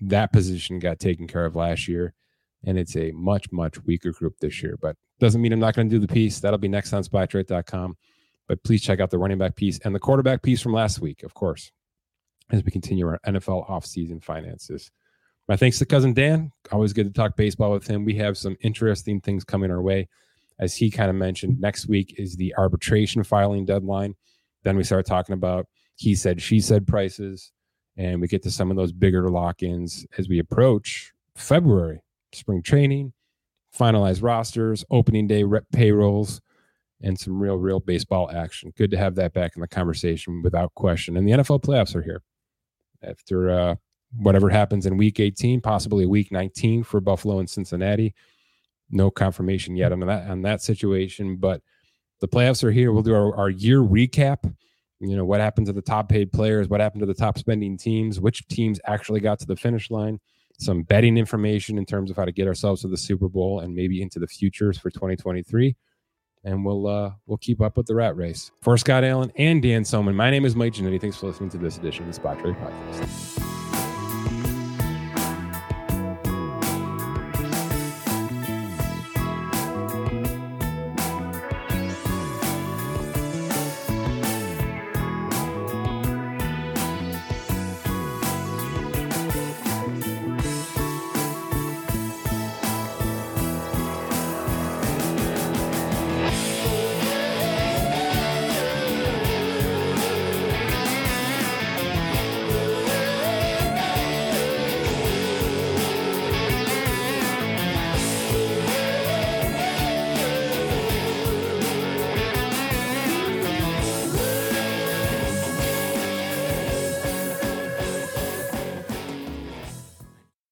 that 0.00 0.32
position 0.32 0.78
got 0.78 0.98
taken 0.98 1.26
care 1.26 1.44
of 1.44 1.56
last 1.56 1.88
year, 1.88 2.14
and 2.64 2.78
it's 2.78 2.96
a 2.96 3.12
much, 3.12 3.50
much 3.52 3.82
weaker 3.84 4.12
group 4.12 4.38
this 4.40 4.62
year. 4.62 4.76
But 4.80 4.96
doesn't 5.20 5.40
mean 5.40 5.52
I'm 5.52 5.60
not 5.60 5.74
going 5.74 5.88
to 5.88 5.94
do 5.94 6.04
the 6.04 6.12
piece. 6.12 6.40
That'll 6.40 6.58
be 6.58 6.68
next 6.68 6.92
on 6.92 7.02
spotrac.com. 7.02 7.96
But 8.46 8.62
please 8.62 8.82
check 8.82 9.00
out 9.00 9.10
the 9.10 9.18
running 9.18 9.38
back 9.38 9.56
piece 9.56 9.78
and 9.80 9.94
the 9.94 9.98
quarterback 9.98 10.42
piece 10.42 10.60
from 10.60 10.72
last 10.72 11.00
week, 11.00 11.22
of 11.22 11.34
course, 11.34 11.70
as 12.50 12.64
we 12.64 12.70
continue 12.70 13.06
our 13.06 13.20
NFL 13.26 13.68
offseason 13.68 14.22
finances. 14.22 14.90
My 15.48 15.56
thanks 15.56 15.78
to 15.78 15.86
cousin 15.86 16.12
Dan. 16.12 16.52
Always 16.72 16.92
good 16.92 17.06
to 17.06 17.12
talk 17.12 17.36
baseball 17.36 17.72
with 17.72 17.86
him. 17.86 18.04
We 18.04 18.14
have 18.16 18.36
some 18.36 18.56
interesting 18.60 19.20
things 19.20 19.44
coming 19.44 19.70
our 19.70 19.82
way. 19.82 20.08
As 20.58 20.74
he 20.74 20.90
kind 20.90 21.08
of 21.08 21.16
mentioned, 21.16 21.60
next 21.60 21.88
week 21.88 22.14
is 22.18 22.36
the 22.36 22.54
arbitration 22.56 23.22
filing 23.22 23.64
deadline. 23.64 24.14
Then 24.64 24.76
we 24.76 24.82
start 24.82 25.06
talking 25.06 25.34
about 25.34 25.66
he 25.94 26.14
said, 26.14 26.40
she 26.40 26.60
said 26.60 26.86
prices, 26.86 27.52
and 27.96 28.20
we 28.20 28.28
get 28.28 28.42
to 28.44 28.50
some 28.50 28.70
of 28.70 28.76
those 28.76 28.92
bigger 28.92 29.28
lock 29.28 29.62
ins 29.62 30.06
as 30.16 30.28
we 30.28 30.38
approach 30.38 31.12
February, 31.34 32.00
spring 32.32 32.62
training, 32.62 33.12
finalize 33.78 34.22
rosters, 34.22 34.84
opening 34.90 35.26
day 35.26 35.44
rep 35.44 35.64
payrolls, 35.72 36.40
and 37.02 37.18
some 37.18 37.40
real, 37.40 37.56
real 37.56 37.80
baseball 37.80 38.30
action. 38.30 38.72
Good 38.76 38.90
to 38.90 38.96
have 38.96 39.14
that 39.16 39.32
back 39.32 39.52
in 39.56 39.60
the 39.60 39.68
conversation 39.68 40.42
without 40.42 40.74
question. 40.74 41.16
And 41.16 41.26
the 41.26 41.32
NFL 41.32 41.62
playoffs 41.62 41.94
are 41.94 42.02
here. 42.02 42.22
After 43.02 43.50
uh, 43.50 43.74
whatever 44.16 44.48
happens 44.50 44.86
in 44.86 44.96
week 44.96 45.20
18, 45.20 45.60
possibly 45.60 46.06
week 46.06 46.32
19 46.32 46.82
for 46.82 47.00
Buffalo 47.00 47.38
and 47.38 47.48
Cincinnati. 47.48 48.14
No 48.90 49.10
confirmation 49.10 49.76
yet 49.76 49.92
on 49.92 50.00
that 50.00 50.30
on 50.30 50.42
that 50.42 50.62
situation, 50.62 51.36
but 51.36 51.60
the 52.20 52.28
playoffs 52.28 52.64
are 52.64 52.70
here. 52.70 52.90
We'll 52.90 53.02
do 53.02 53.14
our, 53.14 53.36
our 53.36 53.50
year 53.50 53.80
recap. 53.80 54.52
You 54.98 55.16
know, 55.16 55.24
what 55.24 55.40
happened 55.40 55.66
to 55.66 55.72
the 55.72 55.82
top 55.82 56.08
paid 56.08 56.32
players, 56.32 56.68
what 56.68 56.80
happened 56.80 57.00
to 57.00 57.06
the 57.06 57.14
top 57.14 57.38
spending 57.38 57.76
teams, 57.76 58.18
which 58.18 58.48
teams 58.48 58.80
actually 58.86 59.20
got 59.20 59.38
to 59.40 59.46
the 59.46 59.56
finish 59.56 59.90
line, 59.90 60.18
some 60.58 60.82
betting 60.82 61.16
information 61.16 61.78
in 61.78 61.86
terms 61.86 62.10
of 62.10 62.16
how 62.16 62.24
to 62.24 62.32
get 62.32 62.46
ourselves 62.46 62.82
to 62.82 62.88
the 62.88 62.96
Super 62.96 63.28
Bowl 63.28 63.60
and 63.60 63.74
maybe 63.74 64.02
into 64.02 64.18
the 64.18 64.26
futures 64.26 64.78
for 64.78 64.90
2023 64.90 65.76
and 66.44 66.64
we'll 66.64 66.86
uh, 66.86 67.12
we'll 67.26 67.38
keep 67.38 67.60
up 67.60 67.76
with 67.76 67.86
the 67.86 67.94
rat 67.94 68.16
race. 68.16 68.50
For 68.62 68.76
Scott 68.76 69.04
Allen 69.04 69.32
and 69.36 69.62
Dan 69.62 69.82
Soemann, 69.82 70.14
my 70.14 70.30
name 70.30 70.44
is 70.44 70.56
Mike 70.56 70.74
Ginnitti. 70.74 71.00
Thanks 71.00 71.16
for 71.16 71.26
listening 71.26 71.50
to 71.50 71.58
this 71.58 71.76
edition 71.78 72.08
of 72.08 72.14
the 72.14 72.20
Spotrac 72.20 72.56
Podcast. 72.60 73.37